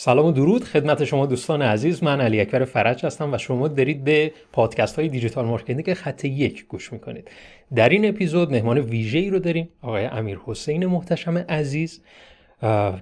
سلام 0.00 0.26
و 0.26 0.32
درود. 0.32 0.64
خدمت 0.64 1.04
شما 1.04 1.26
دوستان 1.26 1.62
عزیز 1.62 2.02
من 2.02 2.20
علی 2.20 2.40
اکبر 2.40 2.64
فرج 2.64 3.06
هستم 3.06 3.34
و 3.34 3.38
شما 3.38 3.68
دارید 3.68 4.04
به 4.04 4.32
پادکست 4.52 4.98
های 4.98 5.08
digital 5.08 5.44
marketing 5.44 5.94
خط 5.94 6.24
یک 6.24 6.66
گوش 6.66 6.92
می‌کنید. 6.92 7.30
در 7.74 7.88
این 7.88 8.08
اپیزود 8.08 8.50
مهمان 8.50 8.78
ویژه 8.78 9.18
ای 9.18 9.30
رو 9.30 9.38
داریم 9.38 9.68
آقای 9.82 10.04
امیر 10.04 10.38
حسین 10.46 10.86
محتشم 10.86 11.38
عزیز 11.38 12.00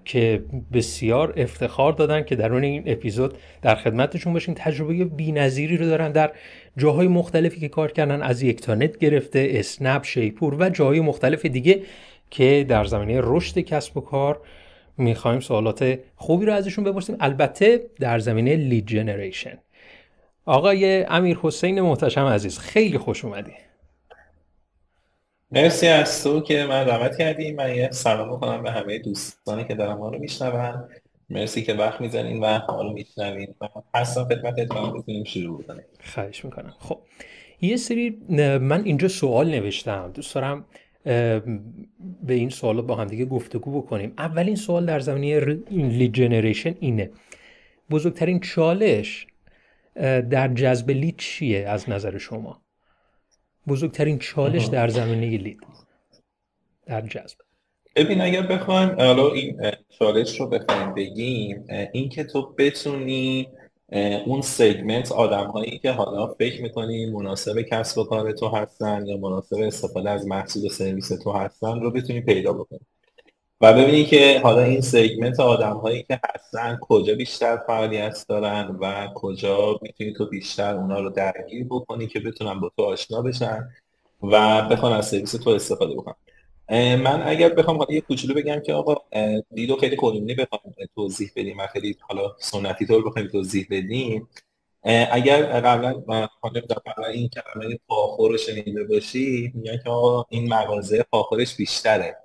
که 0.05 0.43
بسیار 0.73 1.35
افتخار 1.37 1.93
دادن 1.93 2.25
که 2.25 2.37
در 2.37 2.53
این 2.53 2.83
اپیزود 2.87 3.35
در 3.63 3.75
خدمتشون 3.75 4.33
باشیم. 4.33 4.55
تجربه 4.59 5.05
بی‌نظیری 5.05 5.77
رو 5.77 5.87
دارن 5.87 6.13
در 6.13 6.33
جاهای 6.77 7.09
مختلفی 7.09 7.61
که 7.61 7.69
کار 7.69 7.93
کردن 7.93 8.23
از 8.23 8.43
یکتانت 8.43 8.99
گرفته 8.99 9.49
اسنپ 9.51 10.05
شیپور 10.05 10.57
و 10.59 10.69
جاهای 10.69 11.01
مختلف 11.01 11.47
دیگه 11.47 11.83
که 12.31 12.67
در 12.69 12.85
زمینه 12.85 13.21
رشد 13.23 13.59
کسب 13.59 13.97
و 13.97 14.01
کار 14.01 14.41
می‌خوایم 14.99 15.41
سوالات 15.41 15.99
خوبی 16.17 16.47
رو 16.47 16.53
ازشون 16.53 16.85
بپرسیم. 16.85 17.17
البته 17.21 17.91
در 18.01 18.19
زمینه 18.19 18.57
لید 18.57 18.87
جنریشن 18.87 19.59
آقای 20.45 21.05
امیر 21.05 21.39
حسین 21.43 21.81
محتشم 21.81 22.25
عزیز 22.25 22.59
خیلی 22.59 22.99
خوش 22.99 23.25
اومدی. 23.25 23.53
مرسی 25.51 25.87
از 25.87 26.25
تو 26.25 26.41
که 26.41 26.65
من 26.65 26.85
دعوت 26.85 27.19
کردی. 27.19 27.53
من 27.53 27.77
یه 27.77 27.91
سلام 27.91 28.31
می‌کنم 28.31 28.63
به 28.63 28.71
همه 28.71 28.99
دوستانی 28.99 29.65
که 29.65 29.75
دارم 29.75 29.99
ما 29.99 30.09
رو 30.09 30.19
میشنون. 30.19 30.89
مرسی 31.31 31.63
که 31.63 31.75
وقت 31.75 32.01
می‌زنین 32.01 32.41
و 32.45 32.59
ما 32.69 32.83
رو 32.83 32.93
میشنوین. 32.93 33.55
و 33.61 33.69
هستم 33.95 34.25
خدمت 34.25 34.77
و 34.77 34.93
بتونیم 34.93 35.25
شروع 35.25 35.63
بکنیم 35.63 35.85
خواهش 36.15 36.45
می‌کنم. 36.45 36.75
خب 36.79 36.99
یه 37.61 37.77
سری 37.77 38.11
من 38.61 38.85
اینجا 38.85 39.09
سوال 39.09 39.51
نوشتم. 39.51 40.13
دوست 40.15 40.35
دارم 40.35 40.65
به 41.07 42.35
این 42.35 42.51
سوال 42.51 42.83
با 42.83 42.95
هم 42.95 43.07
دیگه 43.07 43.25
گفتگو 43.25 43.83
بکنیم. 43.83 44.13
اولین 44.19 44.57
سوال 44.57 44.87
در 44.87 45.01
زمینه 45.01 45.41
لید 45.71 46.15
جنریشن 46.15 46.75
اینه. 46.81 47.11
بزرگترین 47.91 48.41
چالش 48.41 49.27
در 50.31 50.55
جذب 50.55 50.91
لید 50.91 51.15
چیه 51.19 51.69
از 51.69 51.91
نظر 51.91 52.19
شما؟ 52.19 52.63
بزرگترین 53.69 54.19
چالش 54.19 54.65
در 54.65 54.89
زمینه 54.89 55.39
لید 55.39 55.61
در 56.87 57.01
جذب. 57.01 57.39
ببین 57.97 58.21
اگر 58.21 58.43
بخوایم 58.43 58.89
حالا 58.89 59.33
این 59.33 59.61
چالش 59.99 60.41
رو 60.41 60.49
بخوایم 60.49 60.95
بگیم 60.95 61.65
این 61.93 62.09
که 62.09 62.25
تو 62.25 62.55
بتونی 62.59 63.49
اون 64.27 64.41
سگمنت 64.43 65.13
آدم 65.13 65.47
هایی 65.47 65.79
که 65.79 65.91
حالا 65.91 66.27
فکر 66.27 66.63
می‌کنی 66.63 67.07
مناسب 67.07 67.63
کسب 67.63 67.99
و 67.99 68.05
کار 68.05 68.33
تو 68.33 68.49
هستن 68.49 69.07
یا 69.07 69.17
مناسب 69.17 69.57
استفاده 69.57 70.11
از 70.11 70.27
محصول 70.27 70.67
و 70.67 70.69
سرویس 70.69 71.09
تو 71.09 71.33
هستن 71.33 71.81
رو 71.81 71.91
بتونی 71.91 72.21
پیدا 72.21 72.53
بکنی. 72.53 72.81
و 73.61 73.73
ببینی 73.73 74.05
که 74.05 74.41
حالا 74.43 74.63
این 74.63 74.81
سگمنت 74.81 75.41
آدم 75.41 75.77
هایی 75.77 76.03
که 76.03 76.21
هستن 76.35 76.79
کجا 76.81 77.15
بیشتر 77.15 77.57
فعالیت 77.67 78.25
دارن 78.29 78.77
و 78.81 79.09
کجا 79.15 79.79
می‌تونی 79.83 80.13
تو 80.13 80.27
بیشتر 80.27 80.75
اونا 80.75 81.01
رو 81.01 81.11
درگیر 81.11 81.67
بکنی 81.71 82.07
که 82.07 82.21
بتونن 82.21 82.61
با 82.61 82.73
تو 82.77 82.83
آشنا 82.83 83.23
بشن 83.23 83.69
و 84.23 84.63
بخوان 84.69 84.93
از 84.93 85.09
سرویس 85.09 85.33
تو 85.33 85.51
استفاده 85.51 85.95
بکنن. 85.95 86.15
من 86.71 87.23
اگر 87.27 87.49
بخوام 87.49 87.77
حالا 87.79 87.95
یه 87.95 88.01
کوچولو 88.01 88.35
بگم 88.35 88.61
که 88.61 88.73
آقا 88.73 88.97
دیدو 89.55 89.77
خیلی 89.77 89.97
کلونی 89.97 90.35
بخوام 90.35 90.61
توضیح 90.95 91.31
بدیم. 91.37 91.59
و 91.59 91.67
خیلی 91.67 91.97
حالا 92.01 92.37
سنتی 92.39 92.87
طور 92.87 93.09
بخوایم 93.09 93.29
توضیح 93.29 93.67
بدیم. 93.71 94.29
اگر 95.11 95.61
قبلا 95.61 96.03
حالا 96.41 96.61
قبلا 96.87 97.07
این 97.07 97.29
کلمه 97.29 97.79
پاخور 97.89 98.31
رو 98.31 98.39
شنیده 98.39 98.85
باشی 98.85 99.53
میگن 99.55 99.79
که 99.85 99.91
آقا 99.91 100.25
این 100.29 100.55
مغازه 100.55 101.03
پاخورش 101.03 101.57
بیشتره. 101.57 102.17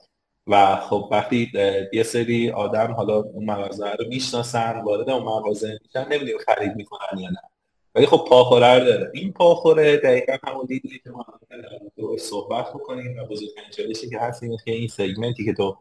و 0.48 0.76
خب 0.76 1.08
وقتی 1.12 1.52
یه 1.94 2.04
سری 2.04 2.52
آدم 2.52 2.92
حالا 2.92 3.16
اون 3.16 3.46
مغازه 3.46 3.92
رو 3.92 4.08
می‌شناسن 4.08 4.82
وارد 4.82 5.10
اون 5.10 5.24
مغازه 5.24 5.80
میشن 5.84 6.06
نمی‌دونیم 6.06 6.38
خرید 6.46 6.76
می‌کنن 6.76 7.20
یا 7.20 7.30
نه. 7.30 7.51
ولی 7.96 8.06
خب 8.06 8.26
پاخوره 8.30 8.80
داره. 8.80 9.12
این 9.14 9.34
پاخوره 9.34 9.98
دقیقا 9.98 10.38
همون 10.44 10.66
دیدی 10.66 11.02
که 11.04 11.10
ما 11.10 11.26
صحبت 12.20 12.70
بکنیم 12.70 13.18
و 13.20 13.26
بزرگترین 13.26 13.70
چالشی 13.78 14.10
که 14.10 14.20
هست 14.20 14.44
اینه 14.44 14.58
که 14.66 14.72
این 14.72 14.88
سگمنتی 14.88 15.46
که 15.46 15.54
تو 15.54 15.78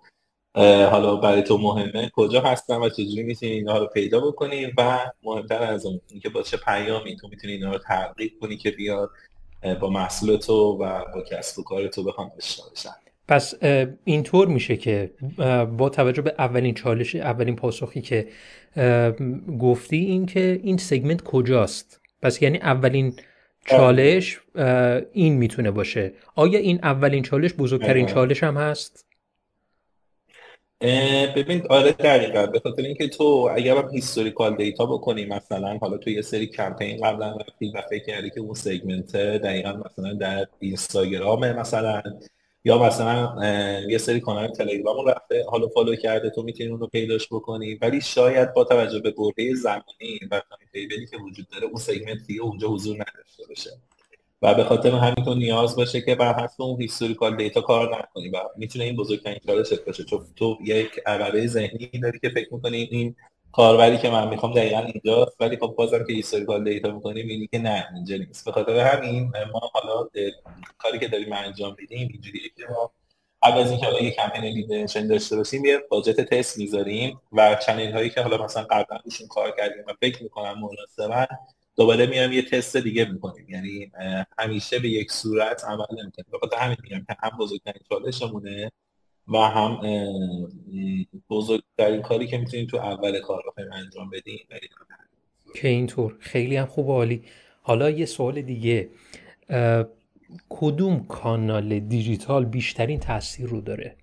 حالا 0.91 1.17
برای 1.17 1.43
تو 1.43 1.59
مهمه 1.59 2.11
کجا 2.15 2.41
هستن 2.41 2.77
و 2.77 2.89
چجوری 2.89 3.23
می‌تونی 3.23 3.53
اینا 3.53 3.79
رو 3.79 3.87
پیدا 3.87 4.21
بکنی 4.21 4.67
و 4.79 4.99
مهمتر 5.23 5.63
از 5.63 5.87
اون 5.87 6.01
اینکه 6.11 6.29
با 6.29 6.43
چه 6.43 6.57
پیامی 6.57 7.17
تو 7.17 7.29
می‌تونی 7.29 7.53
اینا 7.53 7.73
رو 7.73 7.79
تبلیغ 7.89 8.31
کنی 8.41 8.57
که 8.57 8.71
بیاد 8.71 9.11
با 9.81 9.91
محصول 9.91 10.37
تو 10.37 10.55
و 10.55 11.05
با 11.15 11.23
کسب 11.31 11.59
و 11.59 11.63
کار 11.63 11.89
تو 11.89 12.05
بخوام 12.05 12.31
آشنا 12.37 12.65
بشن 12.73 12.91
پس 13.29 13.55
اینطور 14.05 14.49
میشه 14.49 14.77
که 14.77 15.11
با 15.79 15.89
توجه 15.89 16.23
به 16.23 16.35
اولین 16.39 16.75
چالش 16.75 17.15
اولین 17.15 17.57
پاسخی 17.57 18.01
که 18.01 18.29
گفتی 19.61 19.97
این 19.97 20.27
که 20.27 20.61
این 20.63 20.77
سگمنت 20.77 21.23
کجاست؟ 21.23 22.00
پس 22.23 22.43
یعنی 22.43 22.59
اولین 22.59 23.17
چالش 23.67 24.41
این 25.13 25.35
می‌تونه 25.35 25.71
باشه. 25.71 26.13
آیا 26.35 26.59
این 26.59 26.81
اولین 26.83 27.23
چالش 27.23 27.55
بزرگترین 27.55 28.07
چالش 28.07 28.43
هم 28.43 28.57
هست؟ 28.57 29.07
ببین 31.37 31.67
آره 31.71 31.93
دقیقا. 31.93 32.47
به 32.47 32.61
خاطر 32.61 32.83
اینکه 32.83 33.09
تو 33.09 33.51
اگر 33.55 33.77
هم 33.77 33.89
historical 33.89 34.57
data 34.57 34.87
بکنی 34.87 35.25
مثلا 35.25 35.79
حالا 35.79 35.97
تو 35.97 36.11
یه 36.11 36.23
سری 36.23 36.47
کمپین 36.47 37.01
قبلا 37.07 37.37
رفتی 37.37 37.73
و 37.75 37.83
فکر 37.91 38.05
کردی 38.05 38.31
که 38.31 38.41
اون 38.41 38.55
segment 38.55 39.17
دقیقا 39.17 39.73
مثلا 39.73 40.15
در 40.15 40.47
اینستاگرام 40.59 41.53
مثلا. 41.53 42.03
یا 42.65 42.79
مثلا 42.79 43.45
یه 43.89 43.99
سری 43.99 44.21
کانال 44.21 44.49
تلگرام 44.49 45.07
رفته 45.07 45.45
حالا 45.49 45.69
فالو 45.69 45.97
کرده 45.97 46.31
تو 46.31 46.43
می‌تونی 46.43 46.71
اون 46.71 46.81
رو 46.81 46.87
پیداش 46.87 47.29
بکنی. 47.31 47.75
ولی 47.75 48.01
شاید 48.01 48.55
با 48.55 48.65
توجه 48.65 48.99
به 48.99 49.11
برهه 49.11 49.55
زمانی 49.55 50.21
و 50.31 50.43
timetable 50.51 51.01
ی 51.01 51.07
که 51.07 51.17
وجود 51.17 51.49
داره 51.49 51.65
اون 51.65 51.77
segment 51.77 52.27
دیگه 52.27 52.43
اونجا 52.43 52.69
حضور 52.69 52.95
نداشته 52.95 53.47
باشه. 53.49 53.71
و 54.43 54.55
به 54.55 54.65
خاطر 54.65 54.91
همین 54.91 55.25
تو 55.25 55.35
نیاز 55.35 55.77
باشه 55.77 56.01
که 56.01 56.15
بر 56.15 56.35
حسب 56.35 56.63
اون 56.63 56.81
historical 56.81 57.37
data 57.37 57.61
کار 57.61 57.99
نکنی 57.99 58.29
و 58.29 58.39
می‌تونه 58.57 58.85
این 58.85 58.97
بزرگترین 58.97 59.39
چالشت 59.47 59.85
باشه 59.85 60.05
چون 60.05 60.27
تو 60.37 60.59
یک 60.65 61.01
عقبه 61.07 61.47
ذهنی 61.47 61.91
داری 62.03 62.19
که 62.19 62.29
فکر 62.29 62.55
می‌کنی 62.55 62.89
این 62.91 63.17
کاربری 63.53 63.99
که 63.99 64.11
من 64.11 64.29
می‌خوام 64.29 64.55
دقیقا 64.55 64.79
اینجاست 64.79 65.41
ولی 65.41 65.57
خب 65.57 65.75
بازم 65.79 66.05
که 66.05 66.13
historical 66.13 66.65
data 66.65 66.91
می‌کنیم 66.91 67.29
اینی 67.29 67.47
که 67.47 67.59
نه 67.59 67.89
اینجا 67.95 68.17
نیست. 68.17 68.45
به 68.45 68.53
خاطر 68.53 68.79
همین 68.79 69.33
ما 69.53 69.61
حالا 69.73 70.09
کاری 70.79 70.99
که 70.99 71.09
داریم 71.09 71.33
انجام 71.33 71.77
میدیم 71.79 72.09
اینجوریه 72.13 72.49
که 72.57 72.67
ما 72.71 72.93
قبل 73.43 73.59
از 73.59 73.71
اینکه 73.71 73.87
حالا 73.87 74.01
یه 74.01 74.11
کمپین 74.11 74.45
lead 74.45 74.62
generation 74.62 75.07
داشته 75.07 75.37
باشیم 75.37 75.65
یه 75.65 75.79
budget 75.91 76.21
test 76.21 76.59
می‌ذاریم 76.59 77.21
و 77.33 77.55
channel 77.67 77.93
هایی 77.93 78.11
که 78.11 78.21
حالا 78.21 78.45
مثلا 78.45 78.63
قبلا 78.63 78.99
روشون 79.05 79.29
کار 79.29 79.55
کردیم 79.59 79.85
و 79.87 79.93
فکر 80.01 80.23
می‌کنم 80.23 80.55
مناسبن 80.61 81.27
دوباره 81.77 82.07
میام 82.07 82.33
یه 82.33 82.43
تست 82.43 82.77
دیگه 82.77 83.05
می‌کنیم. 83.05 83.47
یعنی 83.49 83.93
همیشه 84.39 84.79
به 84.79 84.89
یک 84.89 85.13
صورت 85.13 85.65
عمل 85.65 85.87
نمی‌کنیم. 85.91 86.27
بخاطر 86.33 86.57
همین 86.57 86.77
میگم 86.83 87.05
که 87.09 87.17
هم 87.23 87.39
بزرگترین 87.39 87.83
چالشمونه. 87.89 88.71
و 89.29 89.39
هم 89.39 89.81
بزرگترین 91.31 92.03
کاری 92.03 92.27
که 92.27 92.39
می‌تونیم 92.39 92.67
تو 92.67 92.77
اول 92.77 93.21
کار 93.21 93.43
بخوایم 93.49 93.73
انجام 93.73 94.11
بدیم 94.11 94.39
که 95.55 95.69
اینطور. 95.69 96.17
خیلی 96.21 96.57
هم 96.57 96.67
خوب 96.67 96.91
عالی. 96.91 97.23
حالا 97.63 97.91
یه 97.91 98.07
سوال 98.07 98.43
دیگه. 98.43 98.89
کدوم 100.49 101.07
کانال 101.09 101.81
دیجیتال 101.81 102.45
بیشترین 102.45 103.01
تاثیر 103.01 103.47
رو 103.47 103.61
داره؟ 103.61 103.97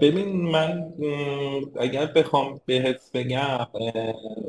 ببین 0.00 0.28
من 0.28 0.92
اگر 1.80 2.06
بخوام 2.06 2.60
بهت 2.66 3.10
بگم 3.14 3.66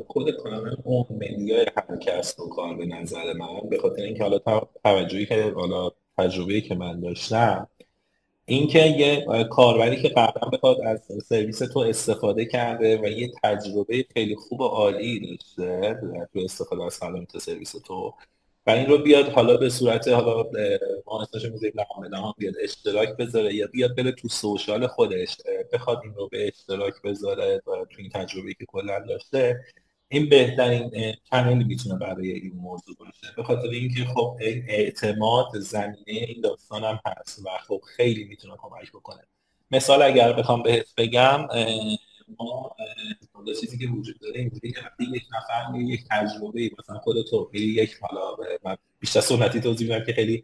خود 0.08 0.30
کانال 0.30 0.76
اون 0.84 1.04
مدیای 1.10 1.66
هر 1.76 1.96
کسب 1.96 2.40
و 2.40 2.48
کار 2.48 2.74
به 2.74 2.86
نظر 2.86 3.32
من 3.32 3.68
به 3.70 3.78
خاطر 3.78 4.02
اینکه 4.02 4.22
حالا 4.22 4.38
توجهی 4.84 5.26
که 5.26 5.52
حالا 5.56 5.90
تجربه 6.20 6.60
که 6.60 6.74
من 6.74 7.00
داشتم 7.00 7.68
اینکه 8.44 8.78
یه 8.78 9.26
کاربری 9.50 10.02
که 10.02 10.08
قبلا 10.08 10.48
بخواد 10.48 10.80
از 10.80 11.02
سرویس 11.24 11.58
تو 11.58 11.78
استفاده 11.78 12.44
کرده 12.44 13.00
و 13.02 13.06
یه 13.06 13.32
تجربه 13.42 14.04
خیلی 14.14 14.36
خوب 14.36 14.60
و 14.60 14.64
عالی 14.64 15.36
داشته 15.36 16.00
تو 16.32 16.40
استفاده 16.40 16.84
از 16.84 16.98
خدمات 16.98 17.38
سرویس 17.38 17.72
تو 17.72 18.14
و 18.66 18.70
این 18.70 18.86
رو 18.86 18.98
بیاد 18.98 19.28
حالا 19.28 19.56
به 19.56 19.68
صورت 19.68 20.08
حالا 20.08 20.50
ما 21.06 21.22
اسمش 21.22 21.44
می‌ذاریم 21.44 21.80
هم 22.12 22.34
بیاد 22.38 22.54
اشتراک 22.62 23.16
بذاره 23.16 23.54
یا 23.54 23.66
بیاد 23.66 23.96
بره 23.96 24.12
تو 24.12 24.28
سوشال 24.28 24.86
خودش 24.86 25.36
بخواد 25.72 26.00
این 26.04 26.14
رو 26.14 26.28
به 26.28 26.48
اشتراک 26.48 26.94
بذاره 27.04 27.62
تو 27.66 27.96
این 27.98 28.10
تجربه 28.10 28.54
که 28.54 28.66
کلا 28.66 28.98
داشته 29.08 29.60
این 30.12 30.28
بهترین 30.28 31.14
کانالی 31.30 31.64
می‌تونه 31.64 31.98
برای 31.98 32.30
این 32.30 32.52
موضوع 32.54 32.96
باشه؟ 32.98 33.34
به 33.36 33.42
خاطر 33.42 33.68
اینکه 33.68 34.04
خب 34.04 34.36
اعتماد 34.68 35.58
زمینه 35.58 36.02
این 36.06 36.40
داستان 36.40 36.84
هم 36.84 37.00
هست 37.06 37.38
و 37.38 37.48
خب 37.68 37.80
خیلی 37.96 38.24
می‌تونه 38.24 38.54
کمک 38.58 38.90
بکنه. 38.90 39.22
مثال 39.70 40.02
اگر 40.02 40.32
بخوام 40.32 40.62
بهت 40.62 40.94
بگم 40.96 41.48
ما 42.38 42.76
چیزی 43.60 43.78
که 43.78 43.86
وجود 43.86 44.18
داره 44.20 44.40
اینجوری 44.40 44.72
که 44.72 44.80
یک 45.12 45.22
نفر 45.36 45.80
یک 45.80 46.04
تجربه 46.10 46.70
مثلا 46.78 46.98
خود 46.98 47.22
تو 47.22 47.50
یک 47.54 47.98
حالا 48.00 48.36
بیشتر 49.00 49.20
سنتی 49.20 49.60
توضیح 49.60 49.88
میدم 49.88 50.04
که 50.04 50.12
خیلی 50.12 50.42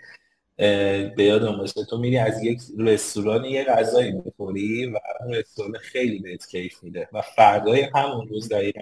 به 1.17 1.25
یادم 1.25 1.57
باشه. 1.59 1.85
تو 1.85 1.99
میری 1.99 2.19
از 2.19 2.45
یک 2.45 2.61
رستوران 2.79 3.45
یه 3.45 3.65
غذایی 3.65 4.13
می‌خوری 4.13 4.87
و 4.87 4.99
اون 5.21 5.35
رستوران 5.35 5.79
خیلی 5.79 6.19
بهت 6.19 6.49
کیف 6.49 6.83
میده 6.83 7.09
و 7.13 7.23
فردای 7.23 7.81
همون 7.95 8.29
روز 8.29 8.49
دقیقا 8.49 8.81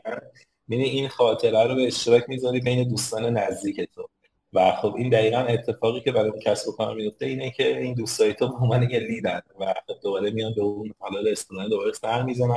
میری 0.69 0.85
این 0.85 1.09
خاطره 1.09 1.65
رو 1.65 1.75
به 1.75 1.87
اشتراک 1.87 2.25
می‌ذاری 2.29 2.61
بین 2.61 2.89
دوستان 2.89 3.39
نزدیک 3.39 3.81
تو. 3.95 4.09
و 4.53 4.73
خب 4.73 4.95
این 4.95 5.11
دقیقا 5.11 5.39
اتفاقی 5.39 6.01
که 6.01 6.13
برای 6.13 6.33
کسب 6.45 6.69
و 6.69 6.73
کار 6.73 6.95
میفته 6.95 7.27
اینه 7.27 7.51
که 7.51 7.79
این 7.79 7.95
دوستای 7.95 8.35
تو 8.35 8.49
به 8.49 8.55
عنوان 8.55 8.91
یه 8.91 8.99
لیدن 8.99 9.41
و 9.61 9.75
خب 9.87 9.95
دوباره 10.03 10.31
میان 10.31 10.55
به 10.55 10.63
اون 10.63 10.95
حالا 10.99 11.21
رستوران 11.21 11.69
دوباره 11.69 11.93
سر 11.93 12.23
می‌زنن 12.23 12.57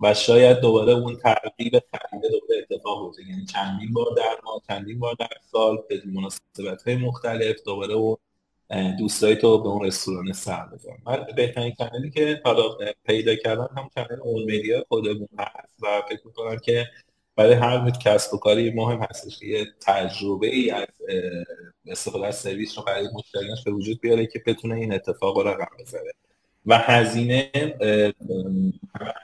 و 0.00 0.14
شاید 0.14 0.60
دوباره 0.60 0.92
اون 0.92 1.16
ترغیب 1.16 1.72
خرید 1.72 2.22
دوباره 2.22 2.66
اتفاق 2.70 3.06
بیفته. 3.06 3.30
یعنی 3.30 3.44
چندین 3.46 3.92
بار 3.92 4.06
در 4.16 4.36
ماه 4.44 4.62
چندین 4.68 4.98
بار 4.98 5.14
در 5.18 5.28
سال 5.52 5.78
به 5.88 6.02
مناسبت 6.06 6.82
های 6.86 6.96
مختلف 6.96 7.56
دوباره 7.64 7.94
اون 7.94 8.16
دوستای 8.98 9.36
تو 9.36 9.62
به 9.62 9.68
اون 9.68 9.86
رستوران 9.86 10.32
سر 10.32 10.66
بزن 10.66 10.96
من 11.06 11.26
بهترین 11.36 11.74
کانالی 11.78 12.10
که 12.10 12.40
حالا 12.44 12.76
پیدا 13.04 13.34
کردم 13.34 13.70
هم 13.76 13.90
کانال 13.94 14.20
اون 14.22 14.42
مدیا 14.42 14.84
خودمون 14.88 15.28
هست 15.38 15.78
و 15.82 16.02
فکر 16.08 16.26
می‌کنم 16.26 16.58
که 16.58 16.86
برای 17.36 17.52
هر 17.52 17.90
کسب 17.90 18.34
و 18.34 18.38
کاری 18.38 18.70
مهم 18.70 19.06
هستش 19.10 19.42
یه 19.42 19.66
تجربه 19.80 20.46
ای 20.46 20.70
از 20.70 20.86
استفاده 21.86 22.26
از 22.26 22.36
سرویس 22.36 22.78
رو 22.78 22.84
برای 22.84 23.08
مشتریانش 23.14 23.64
به 23.64 23.70
وجود 23.70 24.00
بیاره 24.00 24.26
که 24.26 24.42
بتونه 24.46 24.74
این 24.74 24.94
اتفاق 24.94 25.38
رو 25.38 25.48
رقم 25.48 25.76
بزنه. 25.80 26.12
و 26.66 26.78
هزینه 26.78 27.50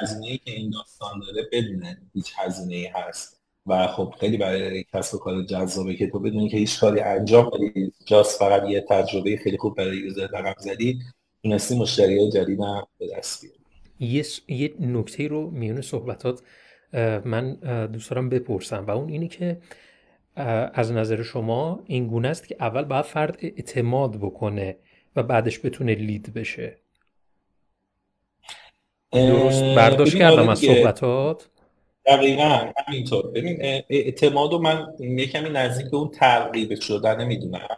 هزینه 0.00 0.38
که 0.38 0.50
این 0.50 0.70
داستان 0.70 1.20
داره 1.20 1.48
بدون 1.52 1.96
هیچ 2.14 2.32
هزینه 2.36 2.74
ای 2.74 2.86
هست. 2.86 3.38
و 3.66 3.86
خب 3.86 4.14
خیلی 4.20 4.36
برای 4.36 4.84
کسب 4.84 5.14
و 5.14 5.18
کار 5.18 5.42
جذابه 5.42 5.94
که 5.94 6.10
تو 6.10 6.18
بدونی 6.18 6.48
که 6.48 6.56
هیچ 6.56 6.80
کاری 6.80 7.00
انجام 7.00 7.50
بدی 7.50 7.92
جاست 8.06 8.38
فقط 8.38 8.68
یه 8.68 8.80
تجربه 8.80 9.36
خیلی 9.36 9.58
خوب 9.58 9.76
برای 9.76 9.96
یوزر 9.96 10.26
رقم 10.26 10.54
زدی 10.58 10.98
تونستی 11.42 11.78
مشتری 11.78 12.18
های 12.18 12.30
جدید 12.30 12.58
به 12.98 13.06
دست 13.16 13.42
بیاری. 13.42 13.58
یه, 14.00 14.24
یه 14.48 14.74
نکته 14.80 15.28
رو 15.28 15.50
میون 15.50 15.80
صحبتات 15.80 16.42
من 17.24 17.54
دوست 17.92 18.10
دارم 18.10 18.28
بپرسم 18.28 18.84
و 18.86 18.90
اون 18.90 19.08
اینه 19.08 19.28
که 19.28 19.60
از 20.74 20.92
نظر 20.92 21.22
شما 21.22 21.82
این 21.86 22.06
گونه 22.06 22.28
است 22.28 22.48
که 22.48 22.56
اول 22.60 22.84
باید 22.84 23.04
فرد 23.04 23.36
اعتماد 23.40 24.16
بکنه 24.16 24.76
و 25.16 25.22
بعدش 25.22 25.64
بتونه 25.64 25.94
لید 25.94 26.34
بشه. 26.34 26.78
درست 29.12 29.62
برداشت 29.62 30.18
کردم 30.18 30.48
از 30.48 30.58
صحبتات؟ 30.58 31.48
دقیقا 32.06 32.72
همینطور. 32.86 33.30
ببین 33.30 33.58
اعتماد 33.88 34.52
و 34.52 34.58
من 34.58 34.86
یه 35.00 35.26
کمی 35.26 35.50
نزدیک 35.50 35.94
اون 35.94 36.08
ترغیب 36.08 36.80
شدن 36.80 37.26
می‌دونم 37.26 37.68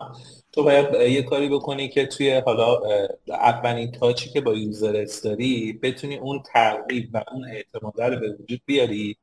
تو 0.52 0.62
باید 0.62 0.94
یه 0.94 1.22
کاری 1.22 1.48
بکنی 1.48 1.88
که 1.88 2.06
توی 2.06 2.34
حالا 2.34 2.80
اولین 3.28 3.92
تاچی 3.92 4.30
که 4.30 4.40
با 4.40 4.54
یوزر 4.54 5.06
داری 5.24 5.72
بتونی 5.82 6.16
اون 6.16 6.42
ترغیب 6.42 7.10
و 7.12 7.24
اون 7.32 7.44
اعتماد 7.44 8.00
رو 8.00 8.20
به 8.20 8.32
وجود 8.32 8.60
بیاری 8.66 9.16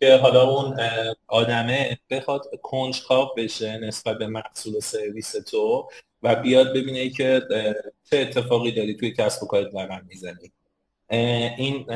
که 0.00 0.16
حالا 0.16 0.50
اون 0.50 0.78
آدمه 1.26 1.98
بخواد 2.10 2.42
کنجکاو 2.62 3.28
بشه 3.36 3.78
نسبت 3.78 4.18
به 4.18 4.26
محصول 4.26 4.76
و 4.76 4.80
سرویس 4.80 5.32
تو 5.32 5.88
و 6.22 6.36
بیاد 6.36 6.74
ببینه 6.74 7.10
که 7.10 7.42
چه 8.10 8.18
اتفاقی 8.18 8.72
داری 8.72 8.94
توی 8.94 9.12
کسب 9.12 9.42
و 9.42 9.46
کارت 9.46 9.74
رقم 9.74 10.06
می‌زنی. 10.08 10.52
این 11.58 11.86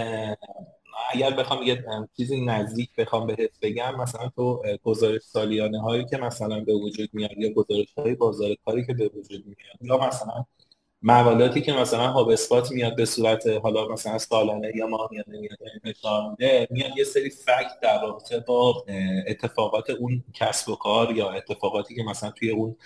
اگر 1.10 1.30
بخوام 1.30 1.62
یه 1.62 1.84
چیزی 2.16 2.44
نزدیک 2.44 2.94
بخوام 2.96 3.26
بهت 3.26 3.50
بگم 3.62 3.94
مثلا 3.94 4.28
تو 4.28 4.62
گزارش 4.82 5.22
سالیانه 5.22 5.80
هایی 5.80 6.04
که 6.04 6.16
مثلا 6.16 6.60
به 6.60 6.74
وجود 6.74 7.08
میاد 7.12 7.38
یا 7.38 7.50
گزارش 7.50 7.94
های 7.98 8.14
بازار 8.14 8.54
کاری 8.64 8.86
که 8.86 8.94
به 8.94 9.10
وجود 9.14 9.44
میاد 9.46 9.76
یا 9.80 10.08
مثلا 10.08 10.44
مقالاتی 11.02 11.60
که 11.60 11.72
مثلا 11.72 12.08
HubSpot 12.08 12.72
میاد 12.72 12.96
به 12.96 13.04
صورت 13.04 13.46
حالا 13.46 13.88
مثلا 13.88 14.18
سالانه 14.18 14.72
یا 14.76 14.86
ماهیانه 14.86 15.38
میاد 15.82 16.70
میاد 16.70 16.96
یه 16.96 17.04
سری 17.04 17.30
fact 17.30 17.80
در 17.82 18.02
رابطه 18.02 18.40
با 18.40 18.84
اتفاقات 19.26 19.90
اون 19.90 20.24
کسب 20.34 20.68
و 20.68 20.76
کار 20.76 21.16
یا 21.16 21.30
اتفاقاتی 21.30 21.94
که 21.94 22.02
مثلا 22.02 22.30
توی 22.30 22.50
اون 22.50 22.76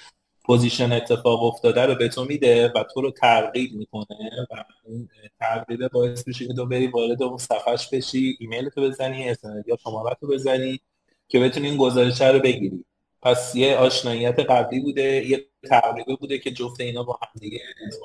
position 0.48 0.92
اتفاق 0.92 1.42
افتاده 1.42 1.86
رو 1.86 1.94
به 1.94 2.08
تو 2.08 2.24
میده 2.24 2.68
و 2.68 2.84
تو 2.94 3.00
رو 3.00 3.10
ترغیب 3.10 3.72
می‌کنه 3.72 4.30
و 4.50 4.64
این 4.86 5.08
ترغیب 5.40 5.88
باعث 5.88 6.28
میشه 6.28 6.46
که 6.46 6.54
تو 6.54 6.66
بری 6.66 6.86
وارد 6.86 7.22
اون 7.22 7.38
صفحش 7.38 7.88
بشی 7.92 8.36
ایمیل 8.40 8.68
تو 8.68 8.82
بزنی 8.82 9.34
یا 9.66 9.76
شماره 9.84 10.16
تو 10.20 10.26
بزنی 10.26 10.80
که 11.28 11.40
بتونی 11.40 11.68
این 11.68 11.76
گزارشه 11.76 12.28
رو 12.28 12.38
بگیری. 12.38 12.84
پس 13.22 13.54
یه 13.54 13.76
آشناییت 13.76 14.40
قبلی 14.40 14.80
بوده 14.80 15.02
یه 15.02 15.46
تقریبه 15.68 16.16
بوده 16.16 16.38
که 16.38 16.50
جفت 16.50 16.80
اینا 16.80 17.02
با 17.02 17.18
هم 17.22 17.40
دیگه 17.40 17.60
میشه 17.86 17.98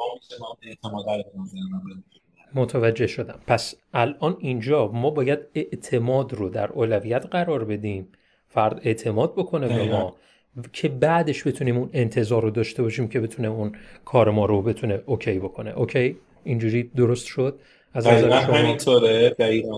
اعتماد 0.62 1.06
متوجه 2.54 3.08
شدم. 3.08 3.40
پس 3.48 3.76
الان 3.94 4.38
اینجا 4.40 4.88
ما 4.88 5.10
باید 5.10 5.40
اعتماد 5.56 6.34
رو 6.34 6.50
در 6.50 6.72
اولویت 6.72 7.26
قرار 7.26 7.66
بدیم. 7.66 8.12
فرد 8.48 8.80
اعتماد 8.84 9.36
بکنه 9.36 9.68
به 9.68 9.92
ما. 9.92 10.16
که 10.74 10.90
بعدش 10.90 11.48
بتونیم 11.48 11.78
اون 11.78 11.90
انتظار 11.94 12.42
رو 12.42 12.50
داشته 12.50 12.84
باشیم 12.84 13.08
که 13.08 13.20
بتونه 13.20 13.48
اون 13.48 13.76
کار 14.06 14.30
ما 14.30 14.46
رو 14.46 14.62
بتونه 14.62 15.02
اوکی 15.06 15.40
بکنه. 15.40 15.72
اوکی؟ 15.72 16.18
اینجوری 16.44 16.84
درست 16.84 17.26
شد؟ 17.26 17.60
از 17.94 18.08
دقیقا 18.08 18.36
همینطوره. 18.36 19.30
دقیقا. 19.30 19.78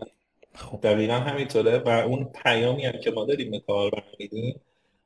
خب. 0.56 0.80
دقیقا 0.84 1.14
همینطوره 1.14 1.78
و 1.78 1.90
اون 1.90 2.30
پیامی 2.44 2.86
هم 2.86 3.00
که 3.04 3.12
ما 3.12 3.26
داریم 3.26 3.52
به 3.52 3.60
کار 3.60 3.92
برمیدیم 3.92 4.62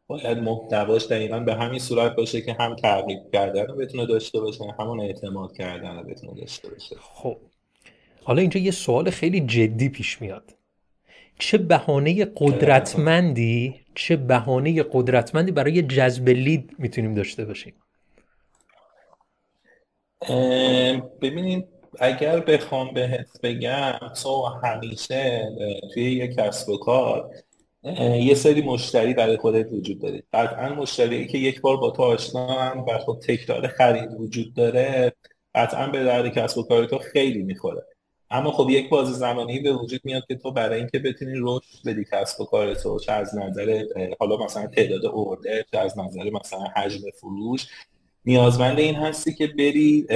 باید 0.07 0.37
محتواش 0.37 1.07
دقیقا 1.07 1.39
به 1.39 1.55
همین 1.55 1.79
صورت 1.79 2.15
باشه 2.15 2.41
که 2.41 2.55
هم 2.59 2.75
تغییر 2.75 3.19
کردن 3.33 3.67
رو 3.67 3.75
بتونه 3.75 4.05
داشته 4.05 4.39
باشه 4.39 4.63
همون 4.79 4.99
اعتماد 4.99 5.57
کردن 5.57 5.97
رو 5.97 6.03
بتونه 6.03 6.33
داشته 6.39 6.69
باشه. 6.69 6.95
خب. 6.99 7.37
حالا 8.23 8.41
اینجا 8.41 8.59
یه 8.59 8.71
سوال 8.71 9.09
خیلی 9.09 9.41
جدی 9.41 9.89
پیش 9.89 10.21
میاد. 10.21 10.55
چه 11.39 11.57
بهانه 11.57 12.25
قدرتمندی 12.35 13.75
چه 13.99 14.15
بهانه 14.15 14.83
قدرتمندی 14.91 15.51
برای 15.51 15.81
جذب 15.81 16.29
لید 16.29 16.75
می‌تونیم 16.77 17.13
داشته 17.13 17.45
باشیم؟ 17.45 17.73
ببینید 21.21 21.67
اگر 21.99 22.39
بخوام 22.39 22.93
بهت 22.93 23.41
بگم 23.43 23.99
تو 24.23 24.45
همیشه 24.45 25.49
توی 25.93 26.03
یک 26.03 26.35
کسب 26.35 26.69
و 26.69 26.77
کار 26.77 27.29
یه 28.19 28.35
سری 28.35 28.61
مشتری 28.61 29.13
برای 29.13 29.37
خودت 29.37 29.71
وجود 29.71 30.01
داره. 30.01 30.23
قطعا 30.33 30.75
مشتری 30.75 31.27
که 31.27 31.37
یک 31.37 31.61
بار 31.61 31.77
با 31.77 31.91
تو 31.91 32.03
آشنا 32.03 32.85
و 32.87 32.97
خب 32.97 33.19
تکرار 33.27 33.67
خرید 33.67 34.13
وجود 34.19 34.53
داره 34.53 35.13
قطعا 35.55 35.87
به 35.87 36.03
درد 36.03 36.27
کسب 36.27 36.57
و 36.57 36.63
کار 36.63 36.85
تو 36.85 36.97
خیلی 36.97 37.43
می‌خوره. 37.43 37.85
اما 38.31 38.51
خب 38.51 38.69
یک 38.69 38.89
بازی 38.89 39.13
زمانی 39.13 39.59
به 39.59 39.73
وجود 39.73 40.01
میاد 40.03 40.23
که 40.27 40.35
تو 40.35 40.51
برای 40.51 40.79
اینکه 40.79 40.99
بتونی 40.99 41.33
رشد 41.35 41.87
بدی 41.87 42.05
کسب 42.11 42.41
و 42.41 42.45
کار 42.45 42.73
تو 42.73 42.99
چه 42.99 43.11
از 43.11 43.35
نظر 43.35 43.83
حالا 44.19 44.37
مثلا 44.37 44.67
تعداد 44.67 45.05
ارده 45.05 45.65
چه 45.71 45.79
از 45.79 45.99
نظر 45.99 46.29
مثلا 46.29 46.59
حجم 46.59 47.01
فروش 47.19 47.67
نیازمند 48.25 48.79
این 48.79 48.95
هستی 48.95 49.33
که 49.33 49.47
بری 49.47 50.07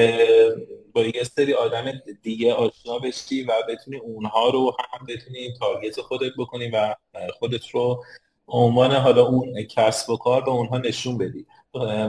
با 0.94 1.04
یه 1.04 1.24
سری 1.24 1.54
آدم 1.54 1.92
دیگه 2.22 2.54
آشنا 2.54 3.00
بشی 3.00 3.44
و 3.44 3.54
بتونی 3.70 3.98
اونها 3.98 4.50
رو 4.50 4.76
هم 4.80 5.06
بتونی 5.06 5.54
تارگت 5.60 6.02
خودت 6.02 6.32
بکنی 6.38 6.70
و 6.70 6.96
خودت 7.40 7.70
رو 7.70 8.04
عنوان 8.48 8.92
حالا 8.92 9.26
اون 9.26 9.64
کسب 9.64 10.10
و 10.10 10.18
کار 10.18 10.42
به 10.42 10.52
اونها 10.52 10.78
نشون 10.78 11.18
بدی. 11.18 11.46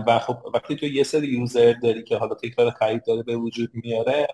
و 0.07 0.19
خب 0.19 0.37
وقتی 0.55 0.77
تو 0.77 0.87
یه 0.87 1.03
سری 1.03 1.27
یوزر 1.27 1.73
داری 1.73 2.03
که 2.03 2.17
حالا 2.17 2.35
تکرار 2.35 2.71
خرید 2.71 3.05
داره 3.05 3.23
به 3.23 3.37
وجود 3.37 3.71
میاره 3.75 4.27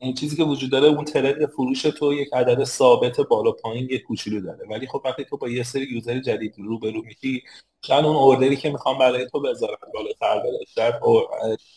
این 0.00 0.14
چیزی 0.14 0.36
که 0.36 0.44
وجود 0.44 0.70
داره 0.70 0.86
اون 0.86 1.04
ترند 1.04 1.46
فروش 1.46 1.82
تو 1.82 2.12
یک 2.12 2.28
عدد 2.32 2.64
ثابت 2.64 3.20
بالا 3.20 3.52
پایین 3.52 3.88
یک 3.90 4.02
کوچولو 4.02 4.40
داره. 4.40 4.68
ولی 4.70 4.86
خب 4.86 5.02
وقتی 5.04 5.24
تو 5.24 5.36
با 5.36 5.48
یه 5.48 5.62
سری 5.62 5.86
یوزر 5.94 6.20
جدید 6.20 6.54
رو 6.58 6.78
به 6.78 6.90
رو 6.90 7.02
میشی 7.02 7.42
شاید 7.86 8.04
اون 8.04 8.16
اوردری 8.16 8.56
که 8.56 8.70
می‌خوام 8.70 8.98
برای 8.98 9.26
تو 9.26 9.40
بذارم 9.40 9.78
بالاتر 9.94 10.38
بره. 10.40 10.58
شاید 10.74 10.94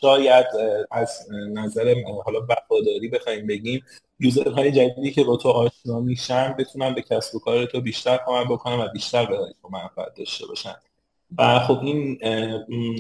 شاید 0.02 0.46
از 0.92 1.28
نظر 1.54 1.96
حالا 2.26 2.40
وفاداری 2.50 3.10
بخوایم 3.10 3.48
بگیم 3.48 3.84
یوزرهای 4.20 4.72
جدیدی 4.72 5.12
که 5.12 5.24
با 5.24 5.38
تو 5.38 5.50
آشنا 5.50 6.00
میشن 6.00 6.56
بتونن 6.60 6.96
به 6.96 7.02
کسب 7.02 7.36
و 7.36 7.40
کار 7.40 7.66
تو 7.66 7.82
بیشتر 7.82 8.20
کمک 8.28 8.48
بکنن 8.48 8.80
و 8.80 8.88
بیشتر 8.94 9.26
به 9.26 9.38
تو 9.62 9.70
منفعت 9.70 10.16
داشته 10.18 10.48
باشن. 10.48 10.76
و 11.38 11.60
خب 11.60 11.80
این 11.84 12.20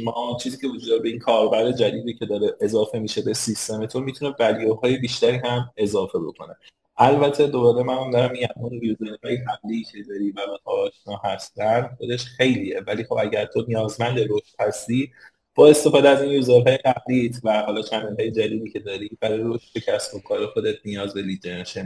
ما 0.03 0.37
چیزی 0.43 0.57
که 0.57 0.67
وجود 0.67 0.89
داره 0.89 1.01
به 1.01 1.09
این 1.09 1.19
کاربر 1.19 1.71
جدیدی 1.71 2.13
که 2.13 2.25
داره 2.25 2.55
اضافه 2.61 2.99
میشه 2.99 3.21
به 3.21 3.33
سیستم 3.33 3.85
تو 3.85 3.99
می‌تونه 3.99 4.35
ولیوهای 4.39 4.97
بیشتری 4.97 5.37
هم 5.37 5.71
اضافه 5.77 6.19
بکنه. 6.19 6.55
البته 6.97 7.47
دوباره 7.47 7.83
من 7.83 8.09
دارم 8.11 8.31
میگم 8.31 8.47
اون 8.55 8.79
یوزرهای 8.83 9.37
قبلی 9.37 9.83
که 9.83 10.03
داری 10.09 10.31
و 10.31 10.39
آشنا 10.65 11.21
هستن 11.23 11.89
خودش 11.97 12.25
خیلیه. 12.25 12.81
ولی 12.87 13.03
خب 13.03 13.17
اگر 13.19 13.45
تو 13.45 13.65
نیازمند 13.67 14.19
رشد 14.19 14.55
هستی 14.59 15.11
با 15.55 15.67
استفاده 15.67 16.09
از 16.09 16.21
این 16.21 16.31
user 16.31 16.62
های 16.62 16.77
قبلیت 16.77 17.35
و 17.43 17.61
حالا 17.61 17.81
channel 17.81 18.15
های 18.19 18.31
جدیدی 18.31 18.69
که 18.69 18.79
داری 18.79 19.09
برای 19.19 19.39
رشد 19.43 19.79
کسب 19.87 20.15
و 20.15 20.19
کار 20.19 20.47
خودت 20.47 20.75
نیاز 20.85 21.13
به 21.13 21.21
lead 21.21 21.41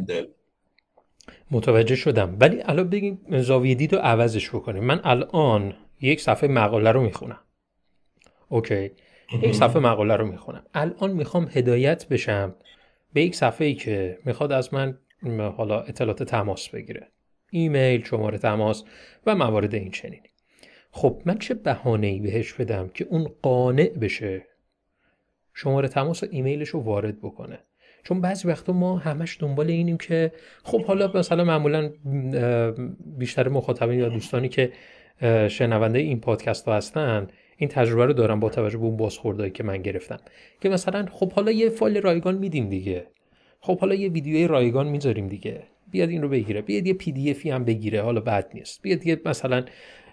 داری. 0.08 0.28
متوجه 1.52 1.96
شدم. 1.96 2.38
ولی 2.40 2.62
الان 2.66 2.90
بگیم 2.90 3.20
زاویه 3.30 3.76
دید 3.76 3.94
رو 3.94 4.00
عوضش 4.00 4.50
بکنیم. 4.50 4.84
من 4.84 5.02
الان 5.04 5.74
یک 6.02 6.22
صفحه 6.22 6.50
مقاله 6.50 6.92
رو 6.92 7.02
می‌خونم. 7.02 7.40
اوکی. 8.50 8.92
یک 9.42 9.56
صفحه 9.56 9.80
مقاله 9.80 10.16
رو 10.16 10.26
می‌خونم. 10.26 10.66
الان 10.74 11.12
می‌خوام 11.12 11.50
هدایت 11.52 12.08
بشم 12.08 12.56
به 13.14 13.22
یک 13.22 13.36
صفحه 13.36 13.68
ای 13.68 13.74
که 13.74 14.20
می‌خواد 14.26 14.52
از 14.52 14.74
من 14.74 14.98
حالا 15.58 15.82
اطلاعات 15.82 16.24
تماس 16.24 16.70
بگیره. 16.70 17.08
ایمیل 17.52 18.04
شماره 18.04 18.38
تماس 18.38 18.84
و 19.26 19.36
موارد 19.36 19.76
این 19.76 19.92
چنینی 19.92 20.30
خب 20.92 21.22
من 21.26 21.38
چه 21.38 21.54
بهانه 21.54 22.08
ای 22.08 22.20
بهش 22.20 22.54
بدم 22.54 22.88
که 22.88 23.08
اون 23.10 23.32
قانع 23.42 23.90
بشه؟ 23.90 24.46
شماره 25.54 25.88
تماس 25.88 26.24
و 26.24 26.28
ایمیلش 26.32 26.70
رو 26.70 26.80
وارد 26.80 27.20
بکنه. 27.22 27.60
چون 28.04 28.22
بعضی 28.22 28.48
وقتا 28.48 28.74
ما 28.74 28.98
همش 28.98 29.38
دنبال 29.42 29.70
اینیم 29.70 29.98
که 29.98 30.32
خب 30.64 30.86
حالا 30.86 31.12
مثلا 31.16 31.44
معمولا 31.44 31.92
بیشتر 33.18 33.50
مخاطبین 33.50 34.00
یا 34.00 34.10
دوستانی 34.10 34.50
که 34.50 34.72
شنونده 35.48 36.00
این 36.00 36.20
پادکست 36.20 36.66
ها 36.68 36.76
هستن. 36.76 37.28
این 37.58 37.70
تجربه 37.70 38.06
رو 38.06 38.14
دارم 38.14 38.40
با 38.40 38.50
توجه 38.50 38.78
به 38.78 38.86
اون 38.86 38.98
بازخوردهایی 38.98 39.52
که 39.52 39.64
من 39.64 39.78
گرفتم. 39.78 40.20
که 40.62 40.70
مثلا 40.70 41.06
خب 41.12 41.32
حالا 41.32 41.52
یه 41.52 41.70
فایل 41.70 42.02
رایگان 42.02 42.36
میدیم 42.36 42.70
دیگه. 42.70 43.08
خب 43.60 43.80
حالا 43.80 43.96
یه 43.96 44.10
ویدیوی 44.10 44.48
رایگان 44.48 44.88
می‌ذاریم 44.88 45.28
دیگه. 45.28 45.60
بیاد 45.92 46.10
این 46.10 46.22
رو 46.22 46.30
بگیره. 46.30 46.62
بیاد 46.62 46.88
یه 46.88 46.94
پی 46.94 47.12
دی 47.12 47.32
افی 47.32 47.50
هم 47.50 47.66
بگیره. 47.66 48.02
حالا 48.02 48.22
بد 48.22 48.48
نیست. 48.54 48.82
بیاد 48.82 49.08
یه 49.08 49.22
مثلا 49.26 49.64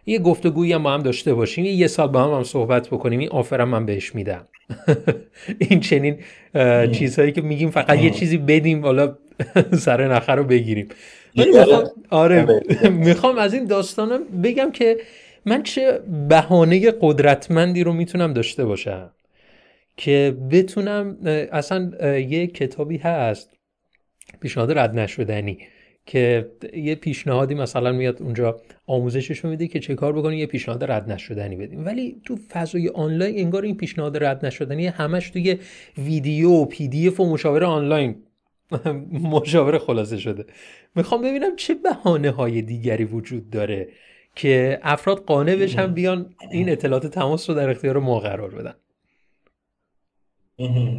یه 0.07 0.19
گفتگویی 0.19 0.73
هم 0.73 0.83
با 0.83 0.93
هم 0.93 1.03
داشته 1.03 1.35
باشیم. 1.35 1.65
یه 1.65 1.87
سال 1.87 2.09
با 2.09 2.25
هم, 2.25 2.31
هم 2.31 2.43
صحبت 2.43 2.89
بکنیم. 2.89 3.21
این 3.21 3.29
آفرم 3.29 3.69
من 3.69 3.87
بهش 3.87 4.15
میدم. 4.15 4.49
این 5.71 5.81
چنین 5.81 6.19
چیزهایی 6.93 7.33
که 7.33 7.41
میگیم 7.41 7.71
فقط 7.71 7.99
یه 7.99 8.11
چیزی 8.11 8.39
بدیم 8.39 8.83
حالا 8.83 9.19
سر 9.79 10.09
نخر 10.09 10.37
رو 10.37 10.45
بگیریم. 10.45 10.89
آره. 12.11 12.63
می‌خوام 13.07 13.39
از 13.39 13.55
این 13.55 13.65
داستانم 13.65 14.25
بگم 14.25 14.71
که 14.71 14.97
من 15.47 15.63
چه 15.63 16.01
بهانه 16.29 16.93
قدرتمندی 17.01 17.85
رو 17.85 17.93
می‌تونم 17.93 18.33
داشته 18.33 18.65
باشم 18.65 19.11
که 19.97 20.37
بتونم 20.51 21.17
اصلا 21.53 21.91
یه 22.19 22.47
کتابی 22.47 22.97
هست 22.97 23.51
پیشنهاد 24.41 24.79
رد 24.79 24.99
نشدنی 24.99 25.59
که 26.07 26.51
یه 26.75 26.95
پیشنهادی 26.95 27.55
مثلا 27.55 27.93
میاد 27.93 28.23
اونجا 28.23 28.61
آموزشش 28.87 29.45
میده 29.45 29.67
که 29.67 29.81
چه 29.81 29.95
کار 29.95 30.13
بکنی 30.13 30.37
یه 30.37 30.47
پیشنهاد 30.47 30.85
رد 30.85 31.13
نشدنی 31.13 31.57
بدیم. 31.57 31.85
ولی 31.85 32.21
تو 32.25 32.37
فضای 32.51 32.89
آنلاین 32.89 33.39
انگار 33.39 33.63
این 33.63 33.77
پیشنهاد 33.77 34.25
رد 34.25 34.47
نشدنی 34.47 34.87
همش 34.87 35.31
توی 35.31 35.59
ویدیو 35.99 36.65
پی 36.65 36.89
دی 36.89 37.09
اف 37.09 37.21
و 37.21 37.31
مشاوره 37.31 37.67
آنلاین 37.67 38.17
مشاوره 39.33 39.79
خلاصه 39.79 40.19
شده. 40.19 40.47
می‌خوام 40.95 41.23
ببینم 41.23 41.57
چه 41.57 41.75
بهانه 41.75 42.31
های 42.31 42.63
دیگری 42.63 43.05
وجود 43.05 43.51
داره 43.51 43.89
که 44.35 44.81
افراد 44.83 45.25
قانع 45.25 45.57
بشن 45.57 45.95
بیان 45.95 46.35
این 46.51 46.69
اطلاعات 46.69 47.07
تماس 47.07 47.51
رو 47.51 47.57
در 47.57 47.71
اختیار 47.71 47.99
ما 47.99 48.19
قرار 48.19 48.51
بدن. 48.55 48.75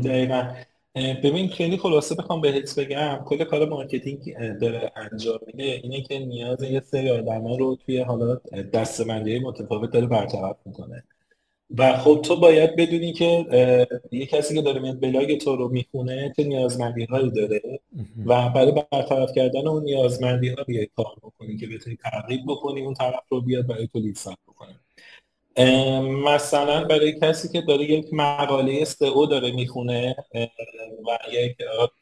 دقیقا. 0.04 0.54
ببین 0.96 1.48
خیلی 1.50 1.78
خلاصه 1.78 2.16
بخوام 2.16 2.42
بهت 2.42 2.80
بگم 2.80 3.20
کل 3.26 3.44
کار 3.44 3.70
marketing 3.70 4.38
داره 4.62 4.92
انجام 4.96 5.40
میده 5.48 5.64
اینه 5.64 6.02
که 6.02 6.20
نیاز 6.20 6.64
یه 6.64 6.80
سری 6.80 7.10
آدما 7.10 7.56
رو 7.56 7.76
توی 7.76 8.00
حالا 8.00 8.36
دسته‌بندی 8.74 9.40
متفاوت 9.40 9.92
داره 9.92 10.08
برطرف 10.08 10.56
می‌کنه. 10.66 11.04
و 11.78 11.98
خب 11.98 12.22
تو 12.26 12.36
باید 12.36 12.76
بدونی 12.76 13.14
که 13.14 13.46
یه 14.12 14.26
کسی 14.26 14.56
که 14.56 14.62
داره 14.62 14.80
میاد 14.82 15.00
بلاگ 15.00 15.38
تو 15.38 15.56
رو 15.56 15.70
می‌خونه 15.70 16.34
چه 16.38 16.44
نیازمندی 16.44 17.06
هایی 17.06 17.32
داره 17.32 17.62
و 18.26 18.50
برای 18.50 18.72
برطرف 18.72 19.34
کردن 19.36 19.68
اون 19.68 19.84
نیازمندی 19.84 20.50
ها 20.50 20.64
بیای 20.64 20.88
کار 20.96 21.16
بکنی 21.24 21.58
که 21.58 21.68
بتونی 21.68 21.96
ترغیب 21.96 22.42
بکنی 22.48 22.82
اون 22.82 22.94
طرف 22.94 23.24
رو 23.30 23.42
بیاد 23.42 23.68
برای 23.68 23.88
تو 23.88 24.00
lead 24.00 24.20
بکنه 24.48 24.80
مثلا 26.26 26.84
برای 26.84 27.20
کسی 27.20 27.50
که 27.50 27.62
داره 27.62 27.84
یک 27.84 28.14
مقاله 28.14 28.86
SEO 28.86 29.26
داره 29.26 29.52
می‌خونه 29.52 30.16
و 31.08 31.18
یک 31.32 31.58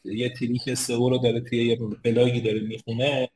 یه 0.05 0.29
trick 0.29 0.73
SEO 0.73 1.09
رو 1.09 1.17
داره 1.17 1.41
توی 1.41 1.65
یه 1.67 1.79
بلاگی 2.03 2.41
داره 2.41 2.59
می‌خونه 2.59 3.29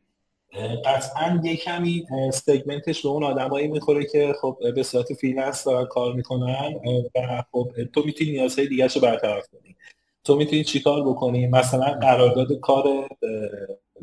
قطعا 0.85 1.41
یه 1.43 1.55
کمی 1.55 2.05
segment 2.33 2.86
ش 2.86 3.01
به 3.01 3.09
اون 3.09 3.23
آدمایی 3.23 3.67
می‌خوره 3.67 4.05
که 4.05 4.33
خب 4.41 4.57
به 4.75 4.83
صورت 4.83 5.13
freelance 5.13 5.63
دارن 5.63 5.85
کار 5.85 6.13
می‌کنن 6.13 6.73
و 7.15 7.43
خب 7.51 7.71
تو 7.93 8.03
می‌تونی 8.05 8.31
نیازهای 8.31 8.67
دیگه 8.67 8.87
رو 8.87 9.01
برطرف 9.01 9.47
کنی. 9.47 9.75
تو 10.23 10.35
می‌تونی 10.35 10.63
چیکار 10.63 11.09
بکنی؟ 11.09 11.47
مثلا 11.47 11.85
قرارداد 12.01 12.59
کار 12.59 13.07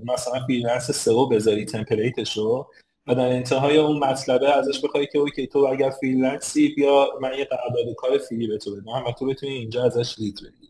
مثلا 0.04 0.40
freelance 0.46 0.90
SEO 0.90 1.26
بذاری 1.26 1.64
template 1.64 2.22
ش 2.22 2.36
رو 2.36 2.66
و 3.06 3.14
در 3.14 3.28
انتهای 3.28 3.76
اون 3.76 3.98
مطلبه 3.98 4.56
ازش 4.56 4.84
بخوای 4.84 5.06
که 5.06 5.18
okay 5.18 5.46
تو 5.46 5.58
اگر 5.58 5.90
freelance 5.90 6.66
ی 6.66 6.74
بیا 6.74 7.08
من 7.20 7.38
یه 7.38 7.44
قرارداد 7.44 7.94
کار 7.96 8.18
free 8.18 8.46
به 8.46 8.58
تو 8.58 8.76
بدم 8.76 9.04
و 9.06 9.12
تو 9.12 9.26
بتونی 9.26 9.52
اینجا 9.52 9.84
ازش 9.84 10.18
lead 10.18 10.34
بگیری 10.34 10.61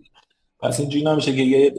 پس 0.62 0.81
اینجوری 0.81 1.04
نمیشه 1.04 1.37
که 1.37 1.42
یه 1.42 1.75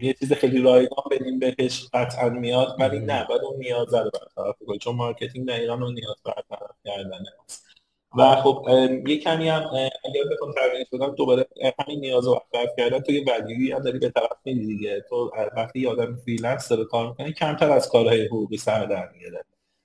یه 0.00 0.14
چیز 0.14 0.32
خیلی 0.32 0.62
رایگان 0.62 1.04
بدیم 1.10 1.38
بهش 1.38 1.88
قطعا 1.92 2.28
میاد 2.28 2.76
ولی 2.78 2.98
نه 2.98 3.26
باید 3.28 3.42
اون 3.42 3.56
نیاز 3.58 3.94
رو 3.94 4.10
برطرف 4.10 4.56
کنی 4.66 4.78
چون 4.78 4.96
marketing 4.96 5.48
دقیقا 5.48 5.74
اون 5.74 5.94
نیاز 5.94 6.16
برطرف 6.24 6.76
کردن 6.84 7.24
است 7.44 7.68
و 8.16 8.36
خب 8.36 8.68
یه 9.06 9.18
کمی 9.18 9.48
هم 9.48 9.62
اگر 10.04 10.22
بخوام 10.32 10.52
تعریف 10.52 10.88
کنم 10.90 11.14
دوباره 11.14 11.46
همین 11.78 12.00
نیاز 12.00 12.26
رو 12.26 12.40
برطرف 12.52 12.76
کردن 12.76 13.00
تو 13.00 13.12
یه 13.12 13.24
value 13.24 13.64
ی 13.64 13.72
هم 13.72 13.82
داری 13.82 13.98
به 13.98 14.10
طرف 14.10 14.36
میدی 14.44 14.66
دیگه. 14.66 15.04
تو 15.08 15.30
وقتی 15.56 15.80
یه 15.80 15.88
آدم 15.88 16.16
freelance 16.16 16.68
داره 16.68 16.84
کار 16.84 17.08
می‌کنه 17.08 17.32
کمتر 17.32 17.70
از 17.70 17.88
کارهای 17.88 18.26
حقوقی 18.26 18.56
سر 18.56 18.84
در 18.84 19.08
میاره 19.08 19.44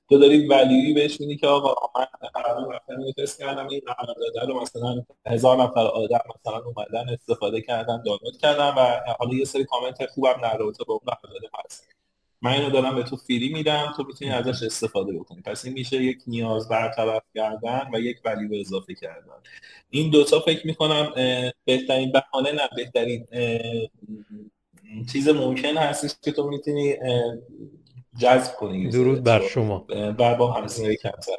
تو 0.09 0.17
داری 0.17 0.47
value 0.47 0.85
ی 0.85 0.93
بهش 0.93 1.21
میدی 1.21 1.37
که 1.37 1.47
آقا 1.47 1.99
من 1.99 2.05
قرار 2.33 2.75
رفتن 2.75 3.11
تست 3.17 3.39
کردم 3.39 3.67
این 3.67 3.81
قرارداد 3.87 4.49
رو 4.49 4.61
مثلا 4.61 5.05
هزار 5.25 5.57
نفر 5.57 5.79
آدم 5.79 6.19
مثلا 6.35 6.61
اومدن 6.65 7.09
استفاده 7.13 7.61
کردن 7.61 8.03
دانلود 8.05 8.37
کردن 8.41 8.69
و 8.69 9.13
حالا 9.19 9.33
یه 9.33 9.45
سری 9.45 9.63
کامنت 9.65 10.05
خوبم 10.05 10.41
در 10.43 10.57
رابطه 10.57 10.83
با 10.83 10.93
اون 10.93 11.01
قرارداد 11.05 11.51
هست. 11.65 11.87
من 12.41 12.51
اینو 12.51 12.69
دارم 12.69 12.95
به 12.95 13.03
تو 13.03 13.15
free 13.15 13.53
میدم 13.53 13.93
تو 13.97 14.03
می‌تونی 14.03 14.31
ازش 14.31 14.63
استفاده 14.63 15.13
بکنی. 15.13 15.41
پس 15.41 15.65
این 15.65 15.73
میشه 15.73 16.03
یک 16.03 16.17
نیاز 16.27 16.69
برطرف 16.69 17.23
کردن 17.35 17.89
و 17.93 17.99
یک 17.99 18.17
value 18.25 18.59
اضافه 18.59 18.93
کردن. 18.93 19.41
این 19.89 20.11
دوتا 20.11 20.39
فکر 20.39 20.67
می‌کنم 20.67 21.13
بهترین 21.65 22.11
بهانه 22.11 22.51
نه 22.51 22.69
بهترین 22.75 23.27
چیز 25.11 25.29
ممکن 25.29 25.77
هستش 25.77 26.11
که 26.21 26.31
تو 26.31 26.49
می‌تونی 26.49 26.95
جذب 28.17 28.55
کنی 28.55 28.89
درود 28.89 29.23
بر 29.23 29.41
شما. 29.41 29.85
و 30.19 30.35
با 30.35 30.51
همزنی 30.51 30.95
کمتر 30.95 31.35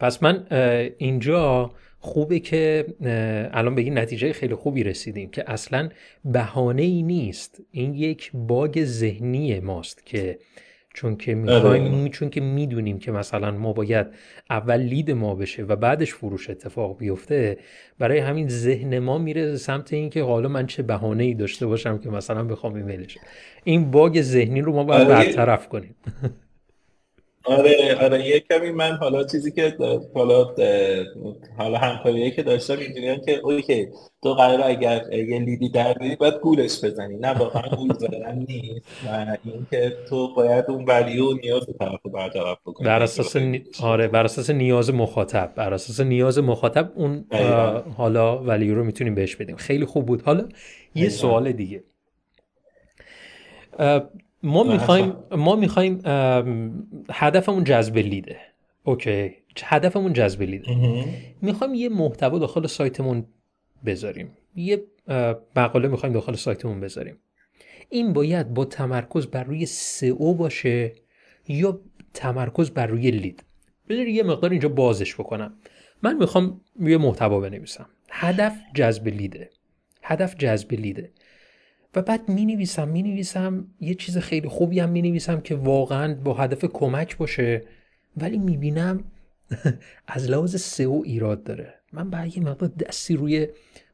پس 0.00 0.22
من 0.22 0.46
اینجا 0.98 1.70
خوبه 1.98 2.38
که 2.38 2.86
الان 3.52 3.74
به 3.74 3.82
این 3.82 3.98
نتیجه 3.98 4.32
خیلی 4.32 4.54
خوبی 4.54 4.82
رسیدیم 4.84 5.30
که 5.30 5.50
اصلا 5.50 5.88
بهانه 6.24 6.82
ای 6.82 7.02
نیست. 7.02 7.60
این 7.70 7.94
یک 7.94 8.30
باگ 8.34 8.84
ذهنی 8.84 9.60
ماست 9.60 10.06
که 10.06 10.38
چون 11.00 11.16
که 11.16 11.34
می‌خوایم 11.34 11.94
آره. 11.94 12.08
چون 12.08 12.30
که 12.30 12.40
می‌دونیم 12.40 12.98
که 12.98 13.12
مثلا 13.12 13.50
ما 13.50 13.72
باید 13.72 14.06
اول 14.50 14.80
لید 14.80 15.10
ما 15.10 15.34
بشه 15.34 15.62
و 15.62 15.76
بعدش 15.76 16.14
فروش 16.14 16.50
اتفاق 16.50 16.98
بیفته 16.98 17.58
برای 17.98 18.18
همین 18.18 18.48
ذهن 18.48 18.98
ما 18.98 19.18
میره 19.18 19.56
سمت 19.56 19.92
اینکه 19.92 20.22
حالا 20.22 20.48
من 20.48 20.66
چه 20.66 20.82
بهانه 20.82 21.24
ای 21.24 21.34
داشته 21.34 21.66
باشم 21.66 21.98
که 21.98 22.10
مثلا 22.10 22.44
بخوام 22.44 22.74
ایمیلش 22.74 23.18
این 23.64 23.90
باگ 23.90 24.22
ذهنی 24.22 24.60
رو 24.60 24.72
ما 24.72 24.84
باید 24.84 25.10
آره. 25.10 25.26
برطرف 25.26 25.68
کنیم 25.68 25.94
آره 27.44 27.98
آره 28.00 28.26
یه 28.26 28.40
کمی 28.40 28.70
من 28.70 28.96
حالا 28.96 29.24
چیزی 29.24 29.52
که 29.52 29.76
حالا 30.14 30.54
حالا 31.58 31.78
همکاریه 31.78 32.30
که 32.30 32.42
داشتم 32.42 32.78
اینجوریه 32.78 33.20
که 33.26 33.40
اوکی 33.42 33.88
تو 34.22 34.34
قرار 34.34 34.60
اگر 34.64 35.12
یه 35.12 35.38
لیدی 35.38 35.68
در 35.68 35.92
بیاری 35.94 36.16
باید 36.16 36.34
گولش 36.34 36.84
بزنی. 36.84 37.16
نه 37.16 37.28
واقعا 37.28 37.76
گول 37.76 37.92
زدن 37.92 38.46
نیست 38.48 38.86
و 39.06 39.36
اینکه 39.44 39.96
تو 40.08 40.34
باید 40.34 40.64
اون 40.68 40.84
ولیو 40.84 41.30
و 41.30 41.34
نیاز 41.34 41.66
طرف 41.78 42.00
رو 42.02 42.10
برطرف 42.10 42.58
بکنی. 42.66 42.86
بر 42.86 43.02
اساس 43.02 43.36
آره 43.82 44.08
بر 44.08 44.24
اساس 44.24 44.50
نیاز 44.50 44.94
مخاطب. 44.94 45.52
بر 45.56 45.74
اساس 45.74 46.00
نیاز 46.00 46.38
مخاطب 46.38 46.92
اون 46.94 47.24
حالا 47.96 48.42
ولیو 48.42 48.74
رو 48.74 48.84
می‌تونیم 48.84 49.14
بهش 49.14 49.36
بدیم. 49.36 49.56
خیلی 49.56 49.84
خوب 49.84 50.06
بود. 50.06 50.22
حالا 50.22 50.48
یه 50.94 51.08
سوال 51.08 51.52
دیگه. 51.52 51.82
ما 54.42 54.62
می‌خوایم 54.64 55.12
ما 55.30 55.56
می‌خوایم 55.56 56.00
هدفمون 57.10 57.64
جذب 57.64 57.98
لیده. 57.98 58.36
اوکی. 58.82 59.34
هدفمون 59.64 60.12
جذب 60.12 60.42
لیده. 60.42 61.04
می‌خوایم 61.42 61.74
یه 61.74 61.88
محتوا 61.88 62.38
داخل 62.38 62.66
سایتمون 62.66 63.24
بذاریم. 63.86 64.36
یه 64.56 64.84
مقاله 65.56 65.88
می‌خوایم 65.88 66.12
داخل 66.12 66.34
سایتمون 66.34 66.80
بذاریم. 66.80 67.16
این 67.88 68.12
باید 68.12 68.54
با 68.54 68.64
تمرکز 68.64 69.26
بر 69.26 69.44
روی 69.44 69.66
سئو 69.66 70.34
باشه 70.34 70.92
یا 71.48 71.80
تمرکز 72.14 72.70
بر 72.70 72.86
روی 72.86 73.10
لید. 73.10 73.44
بذار 73.88 74.06
یه 74.06 74.22
مقدار 74.22 74.50
اینجا 74.50 74.68
بازش 74.68 75.14
بکنم. 75.14 75.54
من 76.02 76.16
می‌خوام 76.16 76.60
یه 76.80 76.98
محتوا 76.98 77.40
بنویسم. 77.40 77.86
هدف 78.10 78.56
جذب 78.74 79.08
لیده. 79.08 79.50
هدف 80.02 80.36
جذب 80.36 80.72
لیده. 80.72 81.10
و 81.94 82.02
بعد 82.02 82.28
می 82.28 82.46
نویسم 82.46 82.88
می 82.88 83.02
نویسم 83.02 83.66
یه 83.80 83.94
چیز 83.94 84.18
خیلی 84.18 84.48
خوبی 84.48 84.80
هم 84.80 84.88
می 84.88 85.02
نویسم 85.02 85.40
که 85.40 85.54
واقعا 85.54 86.14
با 86.14 86.34
هدف 86.34 86.64
کمک 86.64 87.16
باشه. 87.16 87.62
ولی 88.16 88.38
می 88.38 88.56
بینم 88.56 89.04
از 90.06 90.30
لحاظ 90.30 90.56
سئو 90.56 91.02
ایراد 91.04 91.44
داره. 91.44 91.74
من 91.92 92.10
باید 92.10 92.36
یه 92.36 92.42
مقدار 92.42 92.68
دستی 92.68 93.16
روی 93.16 93.48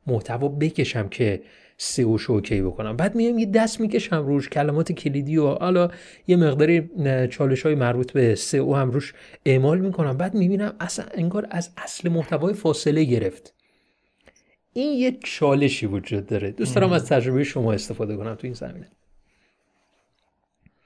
محتوا 0.07 0.49
بکشم 0.49 1.09
که 1.09 1.43
سئو 1.79 2.19
اوکی 2.29 2.63
بکنم. 2.63 2.97
بعد 2.97 3.15
میام 3.15 3.39
یه 3.39 3.47
دست 3.47 3.81
می‌کشم 3.81 4.27
روش 4.27 4.49
کلمات 4.49 4.93
کلیدی 4.93 5.37
و 5.37 5.47
حالا 5.47 5.91
یه 6.27 6.37
مقداری 6.37 6.91
چالش 7.29 7.63
های 7.63 7.75
مربوط 7.75 8.13
به 8.13 8.35
سئو 8.35 8.75
هم 8.75 8.91
روش 8.91 9.15
اعمال 9.47 9.79
می‌کنم. 9.79 10.17
بعد 10.17 10.35
می‌بینم 10.35 10.75
اصلا 10.81 11.05
انگار 11.15 11.47
از 11.51 11.71
اصل 11.77 12.09
محتوای 12.09 12.55
فاصله 12.55 13.05
گرفت. 13.05 13.56
این 14.77 14.99
یه 14.99 15.19
چالشی 15.25 15.87
وجود 15.87 16.27
داره. 16.27 16.51
دوست 16.51 16.75
دارم 16.75 16.93
از 16.93 17.09
تجربه 17.09 17.45
شما 17.45 17.73
استفاده 17.73 18.17
کنم 18.17 18.35
تو 18.35 18.47
این 18.47 18.55
زمینه. 18.55 18.89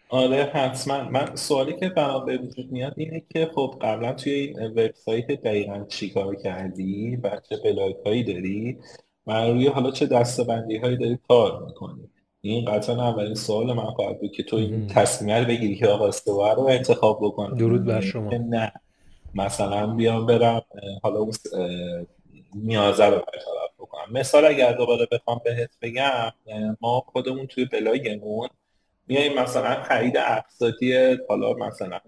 آره 0.09 0.51
حتما. 0.55 1.11
من 1.11 1.37
سوالی 1.37 1.77
که 1.77 1.89
برام 1.89 2.27
به 2.27 2.39
وجود 2.39 2.73
میاد 2.73 2.95
اینه 2.97 3.23
که 3.33 3.51
خب 3.55 3.75
قبلا 3.83 4.13
توی 4.13 4.33
این 4.33 4.67
وبسایت 4.67 5.27
دقیقا 5.27 5.85
چیکار 5.89 6.35
کردی؟ 6.37 7.17
و 7.17 7.41
چه 7.49 7.57
بلاگ 7.65 7.95
هایی 8.07 8.25
داری؟ 8.25 8.79
و 9.27 9.47
روی 9.47 9.67
حالا 9.67 9.91
چه 9.91 10.07
دستبندی 10.07 10.77
هایی 10.77 10.97
داری 10.97 11.19
کار 11.29 11.67
می‌کنی؟ 11.67 12.09
این 12.41 12.65
قطعا 12.65 13.09
اولین 13.09 13.35
سوال 13.35 13.73
من 13.73 13.91
خواهد 13.91 14.21
بود 14.21 14.33
که 14.33 14.43
تو 14.43 14.57
این 14.57 14.87
تصمیم 14.87 15.45
بگیری 15.45 15.77
که 15.77 15.87
آقا 15.87 16.09
استوار 16.09 16.57
رو 16.57 16.63
انتخاب 16.63 17.19
بکنی. 17.23 17.59
درود 17.59 17.85
بر 17.85 18.01
شما. 18.01 18.31
نه. 18.31 18.73
مثلا 19.35 19.87
بیام 19.87 20.27
برم 20.27 20.63
حالا 21.03 21.19
اون 21.19 21.33
نیازه 22.55 23.07
رو 23.07 23.17
برطرف 23.17 23.75
بکنم. 23.79 24.13
مثال 24.13 24.45
اگر 24.45 24.73
دوباره 24.73 25.09
بخوام 25.13 25.41
بهت 25.45 25.71
بگم 25.83 26.33
ما 26.81 27.01
خودمون 27.01 27.47
توی 27.47 27.65
بلاگمون 27.65 28.49
میایم 29.07 29.39
مثلا 29.39 29.83
خرید 29.83 30.17
اقساطی 30.17 31.17
حالا 31.29 31.53
مثلا 31.53 32.01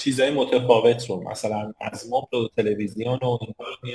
چیزهای 0.00 0.30
متفاوت 0.30 1.10
رو 1.10 1.30
مثلا 1.30 1.72
از 1.80 2.06
مبل 2.10 2.38
و 2.38 2.48
تلویزیون 2.56 3.18
و 3.22 3.38
اینها 3.40 3.64
رو 3.64 3.88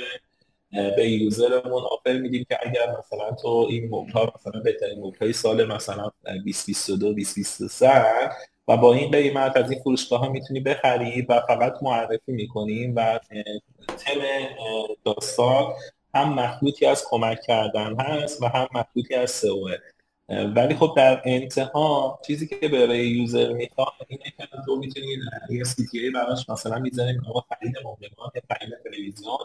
به 0.96 1.10
یوزرمون 1.10 1.82
آفر 1.82 2.18
میدیم 2.18 2.46
که 2.48 2.58
اگر 2.66 2.96
مثلا 2.98 3.30
تو 3.42 3.66
این 3.70 3.88
مبل 3.94 4.12
ها 4.12 4.32
مثلا 4.34 4.60
بهترین 4.60 4.98
مبل 4.98 5.18
های 5.20 5.32
سال 5.32 5.72
مثلا 5.72 6.10
2022 6.24 7.12
2023 7.12 8.30
و 8.68 8.76
با 8.76 8.94
این 8.94 9.10
قیمت 9.10 9.56
از 9.56 9.70
این 9.70 9.80
فروشگاه 9.80 10.20
ها 10.20 10.28
می‌تونی 10.28 10.60
بخری 10.60 11.22
و 11.22 11.40
فقط 11.48 11.74
معرفی 11.82 12.32
می‌کنیم 12.32 12.92
و 12.96 13.20
تم 14.00 14.20
داستان 15.04 15.72
هم 16.14 16.34
مخلوطی 16.34 16.86
از 16.86 17.04
کمک 17.10 17.40
کردن 17.42 18.00
هست 18.00 18.42
و 18.42 18.46
هم 18.46 18.68
مخلوطی 18.74 19.14
از 19.14 19.30
سئو 19.30 19.68
ولی 20.28 20.74
خب 20.74 20.94
در 20.96 21.22
انتها 21.24 22.18
چیزی 22.26 22.46
که 22.46 22.68
برای 22.68 23.06
یوزر 23.06 23.52
می‌خواد 23.52 23.92
اینه 24.08 24.24
که 24.38 24.48
تو 24.66 24.76
می‌تونی 24.76 25.06
یه 25.50 25.64
سی 25.64 25.86
تی 25.86 25.98
ای 25.98 26.10
براش 26.10 26.48
مثلا 26.48 26.78
می‌ذاریم 26.78 27.22
آقا 27.28 27.40
خرید 27.40 27.78
مبلمان 27.78 28.30
خرید 28.50 28.74
تلویزیون 28.84 29.38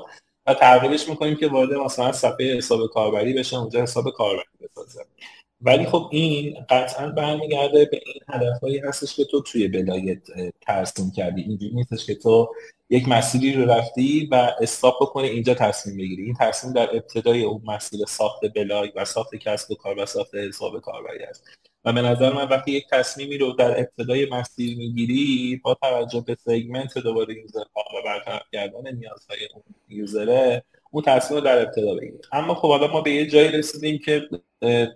و 0.47 0.53
تغییرش 0.53 1.09
می‌کنیم 1.09 1.35
که 1.35 1.47
وارد 1.47 1.74
مثلا 1.74 2.12
صفحه 2.12 2.57
حساب 2.57 2.88
کاربری 2.93 3.33
بشه 3.33 3.57
اونجا 3.57 3.81
حساب 3.81 4.09
کاربری 4.09 4.45
بسازه. 4.62 5.05
ولی 5.65 5.86
خب 5.86 6.10
این 6.12 6.65
قطعا 6.69 7.07
برمیگرده 7.07 7.86
به 7.86 8.01
این 8.05 8.22
هدفهایی 8.29 8.79
هستش 8.79 9.15
که 9.15 9.25
تو 9.25 9.41
توی 9.41 9.67
بلاگت 9.67 10.20
ترسیم 10.62 11.12
کردی. 11.12 11.41
اینجوری 11.41 11.75
نیستش 11.75 12.05
که 12.05 12.15
تو 12.15 12.53
یک 12.89 13.07
مسیری 13.07 13.53
رو 13.53 13.72
رفتی 13.72 14.27
و 14.31 14.51
stop 14.62 14.96
بکنی 15.01 15.27
اینجا 15.27 15.53
تصمیم 15.53 15.98
بگیری. 15.98 16.24
این 16.24 16.36
تصمیم 16.39 16.74
در 16.74 16.95
ابتدای 16.95 17.43
اون 17.43 17.62
مسیر 17.65 18.05
ساخت 18.07 18.39
بلاگ 18.55 18.89
و 18.95 19.05
ساخت 19.05 19.36
کسب 19.36 19.72
و 19.72 19.75
کار 19.75 20.00
و 20.00 20.05
ساخت 20.05 20.36
حساب 20.36 20.81
کاربری 20.81 21.24
است. 21.24 21.43
و 21.86 21.93
به 21.93 22.01
نظر 22.01 22.34
من 22.34 22.48
وقتی 22.48 22.72
یک 22.72 22.86
تصمیمی 22.91 23.38
رو 23.38 23.51
در 23.51 23.79
ابتدای 23.79 24.29
مسیر 24.29 24.77
می‌گیری 24.77 25.62
با 25.63 25.74
توجه 25.74 26.24
به 26.27 26.38
segment 26.46 26.98
دوباره 26.98 27.36
user 27.36 27.60
و 27.75 28.01
برطرف 28.05 28.41
کردن 28.51 28.95
نیازهای 28.95 29.39
اون 29.53 29.63
یوزره 29.89 30.63
اون 30.96 31.04
تصمیم 31.04 31.40
رو 31.40 31.46
در 31.46 31.62
ابتدا 31.62 31.96
بگیری 31.96 32.18
اما 32.32 32.56
خب 32.56 32.68
حالا 32.68 32.88
ما 32.88 33.02
به 33.02 33.12
یه 33.12 33.28
جایی 33.28 33.48
رسیدیم 33.52 34.00
که 34.00 34.30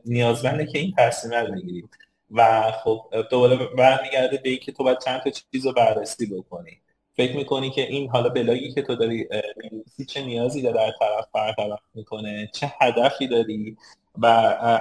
نیازمنده 0.06 0.66
که 0.66 0.80
این 0.80 0.94
تصمیم 0.98 1.34
رو 1.34 1.54
بگیریم. 1.54 1.90
و 2.32 2.72
خب 2.72 3.02
دوباره 3.32 3.56
برمیگرده 3.78 4.38
به 4.38 4.50
اینکه 4.50 4.72
تو 4.72 4.84
باید 4.84 5.00
چند 5.00 5.22
تا 5.22 5.30
چیز 5.30 5.66
رو 5.66 5.74
بررسی 5.74 6.26
بکنی. 6.26 6.78
فکر 7.16 7.36
می‌کنی 7.36 7.70
که 7.70 7.82
این 7.82 8.10
حالا 8.10 8.30
بلاگی 8.30 8.74
که 8.74 8.82
تو 8.82 8.96
داری 8.96 9.28
می‌نویسی 9.58 10.06
چه 10.06 10.22
نیازی 10.22 10.62
داره 10.62 10.76
در 10.76 10.92
طرف 11.00 11.28
برطرف 11.34 11.80
می‌کنه؟ 11.94 12.50
چه 12.54 12.74
هدفی 12.80 13.28
داری؟ 13.28 13.78
و 14.18 14.26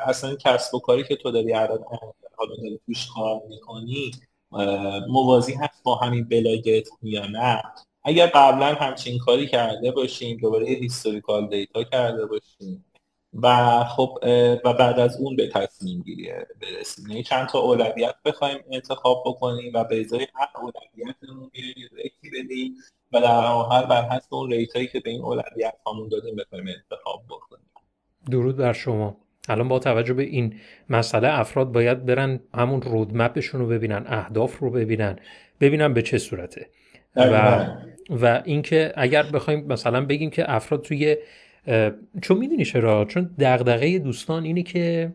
اصلا 0.07 0.37
کسب 0.37 0.75
و 0.75 0.79
کاری 0.79 1.05
که 1.05 1.17
تو 1.17 1.31
داری 1.31 1.53
حالا 1.53 1.79
داری 2.57 2.81
توش 2.87 3.09
کار 3.15 3.43
می‌کنی 3.49 4.11
موازی 5.09 5.55
هست 5.55 5.83
با 5.83 5.95
همین 5.95 6.25
بلاگت 6.25 6.89
یا 7.03 7.27
نه؟ 7.27 7.63
اگر 8.05 8.27
قبلا 8.27 8.75
همچین 8.75 9.19
کاری 9.19 9.47
کرده 9.47 9.91
باشیم 9.91 10.37
دوباره 10.37 10.71
یه 10.71 10.79
historical 10.79 11.49
data 11.49 11.85
کرده 11.85 12.27
باشیم 12.27 12.85
و 13.43 13.85
خب 13.85 14.19
و 14.65 14.73
بعد 14.73 14.99
از 15.01 15.21
اون 15.21 15.37
به 15.37 15.49
تصمیم 15.49 16.03
گیری 16.03 16.31
برسیم. 16.61 17.07
یعنی 17.09 17.23
چند 17.23 17.49
تا 17.49 17.59
اولویت 17.59 18.15
بخوایم 18.25 18.59
انتخاب 18.71 19.23
بکنیم 19.27 19.73
و 19.75 19.85
به 19.85 20.01
ازای 20.01 20.27
هر 20.35 20.49
اولویتمون 20.55 21.51
بیایم 21.53 21.89
rate 21.93 22.23
ی 22.23 22.31
بدیم 22.31 22.77
و 23.13 23.21
در 23.21 23.45
آخر 23.47 23.87
بر 23.87 24.09
حسب 24.09 24.35
اون 24.35 24.51
rate 24.51 24.75
ایی 24.75 24.87
که 24.87 25.01
به 25.01 25.11
این 25.11 25.23
اولویت 25.23 25.75
هامون 25.87 26.09
دادیم 26.09 26.37
بخوایم 26.37 26.67
انتخاب 26.67 27.23
بکنیم. 27.29 27.67
درود 28.31 28.57
بر 28.57 28.73
شما. 28.73 29.17
الان 29.49 29.69
با 29.69 29.79
توجه 29.79 30.15
به 30.15 30.23
این 30.23 30.61
مسئله 30.91 31.29
افراد 31.39 31.73
باید 31.73 32.07
برن 32.07 32.41
همون 32.55 32.83
roadmap 32.83 33.32
شون 33.32 33.61
رو 33.61 33.67
ببینن 33.67 34.05
اهداف 34.07 34.59
رو 34.59 34.71
ببینن 34.71 35.19
ببینن 35.61 35.95
به 35.95 36.03
چه 36.03 36.19
صورته. 36.19 36.71
و 37.19 37.67
و 38.11 38.43
اینکه 38.45 38.93
اگر 38.97 39.23
بخوایم 39.23 39.65
مثلا 39.67 40.07
بگیم 40.07 40.31
که 40.31 40.55
افراد 40.55 40.83
توی 40.83 41.17
چون 42.23 42.39
می‌دونی 42.39 42.65
چرا؟ 42.65 43.05
چون 43.05 43.31
دغدغه 43.39 43.99
دوستان 43.99 44.45
اینه 44.45 44.63
که 44.63 45.13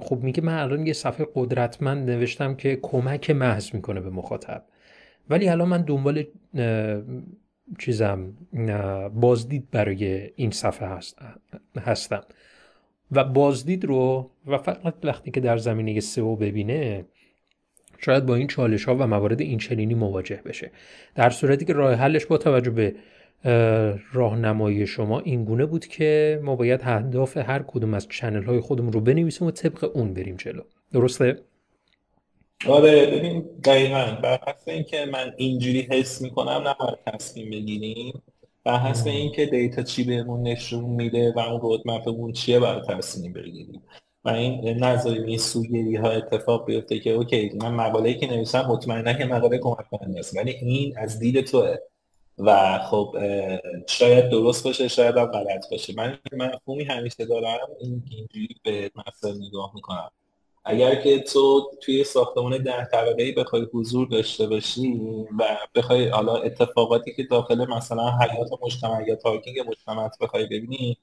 خب 0.00 0.18
میگه 0.22 0.42
من 0.42 0.58
الان 0.58 0.86
یه 0.86 0.92
صفحه 0.92 1.26
قدرتمند 1.34 2.10
نوشتم 2.10 2.54
که 2.54 2.78
کمک 2.82 3.30
محض 3.30 3.74
می‌کنه 3.74 4.00
به 4.00 4.10
مخاطب. 4.10 4.64
ولی 5.30 5.48
الان 5.48 5.68
من 5.68 5.82
دنبال 5.82 6.24
چیزم 7.78 8.32
بازدید 9.14 9.70
برای 9.70 10.30
این 10.36 10.50
صفحه 10.50 10.88
هست 10.88 11.18
هستم. 11.76 12.20
و 13.12 13.24
بازدید 13.24 13.84
رو 13.84 14.30
و 14.46 14.58
فقط 14.58 14.94
وقتی 15.04 15.30
که 15.30 15.40
در 15.40 15.56
زمینه 15.56 16.00
سئو 16.00 16.36
ببینه 16.36 17.04
شاید 18.04 18.26
با 18.26 18.34
این 18.34 18.46
چالش 18.46 18.84
ها 18.84 18.94
و 18.94 19.06
موارد 19.06 19.40
این 19.40 19.58
چنینی 19.58 19.94
مواجه 19.94 20.40
بشه. 20.44 20.70
در 21.14 21.30
صورتی 21.30 21.64
که 21.64 21.72
راه 21.72 21.94
حلش 21.94 22.26
با 22.26 22.38
توجه 22.38 22.70
به 22.70 22.94
راهنمایی 24.12 24.86
شما 24.86 25.20
این 25.20 25.44
گونه 25.44 25.66
بود 25.66 25.86
که 25.86 26.40
ما 26.42 26.56
باید 26.56 26.80
اهداف 26.84 27.36
هر 27.36 27.64
کدوم 27.66 27.94
از 27.94 28.08
چنل 28.08 28.42
های 28.42 28.60
خودمون 28.60 28.92
رو 28.92 29.00
بنویسیم 29.00 29.46
و 29.48 29.50
طبق 29.50 29.90
اون 29.94 30.14
بریم 30.14 30.36
جلو. 30.36 30.62
درسته؟ 30.92 31.38
آره 32.68 33.06
ببین 33.06 33.44
دقیقا. 33.64 34.18
بر 34.22 34.38
حسب 34.48 34.68
اینکه 34.68 35.06
من 35.12 35.32
اینجوری 35.36 35.80
حس 35.80 36.22
می‌کنم 36.22 36.64
نباید 36.68 36.98
تصمیم 37.06 37.50
بگیریم. 37.50 38.22
بر 38.64 38.78
حسب 38.78 39.08
اینکه 39.08 39.46
دیتا 39.46 39.82
چی 39.82 40.04
بهمون 40.04 40.42
نشون 40.42 40.84
میده 40.84 41.32
و 41.36 41.38
اون 41.38 41.60
رودمپمون 41.60 42.32
چیه 42.32 42.58
باید 42.58 42.82
تصمیم 42.82 43.32
بگیریم. 43.32 43.82
و 44.24 44.28
این 44.28 44.84
این 44.84 45.38
سوگیری 45.38 45.96
ها 45.96 46.10
اتفاق 46.10 46.66
بیفته 46.66 47.00
که 47.00 47.10
اوکی 47.10 47.52
من 47.62 47.74
مقاله‌ای 47.74 48.14
که 48.14 48.26
نوشتم 48.26 48.60
مطمئنا 48.60 49.12
که 49.12 49.24
مقاله 49.24 49.58
کمک 49.58 49.90
کننده 49.90 50.18
است 50.18 50.36
ولی 50.36 50.50
این 50.50 50.98
از 50.98 51.18
دید 51.18 51.40
توه. 51.40 51.76
و 52.38 52.78
خب 52.78 53.16
شاید 53.86 54.28
درست 54.28 54.64
باشه 54.64 54.88
شاید 54.88 55.16
هم 55.16 55.26
غلط 55.26 55.70
باشه. 55.70 55.94
من 55.96 56.18
مفهومی 56.32 56.84
همیشه 56.84 57.24
دارم 57.24 57.58
این 57.80 58.02
اینجوری 58.10 58.56
به 58.62 58.90
مسئله 59.06 59.48
نگاه 59.48 59.72
می‌کنم. 59.74 60.10
اگر 60.64 60.94
که 60.94 61.18
تو 61.18 61.70
توی 61.80 62.04
ساختمان 62.04 62.62
ده 62.62 62.84
طبقه 62.84 63.32
بخوای 63.32 63.66
حضور 63.72 64.08
داشته 64.08 64.46
باشی 64.46 65.00
و 65.38 65.56
بخوای 65.74 66.08
حالا 66.08 66.36
اتفاقاتی 66.36 67.14
که 67.14 67.22
داخل 67.22 67.66
مثلا 67.70 68.18
حیات 68.18 68.48
مجتمع 68.62 69.08
یا 69.08 69.16
پارکینگ 69.16 69.60
مجتمع 69.68 70.10
بخوای 70.20 70.46
ببینی 70.46 70.98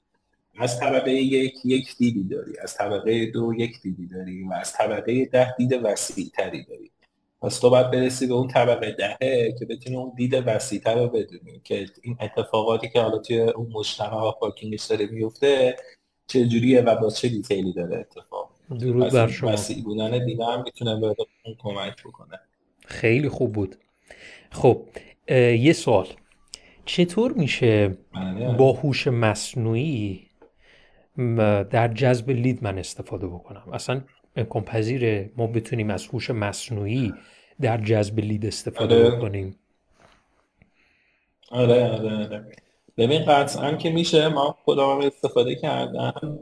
از 0.58 0.80
طبقه 0.80 1.12
یک 1.12 1.54
یک 1.64 1.96
دیدی 1.98 2.24
داری 2.24 2.52
از 2.62 2.74
طبقه 2.74 3.26
دو 3.26 3.54
یک 3.54 3.80
دیدی 3.82 4.06
داری 4.06 4.42
و 4.42 4.52
از 4.52 4.72
طبقه 4.72 5.24
ده 5.24 5.54
دید 5.56 5.80
وسیع 5.82 6.30
تری 6.34 6.64
داری. 6.64 6.90
پس 7.42 7.58
تو 7.58 7.70
باید 7.70 7.90
برسی 7.90 8.26
به 8.26 8.34
اون 8.34 8.48
طبقه 8.48 8.90
دهه 8.90 9.54
که 9.58 9.66
بتونی 9.66 9.96
اون 9.96 10.12
دید 10.16 10.42
وسیعتر 10.46 10.94
رو 10.94 11.08
بدونی 11.08 11.60
که 11.64 11.86
این 12.02 12.16
اتفاقاتی 12.20 12.88
که 12.88 13.00
حالا 13.00 13.18
توی 13.18 13.40
اون 13.40 13.72
مجتمع 13.72 14.28
و 14.28 14.32
پارکینگش 14.32 14.84
داره 14.84 15.06
میفته 15.06 15.76
چه 16.26 16.46
جوریه 16.46 16.80
و 16.80 16.96
با 16.96 17.10
چه 17.10 17.28
دیتیلی 17.28 17.72
داره 17.72 17.98
اتفاق 17.98 18.50
درود 18.80 19.12
بر 19.12 19.28
شما. 19.28 19.52
وسیع 19.52 19.82
بودن 19.82 20.24
دیده 20.24 20.44
هم 20.44 20.62
می‌تونه 20.62 21.00
به 21.00 21.06
اون 21.06 21.56
کمک 21.58 22.04
بکنه. 22.04 22.40
خیلی 22.86 23.28
خوب 23.28 23.52
بود. 23.52 23.76
خب 24.50 24.82
یه 25.58 25.72
سوال. 25.72 26.06
چطور 26.84 27.32
میشه 27.32 27.96
بله. 28.14 28.52
با 28.52 28.72
هوش 28.72 29.06
مصنوعی 29.06 30.28
در 31.70 31.88
جذب 31.88 32.30
لید 32.30 32.58
من 32.62 32.78
استفاده 32.78 33.26
بکنم. 33.26 33.62
اصلا 33.72 34.00
امکان 34.36 34.64
پذیره 34.64 35.30
ما 35.36 35.46
بتونیم 35.46 35.90
از 35.90 36.06
هوش 36.06 36.30
مصنوعی 36.30 37.12
در 37.60 37.78
جذب 37.78 38.18
لید 38.18 38.46
استفاده 38.46 39.06
آره. 39.06 39.16
بکنیم. 39.16 39.56
آره 41.50 41.90
آره 41.90 42.16
آره. 42.16 42.46
ببین 42.96 43.24
قطعا 43.24 43.72
که 43.72 43.90
میشه 43.90 44.28
ما 44.28 44.56
خودم 44.64 44.98
استفاده 44.98 45.54
کردم. 45.54 46.38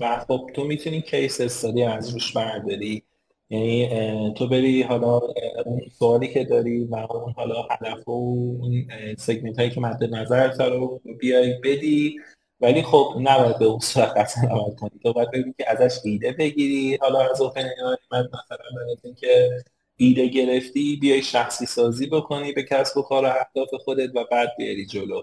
و 0.00 0.24
خب 0.28 0.50
تو 0.54 0.64
می‌تونی 0.64 1.00
کیس 1.02 1.40
استادی 1.40 1.82
از 1.82 2.10
روش 2.10 2.32
برداری. 2.32 3.02
یعنی 3.50 4.34
تو 4.36 4.48
بری 4.48 4.82
حالا 4.82 5.20
اون 5.64 5.80
سوالی 5.98 6.28
که 6.28 6.44
داری 6.44 6.84
و 6.84 6.94
اون 6.94 7.32
حالا 7.36 7.62
هدف 7.70 8.08
و 8.08 8.10
اون 8.10 8.86
سگمنت 9.18 9.58
هایی 9.58 9.70
که 9.70 9.80
مد 9.80 10.04
نظر 10.04 10.70
رو 10.70 11.00
بیای 11.20 11.54
بدی. 11.64 12.16
ولی 12.60 12.82
خب 12.82 13.16
نباید 13.20 13.58
به 13.58 13.64
اون 13.64 13.78
صورت 13.78 14.08
قطعا 14.08 14.44
عمل 14.50 14.74
کنی. 14.74 15.00
تو 15.02 15.12
باید 15.12 15.30
ببینی 15.30 15.54
که 15.58 15.70
ازش 15.70 15.98
ایده 16.04 16.32
بگیری. 16.32 16.96
حالا 16.96 17.30
از 17.30 17.40
اوپن 17.40 17.64
من 18.12 18.28
مثلا 18.28 18.66
برای 18.76 19.14
که 19.14 19.50
ایده 19.96 20.26
گرفتی 20.26 20.96
بیای 20.96 21.22
شخصی 21.22 21.66
سازی 21.66 22.06
بکنی 22.06 22.52
به 22.52 22.62
کسب 22.62 22.96
و 22.96 23.02
کار 23.02 23.26
اهداف 23.26 23.68
خودت 23.84 24.10
و 24.16 24.24
بعد 24.30 24.52
بیاری 24.58 24.86
جلو. 24.86 25.22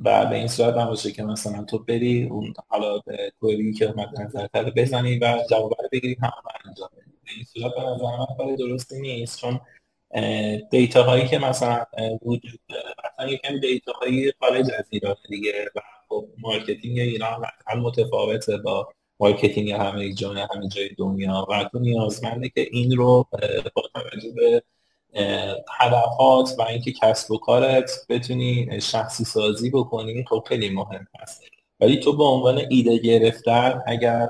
و 0.00 0.26
به 0.26 0.36
این 0.36 0.48
صورت 0.48 0.76
نباشه 0.76 1.12
که 1.12 1.22
مثلا 1.22 1.64
تو 1.64 1.78
بری 1.78 2.28
اون 2.30 2.54
حالا 2.68 3.00
کوری 3.40 3.72
که 3.72 3.94
مد 3.96 4.20
نظر 4.20 4.70
بزنی 4.70 5.18
و 5.18 5.38
جواب 5.50 5.76
بگیری. 5.92 6.16
هم 6.22 6.32
انجام 6.64 6.88
بدی 6.96 7.12
به 7.24 7.30
این 7.36 7.44
صورت 7.44 7.74
به 7.74 7.80
نظر 7.80 8.16
من 8.18 8.26
کار 8.38 8.56
درستی 8.56 9.00
نیست. 9.00 9.38
چون 9.40 9.60
data 10.70 11.02
هایی 11.02 11.28
که 11.28 11.38
مثلا 11.38 11.84
وجود 12.22 12.60
داره. 12.68 12.94
مثلا 13.04 13.32
یکم 13.32 13.60
data 13.60 13.92
هایی 13.92 14.32
خارج 14.40 14.66
از 14.78 14.84
ایران 14.90 15.16
دیگه. 15.28 15.70
و 15.76 15.80
خب 16.08 16.26
marketing 16.38 16.98
ایران 16.98 17.42
قطعا 17.42 17.80
متفاوته 17.80 18.56
با 18.56 18.88
marketing 19.20 19.70
همه 19.70 20.12
جای 20.12 20.40
همه 20.54 20.68
جای 20.68 20.88
دنیا. 20.98 21.46
و 21.50 21.68
تو 21.72 21.78
نیازمنده 21.78 22.48
که 22.48 22.68
این 22.72 22.96
رو 22.96 23.26
با 23.74 23.82
توجه 23.94 24.32
به 24.36 24.62
هدفات 25.78 26.54
و 26.58 26.62
اینکه 26.62 26.92
کسب 26.92 27.30
و 27.30 27.38
کارت 27.38 27.90
بتونی 28.08 28.80
شخصی 28.80 29.24
سازی 29.24 29.70
بکنی 29.70 30.24
خب 30.28 30.44
خیلی 30.48 30.70
مهم 30.70 31.06
هست. 31.20 31.42
ولی 31.80 31.96
تو 31.96 32.16
به 32.16 32.24
عنوان 32.24 32.62
ایده 32.70 32.98
گرفتن 32.98 33.82
اگر 33.86 34.28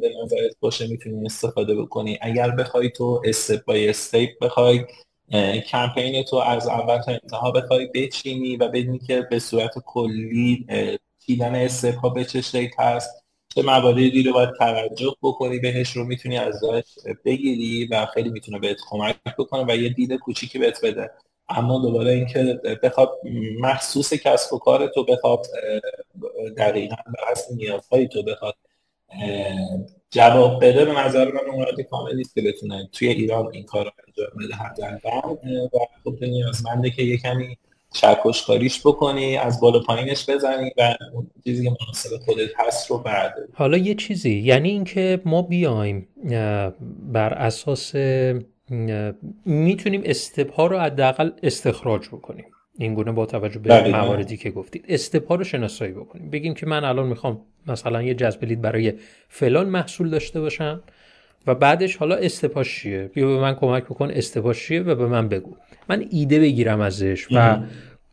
به 0.00 0.10
نظرت 0.22 0.56
باشه 0.60 0.86
می‌تونی 0.86 1.26
استفاده 1.26 1.74
بکنی. 1.74 2.18
اگر 2.20 2.50
بخوای 2.50 2.90
تو 2.90 3.22
استپ 3.24 3.64
بای 3.64 3.88
استپ 3.88 4.28
بخوای 4.40 4.84
کمپین 5.66 6.22
تو 6.22 6.36
از 6.36 6.68
اول 6.68 6.98
تا 6.98 7.12
انتها 7.12 7.50
بخوای 7.50 7.86
بچینی 7.86 8.56
و 8.56 8.68
بدونی 8.68 8.98
که 8.98 9.20
به 9.30 9.38
صورت 9.38 9.70
کلی 9.86 10.66
چیدن 11.26 11.54
استپ 11.54 11.98
ها 11.98 12.08
به 12.08 12.24
چه 12.24 12.40
شکل 12.40 12.82
هست 12.82 13.24
چه 13.54 13.62
مواردی 13.62 14.22
رو 14.22 14.32
باید 14.32 14.50
توجه 14.58 15.16
بکنی 15.22 15.58
بهش 15.58 15.90
رو 15.90 16.04
می‌تونی 16.04 16.38
ازش 16.38 16.82
بگیری 17.24 17.86
و 17.86 18.06
خیلی 18.06 18.30
می‌تونه 18.30 18.58
بهت 18.58 18.76
کمک 18.90 19.16
بکنه 19.38 19.64
و 19.68 19.76
یه 19.76 19.88
دید 19.88 20.12
کوچیکی 20.12 20.58
بهت 20.58 20.84
بده. 20.84 21.10
اما 21.48 21.78
دوباره 21.78 22.10
اینکه 22.10 22.60
بخواد 22.82 23.10
مخصوص 23.60 24.12
کسب 24.12 24.52
و 24.52 24.58
کار 24.58 24.86
تو 24.86 25.04
بخواد 25.04 25.46
دقیقا 26.56 26.96
به 27.06 27.18
حسب 27.30 27.54
نیازهای 27.54 28.08
تو 28.08 28.22
بخواد 28.22 28.54
جواب 30.12 30.64
بده 30.64 30.84
به 30.84 30.92
نظر 30.92 31.24
من 31.24 31.54
مورد 31.54 31.80
کامل 31.80 32.16
نیست 32.16 32.34
که 32.34 32.42
بتونه 32.42 32.88
توی 32.92 33.08
ایران 33.08 33.48
این 33.52 33.64
کار 33.64 33.84
رو 33.84 33.90
انجام 34.06 34.44
بده 34.44 34.54
حداقل. 34.54 35.30
و 35.74 35.78
خب 36.04 36.24
نیازمنده 36.24 36.90
که 36.90 37.02
یه 37.02 37.16
کمی 37.18 37.56
چکش 37.92 38.46
کاریش 38.46 38.80
بکنی 38.86 39.36
از 39.36 39.60
بالا 39.60 39.80
پایینش 39.80 40.30
بزنی 40.30 40.70
و 40.78 40.94
اون 41.12 41.30
چیزی 41.44 41.64
که 41.64 41.70
مناسب 41.70 42.16
خودت 42.24 42.48
هست 42.56 42.90
رو 42.90 42.98
برداری 42.98 43.48
حالا 43.54 43.76
یه 43.76 43.94
چیزی 43.94 44.38
یعنی 44.38 44.68
اینکه 44.68 45.20
ما 45.24 45.42
بیایم 45.42 46.08
بر 47.12 47.32
اساس 47.32 47.94
می‌تونیم 49.46 50.02
استپ 50.04 50.60
رو 50.60 50.78
حداقل 50.78 51.30
استخراج 51.42 52.08
بکنیم. 52.08 52.44
این 52.78 52.94
گونه 52.94 53.12
با 53.12 53.26
توجه 53.26 53.58
به 53.58 53.88
مواردی 53.88 54.36
که 54.36 54.50
گفتید. 54.50 54.84
استپا 54.88 55.34
رو 55.34 55.44
شناسایی 55.44 55.92
بکنیم. 55.92 56.30
بگیم 56.30 56.54
که 56.54 56.66
من 56.66 56.84
الان 56.84 57.06
می‌خوام 57.06 57.40
مثلا 57.66 58.02
یه 58.02 58.14
جذب 58.14 58.44
لید 58.44 58.60
برای 58.60 58.92
فلان 59.28 59.68
محصول 59.68 60.10
داشته 60.10 60.40
باشم 60.40 60.82
و 61.46 61.54
بعدش 61.54 61.96
حالا 61.96 62.14
استپاش 62.14 62.80
چیه؟ 62.80 63.10
بیا 63.14 63.26
به 63.26 63.40
من 63.40 63.54
کمک 63.54 63.84
بکن 63.84 64.10
استپاش 64.10 64.66
چیه 64.66 64.82
و 64.82 64.94
به 64.94 65.06
من 65.06 65.28
بگو. 65.28 65.56
من 65.88 66.04
ایده 66.10 66.40
بگیرم 66.40 66.80
ازش 66.80 67.26
و 67.32 67.58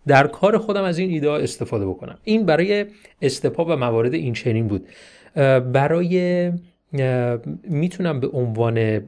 در 0.07 0.27
کار 0.27 0.57
خودم 0.57 0.83
از 0.83 0.97
این 0.97 1.09
ایده 1.09 1.29
ها 1.29 1.37
استفاده 1.37 1.85
بکنم. 1.85 2.17
این 2.23 2.45
برای 2.45 2.85
استپا 3.21 3.65
و 3.65 3.75
موارد 3.75 4.13
این 4.13 4.33
چنین 4.33 4.67
بود 4.67 4.87
برای 5.73 6.51
می‌تونم 7.63 8.19
به 8.19 8.27
عنوان 8.27 8.99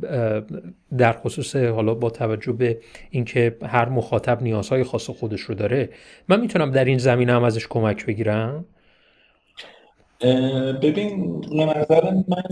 در 0.97 1.13
خصوص 1.13 1.55
حالا 1.55 1.93
با 1.93 2.09
توجه 2.09 2.51
به 2.51 2.77
اینکه 3.09 3.57
هر 3.65 3.89
مخاطب 3.89 4.41
نیازهای 4.41 4.83
خاص 4.83 5.09
خودش 5.09 5.41
رو 5.41 5.55
داره 5.55 5.89
من 6.27 6.39
می‌تونم 6.39 6.71
در 6.71 6.85
این 6.85 6.97
زمینه 6.97 7.33
هم 7.33 7.43
ازش 7.43 7.67
کمک 7.67 8.05
بگیرم؟ 8.05 8.65
ببین 10.81 11.41
به 11.41 11.65
نظر 11.65 12.11
من 12.11 12.43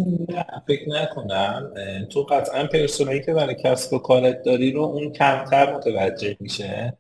فکر 0.67 0.89
نکنم. 0.89 1.73
تو 2.09 2.23
قطعا 2.23 2.63
پرسونایی 2.63 3.21
که 3.21 3.33
برای 3.33 3.55
کسب 3.63 3.93
و 3.93 3.99
کارت 3.99 4.43
داری 4.43 4.71
رو 4.71 4.81
اون 4.81 5.11
کمتر 5.11 5.75
متوجه 5.75 6.37
میشه. 6.39 6.93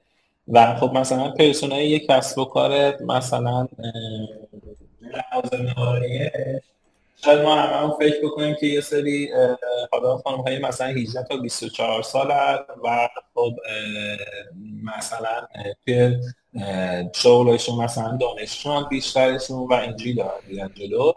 و 0.47 0.75
خب 0.75 0.97
مثلا 0.97 1.31
پرسونای 1.31 1.89
یک 1.89 2.07
کسب 2.07 2.37
و 2.37 2.45
کارت 2.45 3.01
مثلا 3.01 3.67
لحاظ 5.01 5.61
شاید 7.25 7.39
ما 7.39 7.55
همه 7.55 7.93
فکر 7.99 8.25
بکنیم 8.25 8.55
که 8.59 8.67
یه 8.67 8.81
سری 8.81 9.29
حالا 9.91 10.17
خانم 10.17 10.41
های 10.41 10.59
مثلا 10.59 10.87
18 10.87 11.23
تا 11.23 11.37
24 11.37 12.03
سال 12.03 12.31
و 12.83 13.09
خب 13.33 13.53
مثلا 14.83 15.47
توی 15.85 16.17
شغلشون 17.15 17.75
مثلا 17.75 18.17
دانشجوان 18.17 18.87
بیشترشون 18.89 19.67
و 19.67 19.73
اینجوری 19.73 20.13
دارن 20.13 20.39
میرن 20.47 20.71
جلو. 20.73 21.13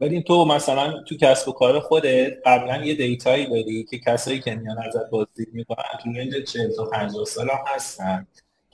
ولی 0.00 0.22
تو 0.22 0.44
مثلا 0.44 1.02
تو 1.02 1.16
کسب 1.16 1.48
و 1.48 1.52
کار 1.52 1.80
خودت 1.80 2.32
قبلا 2.46 2.84
یه 2.84 2.94
دیتایی 2.94 3.46
داری 3.46 3.84
که 3.84 3.98
کسایی 3.98 4.40
که 4.40 4.54
میان 4.54 4.78
ازت 4.78 5.10
بازدید 5.10 5.48
می‌کنن 5.52 5.84
تو 6.02 6.10
رنج 6.10 6.44
40 6.44 6.70
تا 6.76 6.84
50 6.84 7.24
سال 7.24 7.48
هستن. 7.66 8.26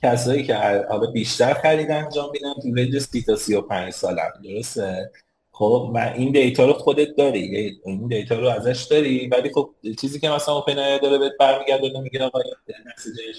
کسایی 0.03 0.45
که 0.45 0.57
حالا 0.89 1.11
بیشتر 1.11 1.55
خرید 1.55 1.91
انجام 1.91 2.31
میدن 2.33 2.55
تو 2.63 2.75
range 2.75 2.99
30 2.99 3.23
تا 3.23 3.37
35 3.37 3.93
سال 3.93 4.19
هم 4.19 4.43
درسته؟ 4.45 5.11
خب 5.53 5.91
و 5.95 6.13
این 6.17 6.33
data 6.33 6.67
رو 6.67 6.73
خودت 6.73 7.17
داری. 7.17 7.79
این 7.85 8.09
data 8.09 8.39
رو 8.39 8.49
ازش 8.49 8.83
داری. 8.83 9.27
ولی 9.29 9.51
خب 9.55 9.71
چیزی 10.01 10.21
که 10.21 10.29
مثلا 10.29 10.55
OpenAI 10.55 10.75
داره 10.75 11.19
بهت 11.19 11.33
برمیگرده 11.41 12.01
میگه 12.01 12.25
آقا 12.25 12.41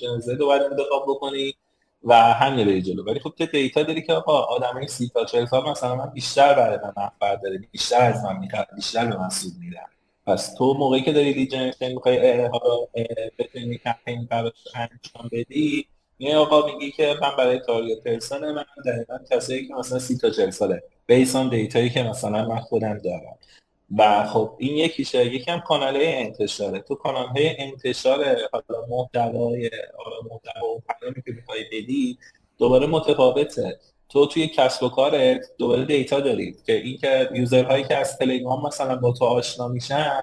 این 0.02 0.20
زد 0.20 0.40
رو 0.40 0.46
باید 0.46 0.62
انتخاب 0.62 1.06
بکنی 1.08 1.54
و 2.04 2.14
همین 2.16 2.66
بری 2.66 2.82
جلو. 2.82 3.04
ولی 3.04 3.20
خب 3.20 3.34
تو 3.38 3.46
data 3.46 3.84
داری 3.84 4.02
که 4.02 4.14
آقا 4.14 4.40
آدمای 4.40 4.88
30 4.88 5.10
تا 5.10 5.26
40 5.26 5.46
سال 5.46 5.70
مثلا 5.70 5.96
من 5.96 6.10
بیشتر 6.10 6.54
برای 6.54 6.78
من 6.84 6.94
منفعت 6.98 7.42
داره 7.42 7.58
بیشتر 7.72 8.02
از 8.02 8.24
من 8.24 8.40
می‌خواد 8.40 8.68
بیشتر 8.76 9.06
به 9.06 9.18
من 9.18 9.30
سود 9.30 9.54
میده 9.60 9.80
پس 10.28 10.54
تو 10.54 10.74
موقعی 10.74 11.02
که 11.02 11.12
داری 11.14 11.34
lead 11.34 11.52
generation 11.52 11.94
می‌خوای 11.94 12.46
حالا 12.46 12.88
بتونی 13.40 13.78
کمپین 13.78 14.26
براش 14.26 14.54
انجام 14.76 15.30
بدی 15.32 15.88
یه 16.20 16.38
آقا 16.38 16.66
میگی 16.66 16.92
که 16.92 17.16
من 17.22 17.36
برای 17.38 17.60
target 17.60 18.04
persona 18.04 18.52
من 18.52 18.66
دقیقا 18.86 19.18
کسایی 19.32 19.68
که 19.68 19.74
مثلا 19.74 20.00
30 20.00 20.18
تا 20.18 20.30
40 20.30 20.50
ساله 20.50 20.84
based 21.06 21.37
on 21.37 21.50
data 21.50 21.77
یی 21.77 21.90
که 21.90 22.04
مثلا 22.04 22.48
من 22.48 22.60
خودم 22.60 22.98
دارم. 22.98 23.38
و 23.98 24.28
خب 24.28 24.56
این 24.58 24.78
یکیشه 24.78 25.26
یکم 25.26 25.60
کانال 25.60 25.98
انتشاره. 26.00 26.80
تو 26.80 26.96
کانال 26.96 27.28
های 27.28 27.56
انتشار 27.60 28.26
حالا 28.52 28.86
محتوای 28.90 29.70
حالا 29.98 30.18
محتوا 30.32 30.68
و 30.68 30.82
پیامی 31.00 31.22
که 31.26 31.32
می‌خوای 31.32 31.64
بدی 31.72 32.18
دوباره 32.58 32.88
متفاوته. 32.88 33.80
تو 34.10 34.26
توی 34.26 34.48
کسب 34.48 34.84
و 34.84 34.90
کارت 34.90 35.42
دوباره 35.58 35.86
data 35.86 36.20
دارید 36.20 36.64
که 36.66 36.74
این 36.74 36.98
که 36.98 37.30
user 37.34 37.62
هایی 37.62 37.84
که 37.84 37.98
از 37.98 38.18
تلگرام 38.18 38.68
مثلا 38.68 38.96
با 38.96 39.12
تو 39.12 39.26
آشنا 39.26 39.68
میشن 39.68 40.22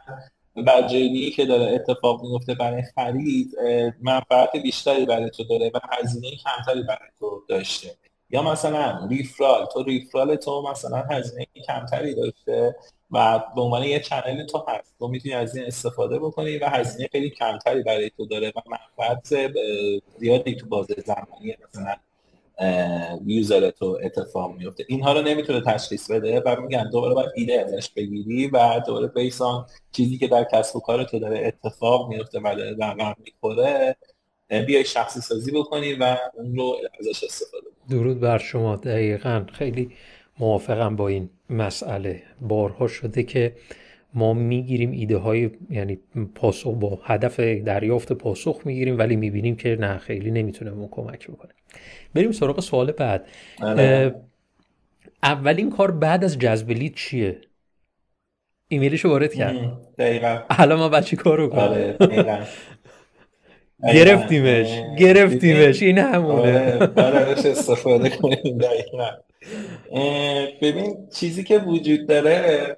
و 0.56 0.82
جرنی 0.90 1.30
که 1.30 1.44
داره 1.44 1.74
اتفاق 1.74 2.22
میفته 2.22 2.54
برای 2.54 2.82
خرید 2.82 3.50
منفعت 4.00 4.56
بیشتری 4.56 5.06
برای 5.06 5.30
تو 5.30 5.44
داره 5.44 5.70
و 5.74 5.78
هزینه 5.90 6.30
کمتری 6.30 6.82
برای 6.82 7.08
تو 7.18 7.42
داشته. 7.48 7.96
یا 8.30 8.42
مثلا 8.42 9.06
ریفرال 9.10 9.66
تو 9.66 9.82
ریفرال 9.82 10.36
تو 10.36 10.62
مثلا 10.70 10.98
هزینه 11.10 11.46
کمتری 11.66 12.14
داشته 12.14 12.76
و 13.10 13.42
به 13.54 13.60
عنوان 13.60 13.82
یه 13.82 14.00
چنل 14.00 14.46
تو 14.46 14.64
هست. 14.68 14.94
تو 14.98 15.08
می‌تونی 15.08 15.34
از 15.34 15.56
این 15.56 15.66
استفاده 15.66 16.18
بکنی 16.18 16.58
و 16.58 16.66
هزینه 16.66 17.08
خیلی 17.12 17.30
کمتری 17.30 17.82
برای 17.82 18.10
تو 18.10 18.26
داره 18.26 18.52
و 18.56 18.60
منفعت 18.70 19.52
زیادی 20.18 20.54
تو 20.54 20.66
بازه 20.66 20.94
زمانی 21.06 21.56
مثلا 21.68 21.96
یوزر 23.26 23.70
تو 23.70 23.98
اتفاق 24.02 24.56
میفته. 24.56 24.84
اینها 24.88 25.12
رو 25.12 25.22
نمی‌تونه 25.22 25.60
تشخیص 25.60 26.10
بده 26.10 26.40
و 26.40 26.60
میگن 26.60 26.90
دوباره 26.90 27.14
باید 27.14 27.30
ایده 27.34 27.60
ازش 27.60 27.90
بگیری 27.90 28.46
و 28.46 28.80
دوباره 28.86 29.06
بیسان 29.06 29.66
چیزی 29.92 30.18
که 30.18 30.28
در 30.28 30.46
کسب 30.52 30.76
و 30.76 30.80
کار 30.80 31.04
تو 31.04 31.18
داره 31.18 31.46
اتفاق 31.46 32.08
میفته 32.08 32.40
و 32.40 32.54
داره 32.56 32.76
رقم 32.80 33.14
می‌خوره 33.24 33.96
بیای 34.66 34.84
شخصی 34.84 35.20
سازی 35.20 35.52
بکنی 35.52 35.94
و 35.94 36.16
اون 36.34 36.56
رو 36.56 36.76
ازش 37.00 37.24
استفاده 37.24 37.66
درود 37.90 38.20
بر 38.20 38.38
شما. 38.38 38.76
دقیقا 38.76 39.46
خیلی 39.52 39.90
موافقم 40.38 40.96
با 40.96 41.08
این 41.08 41.30
مسئله. 41.50 42.22
بارها 42.40 42.88
شده 42.88 43.22
که 43.22 43.56
ما 44.14 44.34
می‌گیریم 44.34 44.90
ایده 44.90 45.16
های 45.16 45.50
یعنی 45.70 45.98
پاسخ 46.34 46.74
با 46.74 46.98
هدف 47.04 47.40
دریافت 47.40 48.12
پاسخ 48.12 48.60
می‌گیریم 48.64 48.98
ولی 48.98 49.16
می‌بینیم 49.16 49.56
که 49.56 49.76
نه 49.80 49.98
خیلی 49.98 50.30
نمی‌تونه 50.30 50.70
اون 50.70 50.88
کمک 50.90 51.28
بکنه. 51.28 51.52
بریم 52.14 52.32
سراغ 52.32 52.60
سوال 52.60 52.92
بعد. 52.92 53.26
بله. 53.60 54.14
اولین 55.22 55.70
کار 55.70 55.90
بعد 55.90 56.24
از 56.24 56.38
جذب 56.38 56.70
لید 56.70 56.94
چیه؟ 56.94 57.40
ایمیلشو 58.68 59.08
وارد 59.08 59.34
کرد. 59.34 59.78
دقیقا. 59.98 60.42
حالا 60.50 60.76
ما 60.76 60.88
بچه 60.88 61.16
کارو 61.16 61.48
کنیم. 61.48 61.60
آره 61.60 61.92
دقیقا. 61.92 62.38
گرفتیمش 63.94 64.80
گرفتیمش 64.98 65.82
این 65.82 65.98
همونه. 65.98 66.78
آره 66.96 67.20
استفاده 67.30 68.10
کنیم 68.10 68.58
دقیقا. 68.58 69.08
ببین 70.62 71.08
چیزی 71.08 71.44
که 71.44 71.58
وجود 71.58 72.08
داره 72.08 72.76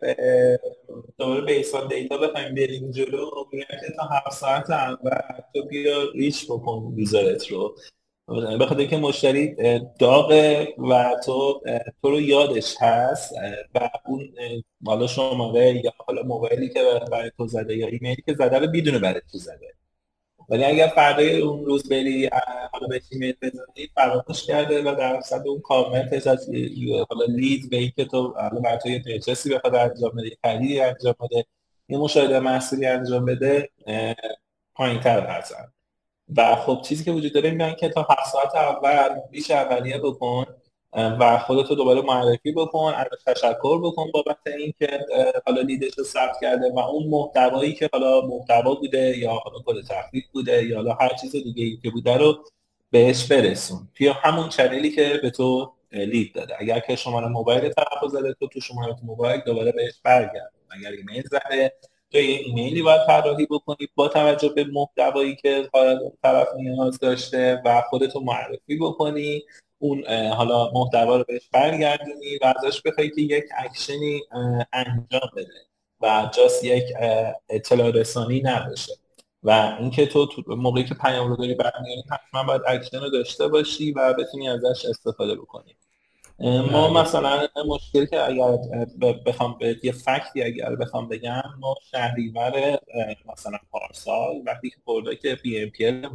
دوباره 1.18 1.40
بیسان 1.40 1.88
دیتا 1.88 2.16
بخوایم 2.16 2.54
بریم 2.54 2.90
جلو 2.90 3.30
میگن 3.52 3.64
که 3.66 3.92
تا 3.96 4.04
هفت 4.04 4.32
ساعت 4.32 4.70
اول 4.70 5.20
تو 5.54 5.66
بیا 5.66 6.10
ریچ 6.14 6.46
بکن 6.46 6.94
یوزرت 6.96 7.46
رو. 7.46 7.76
به 8.58 8.66
خاطر 8.66 8.84
که 8.84 8.96
مشتری 8.96 9.56
داغه 9.98 10.74
و 10.78 11.14
تو 11.26 11.60
تو 12.02 12.10
رو 12.10 12.20
یادش 12.20 12.74
هست 12.80 13.34
و 13.74 13.90
اون 14.06 14.34
حالا 14.86 15.06
شماره 15.06 15.84
یا 15.84 15.92
حالا 16.06 16.22
موبایلی 16.22 16.68
که 16.68 16.80
برای 17.12 17.30
تو 17.36 17.46
زده 17.46 17.76
یا 17.76 17.86
ایمیلی 17.86 18.22
که 18.26 18.34
زده 18.34 18.58
رو 18.58 18.66
بدون 18.66 18.98
برای 18.98 19.20
تو 19.32 19.38
زده. 19.38 19.74
ولی 20.48 20.64
اگر 20.64 20.86
فردای 20.86 21.40
اون 21.40 21.64
روز 21.64 21.88
بری 21.88 22.30
حالا 22.72 22.86
به 22.88 23.00
ایمیل 23.10 23.34
بزنی 23.42 23.88
فراموش 23.94 24.46
کرده 24.46 24.82
و 24.82 24.94
در 24.94 25.20
صد 25.20 25.46
اون 25.46 25.60
کامنتش 25.60 26.26
از 26.26 26.48
حالا 27.10 27.24
لید 27.28 27.70
به 27.70 27.76
اینکه 27.76 28.04
تو 28.04 28.34
حالا 28.36 28.60
بر 28.60 28.76
تو 28.76 28.88
یه 28.88 29.02
بخواد 29.54 29.74
انجام 29.74 30.10
بده 30.16 30.36
خریدی 30.44 30.80
انجام 30.80 31.14
بده 31.20 31.44
یه 31.88 31.98
مشاهده 31.98 32.40
محصولی 32.40 32.86
انجام 32.86 33.24
بده 33.24 33.70
پایینتر 34.74 35.26
هستن. 35.26 35.72
و 36.36 36.56
خب 36.56 36.82
چیزی 36.84 37.04
که 37.04 37.12
وجود 37.12 37.32
داره 37.32 37.50
میگن 37.50 37.74
که 37.74 37.88
تا 37.88 38.02
هفت 38.10 38.32
ساعت 38.32 38.54
اول 38.54 39.20
بیش 39.30 39.50
اولیه 39.50 39.98
بکن. 39.98 40.46
و 40.92 41.38
خودتو 41.38 41.74
دوباره 41.74 42.02
معرفی 42.02 42.52
بکن 42.52 42.94
ازش 42.94 43.22
تشکر 43.26 43.78
بکن 43.78 44.10
بابت 44.10 44.36
اینکه 44.46 45.06
حالا 45.46 45.60
لیدش 45.60 45.98
رو 45.98 46.04
ثبت 46.04 46.36
کرده 46.40 46.72
و 46.72 46.78
اون 46.78 47.06
محتوایی 47.06 47.72
که 47.72 47.88
حالا 47.92 48.20
محتوا 48.20 48.74
بوده 48.74 49.18
یا 49.18 49.30
حالا 49.30 49.58
کد 49.66 49.86
تخفیف 49.86 50.24
بوده 50.32 50.64
یا 50.64 50.76
حالا 50.76 50.92
هر 50.92 51.14
چیز 51.20 51.32
دیگه 51.32 51.64
ای 51.64 51.78
که 51.82 51.90
بوده 51.90 52.16
رو 52.16 52.44
بهش 52.90 53.24
برسون. 53.24 53.88
توی 53.94 54.08
همون 54.08 54.48
چنلی 54.48 54.90
که 54.90 55.20
به 55.22 55.30
تو 55.30 55.72
لید 55.92 56.34
داده. 56.34 56.54
اگر 56.58 56.80
که 56.80 56.96
شماره 56.96 57.28
موبایل 57.28 57.68
طرف 57.68 58.10
زده 58.10 58.34
تو 58.34 58.48
تو 58.48 58.60
شماره 58.60 58.96
موبایل 59.02 59.40
دوباره 59.46 59.72
بهش 59.72 59.94
برگرد. 60.04 60.52
اگر 60.70 60.90
ایمیل 60.90 61.22
زده 61.22 61.72
تو 62.12 62.18
یه 62.18 62.38
ایمیلی 62.38 62.82
باید 62.82 63.06
طراحی 63.06 63.46
بکنی 63.46 63.88
با 63.94 64.08
توجه 64.08 64.48
به 64.48 64.64
محتوایی 64.64 65.36
که 65.36 65.70
طرف 66.22 66.48
نیاز 66.56 66.98
داشته 66.98 67.62
و 67.64 67.82
خودتو 67.90 68.20
معرفی 68.20 68.76
بکنی. 68.76 69.42
اون 69.82 70.04
حالا 70.28 70.70
محتوا 70.70 71.16
رو 71.16 71.24
بهش 71.28 71.48
برگردونی 71.52 72.38
و 72.42 72.54
ازش 72.56 72.82
بخوای 72.82 73.10
که 73.10 73.20
یک 73.20 73.44
اکشنی 73.58 74.20
انجام 74.72 75.30
بده 75.36 75.66
و 76.00 76.30
just 76.36 76.64
یک 76.64 76.84
اطلاع 77.48 77.90
رسانی 77.90 78.42
نباشه 78.44 78.92
و 79.42 79.76
اینکه 79.80 80.06
تو 80.06 80.28
موقعی 80.46 80.84
که 80.84 80.94
پیام 80.94 81.28
رو 81.28 81.36
داری 81.36 81.54
برمیاری 81.54 82.02
حتما 82.10 82.44
باید 82.44 82.62
اکشن 82.66 83.00
رو 83.00 83.10
داشته 83.10 83.48
باشی 83.48 83.92
و 83.92 84.14
بتونی 84.14 84.48
ازش 84.48 84.84
استفاده 84.84 85.34
بکنی 85.34 85.76
ما 86.38 86.88
بله. 86.88 87.00
مثلا 87.00 87.48
مشکلی 87.68 88.06
که 88.06 88.28
اگر 88.28 88.58
بخوام 89.26 89.56
به 89.58 89.76
یه 89.82 89.92
فکتی 89.92 90.42
اگر 90.42 90.76
بخوام 90.76 91.08
بگم 91.08 91.42
ما 91.60 91.74
شهریور 91.90 92.78
مثلا 93.32 93.58
پارسال 93.70 94.42
وقتی 94.46 94.70
که 94.70 95.16
که 95.16 95.34
پی 95.34 95.58
ام 95.58 95.70
پی 95.70 95.86
ال 95.86 96.08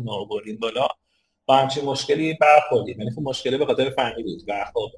بالا 0.62 0.88
با 1.48 1.56
همچین 1.56 1.86
مشکلی 1.86 2.34
برخوردیم. 2.34 3.00
یعنی 3.00 3.12
خب 3.12 3.22
مشکلی 3.22 3.58
به 3.58 3.66
خاطر 3.66 3.90
فنی 3.90 4.24
بود. 4.24 4.42
و 4.48 4.66
خب 4.74 4.90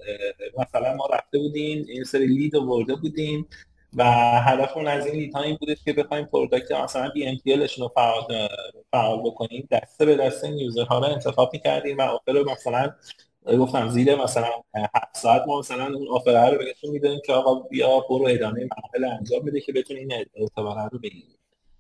مثلا 0.57 0.93
ما 0.93 1.05
رفته 1.13 1.39
بودیم 1.39 1.85
این 1.89 2.03
سری 2.03 2.27
لید 2.27 2.55
ورده 2.55 2.95
بودیم 2.95 3.47
و 3.93 4.03
هدفمون 4.41 4.87
از 4.87 5.05
این 5.05 5.15
لید 5.15 5.37
این 5.37 5.57
بودش 5.59 5.77
که 5.85 5.93
بخوایم 5.93 6.25
پروداکت 6.25 6.71
مثلا 6.71 7.09
بی 7.09 7.27
ام 7.27 7.37
رو 7.77 7.87
فعال, 7.95 8.47
فعال 8.91 9.19
بکنیم. 9.19 9.67
دسته 9.71 10.05
به 10.05 10.15
دسته 10.15 10.49
یوزرها 10.49 10.99
رو 10.99 11.05
انتخاب 11.05 11.49
می‌کردیم 11.53 11.97
و 11.97 12.01
آخر 12.01 12.43
مثلا 12.51 12.93
گفتم 13.59 13.89
زیر 13.89 14.15
مثلا 14.15 14.49
هفت 14.95 15.17
ساعت 15.17 15.43
ما 15.47 15.59
مثلا 15.59 15.85
اون 15.85 16.07
offer 16.07 16.51
رو 16.51 16.57
بهشون 16.57 16.89
می‌دادیم 16.89 17.19
که 17.25 17.33
آقا 17.33 17.55
بیا 17.55 17.99
برو 18.09 18.25
ادامه 18.29 18.67
مراحل 18.77 19.17
انجام 19.17 19.45
بده 19.45 19.61
که 19.61 19.73
بتونی 19.73 19.99
این 19.99 20.13
اعتبار 20.13 20.89
رو 20.91 20.99
بگیری 20.99 21.38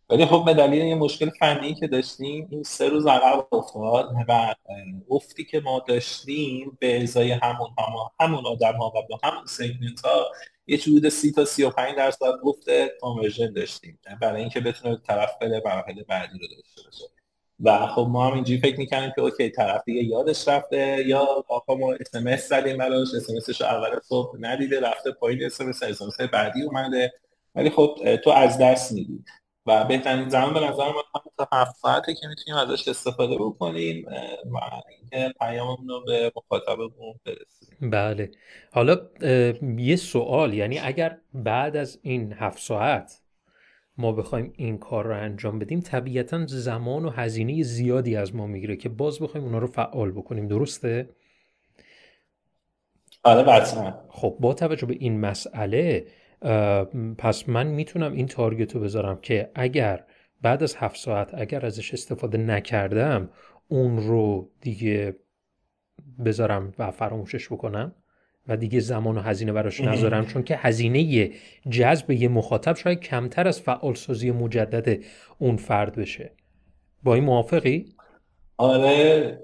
ولی 0.09 0.25
خب 0.25 0.43
به 0.45 0.53
دلیل 0.53 0.85
یه 0.85 0.95
مشکل 0.95 1.29
فنی 1.29 1.75
که 1.75 1.87
داشتیم 1.87 2.47
این 2.51 2.63
سه 2.63 2.89
روز 2.89 3.07
عقب 3.07 3.47
افتاد 3.51 4.09
و 4.27 4.55
افتی 5.09 5.45
که 5.45 5.59
ما 5.59 5.83
داشتیم 5.87 6.77
به 6.79 7.03
ازای 7.03 7.31
همون 7.31 7.69
هم 7.79 7.93
همون 8.19 8.45
آدم 8.45 8.73
ها 8.73 8.87
و 8.87 9.01
با 9.09 9.19
همون 9.23 9.45
segment 9.45 10.01
ها 10.05 10.25
یه 10.67 10.77
حدود 10.77 11.09
سی 11.09 11.31
تا 11.31 11.45
35 11.45 11.95
درصد 11.95 12.25
افت 12.43 12.69
conversion 13.01 13.53
داشتیم. 13.53 13.99
برای 14.21 14.41
اینکه 14.41 14.59
بتونه 14.59 14.97
طرف 15.07 15.31
بده 15.41 15.61
مراحل 15.65 16.03
بعدی 16.03 16.39
رو 16.39 16.47
داشته 16.47 16.81
باشه. 16.85 17.05
و 17.59 17.87
خب 17.87 18.07
ما 18.09 18.27
هم 18.27 18.33
اینجوری 18.33 18.59
فکر 18.59 18.79
می‌کنیم 18.79 19.11
که 19.15 19.21
okay 19.21 19.49
طرف 19.49 19.83
دیگه 19.85 20.03
یادش 20.03 20.47
رفته 20.47 21.03
یا 21.07 21.19
آقا 21.47 21.75
ما 21.75 21.93
اس 22.27 22.49
زدیم 22.49 22.77
براش 22.77 23.07
اس 23.15 23.61
رو 23.61 23.67
اول 23.67 23.99
صبح 24.03 24.37
ندیده 24.39 24.79
رفته 24.79 25.11
پایین 25.11 25.45
اس 25.45 25.61
ام 25.61 26.27
بعدی 26.33 26.61
اومده. 26.61 27.13
ولی 27.55 27.69
خب 27.69 28.17
تو 28.23 28.29
از 28.29 28.57
دست 28.57 28.91
میدی. 28.91 29.23
و 29.65 29.85
بهترین 29.85 30.29
زمان 30.29 30.53
به 30.53 30.59
نظر 30.59 30.85
من 30.87 31.21
تا 31.37 31.47
هفت 31.51 31.75
ساعته 31.75 32.13
که 32.13 32.27
می‌تونیم 32.27 32.59
ازش 32.59 32.87
استفاده 32.87 33.35
بکنیم 33.35 34.05
و 34.51 34.57
اینکه 34.89 35.33
پیاممون 35.39 35.87
رو 35.87 36.03
به 36.05 36.31
مخاطبمون 36.35 37.19
برسونیم 37.25 37.89
بله. 37.89 38.31
حالا 38.71 38.97
یه 39.77 39.95
سوال 39.95 40.53
یعنی 40.53 40.79
اگر 40.79 41.17
بعد 41.33 41.77
از 41.77 41.99
این 42.01 42.33
هفت 42.33 42.59
ساعت 42.59 43.21
ما 43.97 44.11
بخوایم 44.11 44.53
این 44.57 44.77
کار 44.77 45.07
رو 45.07 45.15
انجام 45.15 45.59
بدیم 45.59 45.81
طبیعتا 45.81 46.45
زمان 46.45 47.05
و 47.05 47.09
هزینه 47.09 47.63
زیادی 47.63 48.15
از 48.15 48.35
ما 48.35 48.47
می‌گیره 48.47 48.75
که 48.75 48.89
باز 48.89 49.19
بخوایم 49.19 49.45
اونا 49.45 49.57
رو 49.57 49.67
فعال 49.67 50.11
بکنیم. 50.11 50.47
درسته؟ 50.47 51.09
آره 53.23 53.63
خب 54.09 54.37
با 54.39 54.53
توجه 54.53 54.87
به 54.87 54.95
این 54.99 55.19
مسئله 55.19 56.07
پس 57.17 57.49
من 57.49 57.67
می‌تونم 57.67 58.13
این 58.13 58.27
تارگت 58.27 58.75
رو 58.75 58.81
بذارم 58.81 59.19
که 59.21 59.51
اگر 59.55 60.03
بعد 60.41 60.63
از 60.63 60.75
هفت 60.75 60.97
ساعت 60.97 61.29
اگر 61.33 61.65
ازش 61.65 61.93
استفاده 61.93 62.37
نکردم 62.37 63.29
اون 63.67 63.97
رو 63.97 64.51
دیگه 64.61 65.15
بذارم 66.25 66.73
و 66.79 66.91
فراموشش 66.91 67.47
بکنم 67.47 67.95
و 68.47 68.57
دیگه 68.57 68.79
زمان 68.79 69.17
و 69.17 69.21
هزینه 69.21 69.51
براش 69.51 69.81
نذارم. 69.81 70.25
چون 70.25 70.43
که 70.43 70.55
هزینه 70.57 71.31
جذب 71.69 72.11
یه 72.11 72.27
مخاطب 72.27 72.75
شاید 72.75 72.99
کمتر 72.99 73.47
از 73.47 73.61
فعالسازی 73.61 74.31
مجدد 74.31 75.03
اون 75.37 75.55
فرد 75.55 75.95
بشه. 75.95 76.31
با 77.03 77.15
این 77.15 77.23
موافقی؟ 77.23 77.85
آره 78.59 79.39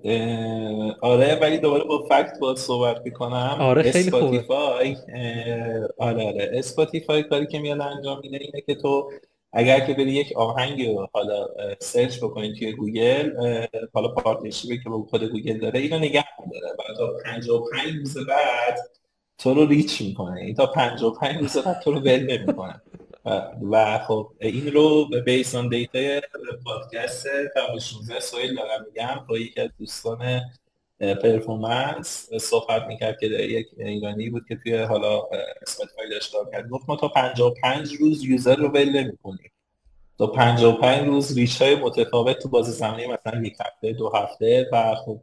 آره 1.01 1.39
ولی 1.41 1.57
دوباره 1.57 1.83
با 1.83 2.03
fact 2.09 2.39
باید 2.41 2.57
صحبت 2.57 3.01
می‌کنم. 3.05 3.57
آره 3.59 3.91
خیلی 3.91 4.11
خوبه. 4.11 4.45
آره 5.97 6.23
آره. 6.27 6.51
اسپاتیفای 6.53 7.23
کاری 7.23 7.47
که 7.47 7.59
میاد 7.59 7.81
انجام 7.81 8.19
میده 8.23 8.37
اینه 8.37 8.61
که 8.61 8.75
تو 8.75 9.11
اگر 9.53 9.79
که 9.79 9.93
بری 9.93 10.11
یک 10.11 10.33
آهنگ 10.35 10.87
رو 10.87 11.07
حالا 11.13 11.47
search 11.79 12.17
بکنید 12.17 12.55
توی 12.55 12.71
گوگل 12.71 13.31
حالا 13.93 14.07
partnership 14.07 14.77
ی 14.77 14.83
که 14.83 14.89
با 14.89 15.03
خود 15.09 15.23
گوگل 15.23 15.57
داره 15.57 15.79
اینو 15.79 15.99
نگه 15.99 16.25
داره 16.51 16.73
و 16.79 16.93
تا 16.97 17.13
55 17.25 17.95
روز 17.99 18.17
بعد 18.27 18.79
تو 19.37 19.53
رو 19.53 19.65
ریچ 19.65 20.01
می‌کنه. 20.01 20.41
این 20.41 20.55
تا 20.55 20.65
55 20.65 21.37
روز 21.37 21.57
بعد 21.57 21.79
تو 21.79 21.91
رو 21.91 21.99
ول 21.99 22.19
نمی‌کنه. 22.19 22.81
و 23.71 23.99
خب 24.07 24.31
این 24.41 24.73
رو 24.73 25.09
به 25.09 25.21
بیسان 25.21 25.69
دیتا 25.69 26.27
پادکست 26.65 27.27
تا 27.55 27.79
16 27.79 28.19
سویل 28.19 28.55
دارم 28.55 28.85
میگم 28.85 29.25
با 29.29 29.37
یکی 29.37 29.61
از 29.61 29.69
دوستان 29.79 30.41
پرفورمنس 30.99 32.29
صحبت 32.41 32.87
می‌کرد 32.87 33.19
که 33.19 33.25
یک 33.25 33.67
ایرانی 33.77 34.29
بود 34.29 34.45
که 34.47 34.55
توی 34.55 34.77
حالا 34.77 35.23
اسپاتیفای 35.61 36.09
داشت 36.09 36.35
کرد 36.51 36.69
گفت 36.69 36.89
ما 36.89 36.95
تا 36.95 37.07
55 37.07 37.93
روز 37.93 38.25
یوزر 38.25 38.55
رو 38.55 38.67
ول 38.67 38.89
نمی‌کنیم. 38.89 39.51
تا 40.17 40.27
55 40.27 41.07
روز 41.07 41.37
ریش 41.37 41.61
های 41.61 41.75
متفاوت 41.75 42.39
تو 42.39 42.49
بازی 42.49 42.71
زمانی 42.71 43.07
مثلا 43.07 43.43
یک 43.43 43.57
هفته 43.65 43.93
دو 43.93 44.11
هفته 44.15 44.69
و 44.71 44.95
خب 44.95 45.21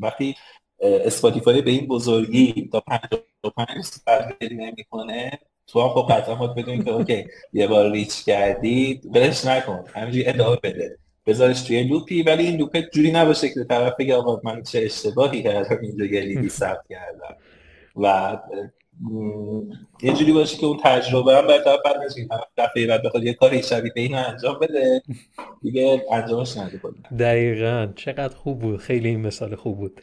وقتی 0.00 0.34
اسپاتیفای 0.80 1.62
به 1.62 1.70
این 1.70 1.86
بزرگی 1.86 2.68
تا 2.72 2.80
55 2.80 3.68
روز 3.76 4.02
نمی‌کنه 4.40 5.38
تو 5.66 5.80
هم 5.82 5.88
خب 5.88 6.12
قطعا 6.12 6.34
باید 6.34 6.54
بدونی 6.54 6.84
که 6.84 6.90
okay 6.90 7.26
یه 7.52 7.66
بار 7.66 7.92
reach 7.92 8.24
کردی 8.24 9.00
بلش 9.12 9.44
نکن 9.44 9.84
همینجوری 9.94 10.26
ادامه 10.26 10.56
بده. 10.62 10.98
بذارش 11.26 11.62
توی 11.62 11.82
loop 11.82 12.14
ی 12.14 12.22
ولی 12.22 12.46
این 12.46 12.56
loop 12.56 12.80
جوری 12.92 13.12
نباشه 13.12 13.48
که 13.48 13.64
طرف 13.64 13.92
بگه 13.98 14.14
آقا 14.14 14.40
من 14.44 14.62
چه 14.62 14.78
اشتباهی 14.78 15.42
کردم 15.42 15.78
اینجا 15.82 16.04
یه 16.04 16.20
lead 16.20 16.42
ی 16.42 16.48
ثبت 16.60 16.84
کردم. 16.88 17.36
و 17.96 18.38
یه 20.02 20.12
جوری 20.12 20.32
باشه 20.32 20.56
که 20.58 20.66
اون 20.66 20.78
تجربه 20.84 21.36
هم 21.36 21.46
باید 21.46 21.64
طرف 21.64 21.80
بعد 21.84 21.96
دفعه 22.56 22.86
بعد 22.86 23.02
بخواد 23.02 23.24
یه 23.24 23.34
کاری 23.34 23.62
شبیه 23.62 23.92
به 23.94 24.00
اینو 24.00 24.24
انجام 24.28 24.58
بده. 24.58 25.02
دیگه 25.62 26.04
انجامش 26.12 26.56
نده 26.56 26.80
دقیقا. 27.18 27.88
چقدر 27.96 28.36
خوب 28.36 28.58
بود. 28.58 28.76
خیلی 28.80 29.08
این 29.08 29.20
مثال 29.20 29.54
خوب 29.54 29.78
بود. 29.78 30.00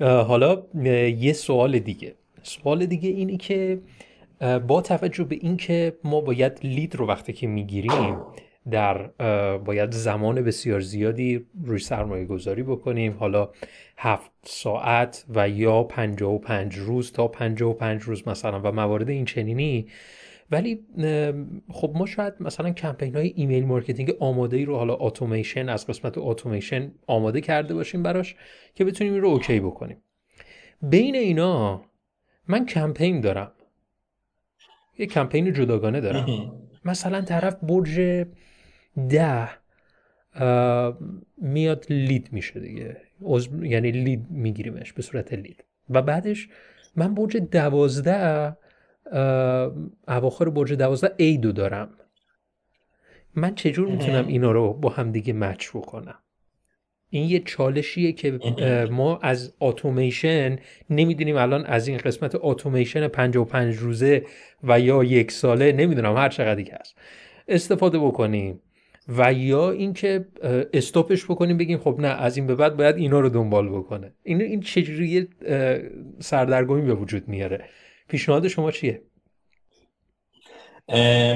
حالا 0.00 0.62
یه 1.18 1.32
سوال 1.32 1.78
دیگه. 1.78 2.14
سوال 2.42 2.86
دیگه 2.86 3.08
اینی 3.08 3.36
که 3.36 3.78
با 4.68 4.82
توجه 4.82 5.24
به 5.24 5.36
اینکه 5.40 5.96
ما 6.04 6.20
باید 6.20 6.60
لید 6.64 6.96
رو 6.96 7.06
وقتی 7.06 7.32
که 7.32 7.46
می‌گیریم 7.46 8.16
در 8.70 9.06
باید 9.56 9.90
زمان 9.90 10.42
بسیار 10.42 10.80
زیادی 10.80 11.46
روی 11.64 11.78
سرمایه 11.78 12.24
گذاری 12.24 12.62
بکنیم. 12.62 13.16
حالا 13.20 13.48
هفت 13.96 14.30
ساعت 14.44 15.24
و 15.34 15.48
یا 15.48 15.82
پنجاه 15.82 16.32
و 16.32 16.38
پنج 16.38 16.76
روز 16.76 17.12
تا 17.12 17.28
پنجاه 17.28 17.70
و 17.70 17.74
پنج 17.74 18.02
روز 18.02 18.28
مثلا 18.28 18.60
و 18.60 18.72
موارد 18.72 19.08
این 19.08 19.24
چنینی. 19.24 19.86
ولی 20.50 20.80
خب 21.70 21.92
ما 21.94 22.06
شاید 22.06 22.34
مثلا 22.40 22.70
کمپین 22.70 23.16
های 23.16 23.32
email 23.36 23.64
marketing 23.64 24.12
آماده 24.20 24.56
ای 24.56 24.64
رو 24.64 24.76
حالا 24.76 24.94
اتوماسیون 24.94 25.68
از 25.68 25.86
قسمت 25.86 26.14
اتوماسیون 26.16 26.92
آماده 27.06 27.40
کرده 27.40 27.74
باشیم 27.74 28.02
براش 28.02 28.36
که 28.74 28.84
بتونیم 28.84 29.12
این 29.12 29.22
رو 29.22 29.28
اوکی 29.28 29.60
بکنیم. 29.60 29.96
بین 30.82 31.14
اینا 31.14 31.82
من 32.48 32.66
کمپین 32.66 33.20
دارم. 33.20 33.52
یه 34.98 35.06
کمپین 35.06 35.52
جداگانه 35.52 36.00
دارم. 36.00 36.52
مثلا 36.84 37.20
طرف 37.20 37.56
برج 37.62 38.24
ده 39.08 39.48
میاد 41.36 41.86
lead 41.90 42.28
میشه 42.32 42.60
دیگه. 42.60 42.96
یعنی 43.62 43.90
lead 43.90 44.26
میگیریمش 44.30 44.92
به 44.92 45.02
صورت 45.02 45.32
lead. 45.32 45.64
و 45.90 46.02
بعدش 46.02 46.48
من 46.96 47.14
برج 47.14 47.36
دوازده 47.36 48.56
اواخر 50.08 50.48
برج 50.48 50.72
دوازده 50.72 51.14
ایدو 51.16 51.52
دارم. 51.52 51.88
من 53.34 53.54
چجور 53.54 53.88
می‌تونم 53.88 54.26
اینا 54.26 54.52
رو 54.52 54.72
با 54.72 54.88
هم 54.88 55.12
دیگه 55.12 55.32
مچ 55.32 55.68
بکنم؟ 55.68 56.18
این 57.14 57.30
یه 57.30 57.38
چالشیه 57.38 58.12
که 58.12 58.38
ما 58.90 59.18
از 59.22 59.54
اتوماسیون 59.60 60.58
نمی‌دونیم 60.90 61.36
الان 61.36 61.64
از 61.64 61.88
این 61.88 61.98
قسمت 61.98 62.36
اتوماسیون 62.40 63.08
55 63.08 63.76
روزه 63.76 64.22
و 64.64 64.80
یا 64.80 65.04
یک 65.04 65.32
ساله 65.32 65.72
نمی‌دونم 65.72 66.16
هر 66.16 66.28
چقدر 66.28 66.64
هست. 66.80 66.98
استفاده 67.48 67.98
بکنیم 67.98 68.60
و 69.08 69.32
یا 69.32 69.70
اینکه 69.70 70.24
استاپش 70.72 71.24
بکنیم 71.24 71.56
بگیم 71.56 71.78
خب 71.78 71.96
نه 71.98 72.08
از 72.08 72.36
این 72.36 72.46
به 72.46 72.54
بعد 72.54 72.76
باید 72.76 72.96
اینا 72.96 73.20
رو 73.20 73.28
دنبال 73.28 73.68
بکنه. 73.68 74.12
این 74.22 74.42
این 74.42 74.60
چجوری 74.60 75.28
سردرگمی 76.18 76.82
به 76.82 76.94
وجود 76.94 77.28
میاره؟ 77.28 77.64
پیشنهاد 78.08 78.48
شما 78.48 78.70
چیه؟ 78.70 79.02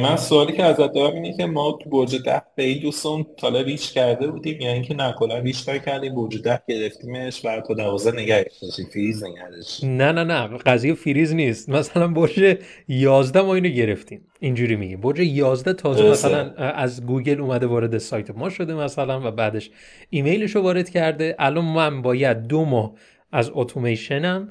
من 0.03 0.17
سوالی 0.17 0.53
که 0.53 0.65
ازت 0.65 0.93
دارم 0.93 1.15
اینه 1.15 1.37
که 1.37 1.47
ما 1.47 1.79
تو 1.83 1.91
برج 1.91 2.17
ده 2.25 2.43
به 2.57 2.63
این 2.63 2.83
دوستان 2.83 3.27
تا 3.37 3.45
حالا 3.45 3.61
reach 3.61 3.93
کرده 3.93 4.27
بودیم 4.27 4.61
یعنی 4.61 4.75
اینکه 4.75 4.95
نه 4.95 5.15
کلا 5.19 5.39
reach 5.39 5.67
کردیم 5.67 6.15
برج 6.15 6.43
ده 6.43 6.63
گرفتیمش 6.69 7.45
و 7.45 7.61
تا 7.61 7.75
دوازده 7.75 8.13
نگهش 8.13 8.47
فریز 8.93 9.25
نگهش 9.25 9.85
نه 9.85 10.13
نه 10.13 10.25
نه 10.25 10.57
قضیه 10.57 10.95
فریز 10.95 11.35
نیست. 11.35 11.69
مثلا 11.69 12.09
برج 12.09 12.59
11 12.89 13.41
ما 13.41 13.55
اینو 13.55 13.69
گرفتیم. 13.69 14.27
اینجوری 14.41 14.77
میگیم. 14.77 15.01
برج 15.01 15.21
11 15.21 15.73
تازه 15.73 16.11
مثلا 16.11 16.53
از 16.55 17.07
گوگل 17.07 17.41
اومده 17.41 17.67
وارد 17.67 17.99
سایت 17.99 18.31
ما 18.31 18.51
شده 18.51 18.75
مثلا 18.75 19.29
و 19.29 19.31
بعدش 19.31 19.71
ایمیلش 20.11 20.57
رو 20.57 20.63
وارد 20.63 20.91
کرده. 20.91 21.37
الان 21.39 21.65
من 21.65 22.03
باید 22.03 22.47
دو 22.47 22.65
ماه 22.65 22.93
از 23.33 23.51
اتوماسیونم 23.55 24.49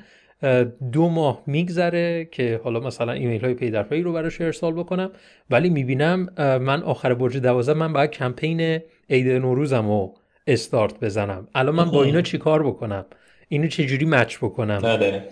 دو 0.92 1.10
ماه 1.10 1.44
میگذره 1.48 2.30
که 2.32 2.62
حالا 2.64 2.80
مثلا 2.80 3.12
ایمیل 3.12 3.46
های 3.46 3.54
پی 3.54 3.72
در 3.72 3.84
رو 3.84 4.14
براش 4.14 4.42
ارسال 4.42 4.74
بکنم 4.74 5.12
ولی 5.50 5.70
می‌بینم 5.70 6.30
من 6.38 6.84
آخر 6.84 7.14
برج 7.14 7.38
دوازه 7.38 7.74
من 7.74 7.94
باید 7.94 8.12
کمپین 8.12 8.80
عید 9.10 9.28
نوروزم 9.28 9.88
رو 9.88 10.14
استارت 10.48 11.00
بزنم. 11.00 11.48
الان 11.56 11.76
من 11.76 11.92
با 11.92 12.04
اینا 12.04 12.22
چی 12.22 12.38
کار 12.38 12.68
بکنم؟ 12.68 13.06
اینو 13.48 13.68
چجوری 13.68 14.06
مچ 14.06 14.38
بکنم؟ 14.38 14.80
بله. 14.80 15.30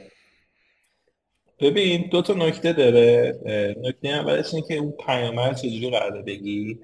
ببین 1.59 2.09
دو 2.11 2.21
تا 2.21 2.33
نکته 2.33 2.73
داره. 2.73 3.35
نکته 3.83 4.07
اولش 4.07 4.53
اینه 4.53 4.67
که 4.67 4.75
اون 4.75 4.93
پیامر 5.05 5.53
چجوری 5.53 5.89
قراره 5.89 6.21
بگی 6.21 6.79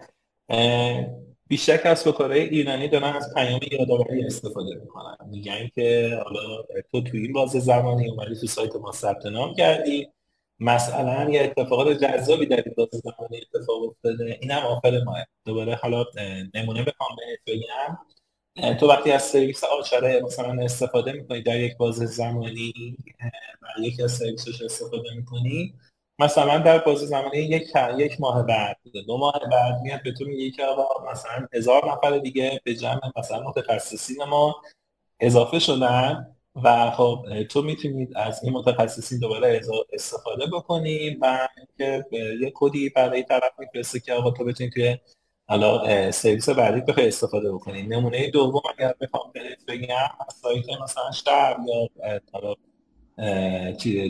بیشتر 1.50 1.78
کسب 1.78 2.08
و 2.08 2.12
کارهای 2.12 2.42
ایرانی 2.42 2.88
دارن 2.88 3.14
از 3.14 3.34
پیام 3.36 3.60
یادآوری 3.72 4.26
استفاده 4.26 4.76
می‌کنن. 4.76 5.18
میگن 5.30 5.68
که 5.76 6.20
حالا 6.24 6.64
تو 6.92 7.02
تو 7.02 7.18
این 7.18 7.34
بازه 7.34 7.60
زمانی 7.60 8.10
اومدی 8.10 8.36
تو 8.36 8.48
سایت 8.48 8.76
ما 8.76 8.92
ثبت 8.92 9.26
نام 9.26 9.56
کردی. 9.56 10.08
مثلا 10.60 11.30
یه 11.30 11.42
اتفاقات 11.42 11.98
جذابی 11.98 12.46
در 12.46 12.64
این 12.66 12.76
بازه 12.78 12.98
زمانی 12.98 13.42
اتفاق 13.42 13.84
افتاده. 13.84 14.38
این 14.42 14.52
هم 14.52 14.64
آفر 14.64 15.04
ماه. 15.04 15.26
دوباره 15.46 15.76
حالا 15.76 16.06
نمونه 16.54 16.84
بخوام 16.84 17.10
بهت 17.18 17.40
بگم 17.58 17.98
تو 18.78 18.88
وقتی 18.88 19.12
از 19.12 19.24
سرویس 19.24 19.64
آچاره 19.64 20.22
مثلا 20.22 20.64
استفاده 20.64 21.12
می‌کنی 21.12 21.42
در 21.42 21.60
یک 21.60 21.78
بازه 21.78 22.06
زمانی 22.06 22.74
و 23.62 23.82
یکی 23.82 24.04
از 24.04 24.12
سرویسش 24.12 24.62
استفاده 24.62 25.14
می‌کنی 25.16 25.74
مثلا 26.20 26.58
در 26.58 26.78
بازی 26.78 27.06
زمانی 27.06 27.38
یک 27.38 27.74
یک 27.98 28.22
ماه 28.22 28.44
بعد 28.44 28.78
دو 29.08 29.18
ماه 29.18 29.42
بعد 29.52 29.82
میاد 29.82 30.04
به 30.04 30.14
تو 30.14 30.26
میگه 30.26 30.52
که 30.52 30.66
آقا 30.66 31.12
مثلا 31.12 31.48
هزار 31.54 31.92
نفر 31.92 32.18
دیگه 32.18 32.62
به 32.64 32.76
جمع 32.76 33.02
مثلا 33.18 33.44
متخصصین 33.50 34.24
ما 34.24 34.62
اضافه 35.20 35.60
شدن 35.60 36.36
و 36.64 36.92
خب 36.92 37.26
تو 37.50 37.62
می‌تونید 37.62 38.18
از 38.18 38.44
این 38.44 38.54
متخصصین 38.54 39.20
دوباره 39.20 39.62
استفاده 39.94 40.46
بکنی 40.54 41.18
و 41.22 41.48
که 41.78 42.06
یه 42.42 42.52
کدی 42.56 42.90
برای 42.90 43.24
طرف 43.24 43.52
میفرسته 43.60 44.00
که 44.00 44.14
آقا 44.14 44.32
تو 44.32 44.46
بتونی 44.46 44.70
توی 44.70 44.98
حالا 45.50 46.12
سرویس 46.12 46.50
بعدی 46.50 46.82
بخوای 46.82 47.08
استفاده 47.08 47.54
بکنی. 47.54 47.84
نمونه 47.84 48.32
دوم 48.32 48.62
اگر 48.78 48.94
بخوام 49.02 49.34
بگم 49.68 50.10
سایت 50.42 50.66
مثلا 50.82 51.12
شهر 51.12 51.58
یا 51.68 52.20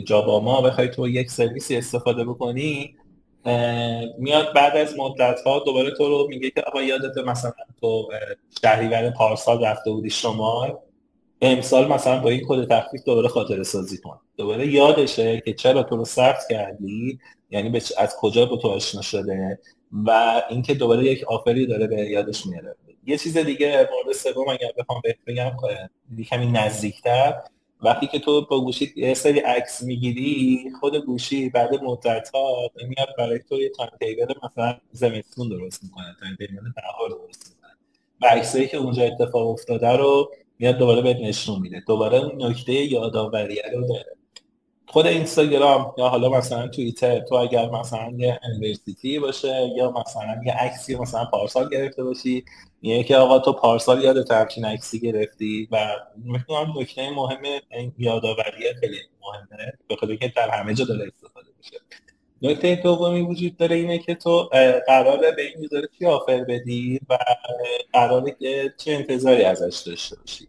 جاباما 0.04 0.60
بخوای 0.60 0.88
تو 0.88 1.08
یک 1.08 1.30
سرویسی 1.30 1.76
استفاده 1.76 2.24
بکنی 2.24 2.94
میاد 4.18 4.54
بعد 4.54 4.76
از 4.76 4.98
مدت 4.98 5.40
ها 5.46 5.58
دوباره 5.58 5.90
تو 5.90 6.08
رو 6.08 6.26
میگه 6.28 6.50
که 6.50 6.60
آقا 6.60 6.82
یادت 6.82 7.18
مثلا 7.18 7.52
تو 7.80 8.08
شهریور 8.62 9.10
پارسال 9.10 9.64
رفته 9.64 9.90
بودی 9.90 10.10
شما 10.10 10.80
امسال 11.42 11.88
مثلا 11.92 12.20
با 12.20 12.30
این 12.30 12.42
کد 12.48 12.68
تخفیف 12.68 13.02
دوباره 13.04 13.28
خاطره 13.28 13.62
سازی 13.62 13.98
کن. 13.98 14.20
دوباره 14.36 14.66
یادشه 14.66 15.40
که 15.40 15.52
چرا 15.52 15.82
تو 15.82 15.96
رو 15.96 16.04
ثبت 16.04 16.42
کردی 16.50 17.18
یعنی 17.50 17.80
از 17.98 18.16
کجا 18.20 18.46
با 18.46 18.56
تو 18.56 18.68
آشنا 18.68 19.02
شده 19.02 19.58
و 20.06 20.42
اینکه 20.50 20.74
دوباره 20.74 21.04
یک 21.04 21.24
آفری 21.24 21.66
داره 21.66 21.86
به 21.86 21.96
یادش 21.96 22.46
میاره. 22.46 22.76
یه 23.06 23.18
چیز 23.18 23.38
دیگه 23.38 23.88
مورد 23.92 24.16
سوم 24.16 24.48
اگر 24.48 24.72
بخوام 24.78 25.00
بهت 25.04 25.16
بگم 25.26 25.50
کمی 26.30 26.46
نزدیکتر 26.46 27.34
وقتی 27.82 28.06
که 28.06 28.18
تو 28.18 28.46
با 28.46 28.60
گوشی 28.64 28.92
یه 28.96 29.14
سری 29.14 29.38
عکس 29.38 29.82
می‌گیری 29.82 30.64
خود 30.80 30.96
گوشی 30.96 31.50
بعد 31.50 31.74
مدت 31.82 32.30
ها 32.34 32.70
میاد 32.88 33.08
برای 33.18 33.38
تو 33.38 33.60
یه 33.60 33.68
timetable 33.68 34.34
مثلا 34.44 34.78
زمستون 34.92 35.48
درست 35.48 35.84
می‌کنه 35.84 36.16
timetable 36.20 36.52
بهار 36.76 37.08
درست 37.10 37.54
می‌کنه. 37.56 37.76
و 38.22 38.26
عکسایی 38.26 38.68
که 38.68 38.76
اونجا 38.76 39.02
اتفاق 39.02 39.48
افتاده 39.48 39.88
رو 39.88 40.30
میاد 40.58 40.78
دوباره 40.78 41.02
بهت 41.02 41.16
نشون 41.16 41.60
میده. 41.60 41.82
دوباره 41.86 42.20
نکته 42.36 42.72
یادآوری 42.72 43.58
رو 43.74 43.88
داره. 43.88 44.16
خود 44.92 45.06
اینستاگرام 45.06 45.94
یا 45.98 46.08
حالا 46.08 46.28
مثلا 46.28 46.68
توییتر 46.68 47.20
تو 47.20 47.34
اگر 47.34 47.70
مثلا 47.70 48.12
یه 48.16 48.40
anniversary 48.42 49.18
باشه 49.18 49.70
یا 49.76 49.90
مثلا 49.90 50.42
یه 50.46 50.52
عکسی 50.52 50.96
مثلا 50.96 51.24
پارسال 51.24 51.68
گرفته 51.68 52.04
باشی 52.04 52.44
میگه 52.82 53.04
که 53.04 53.16
آقا 53.16 53.38
تو 53.38 53.52
پارسال 53.52 54.04
یاد 54.04 54.32
همچین 54.32 54.64
عکسی 54.64 55.00
گرفتی 55.00 55.68
و 55.72 55.96
می‌تونم 56.24 56.74
نکته 56.78 57.10
مهم 57.10 57.38
این 57.70 57.92
یادآوری 57.98 58.74
خیلی 58.80 58.96
مهمه 59.22 59.72
به 59.88 59.96
خاطر 59.96 60.16
که 60.16 60.32
در 60.36 60.50
همه 60.50 60.74
جا 60.74 60.84
داره 60.84 61.06
استفاده 61.06 61.48
میشه. 61.58 61.76
نکته 62.42 62.80
دومی 62.84 63.20
وجود 63.20 63.56
داره 63.56 63.76
اینه 63.76 63.98
که 63.98 64.14
تو 64.14 64.48
قراره 64.86 65.32
به 65.32 65.42
این 65.42 65.62
user 65.62 65.82
چی 65.98 66.06
offer 66.06 66.44
بدی 66.44 67.00
و 67.10 67.18
قراره 67.92 68.36
که 68.40 68.74
چه 68.76 68.92
انتظاری 68.92 69.42
ازش 69.44 69.82
داشته 69.86 70.16
باشی. 70.16 70.48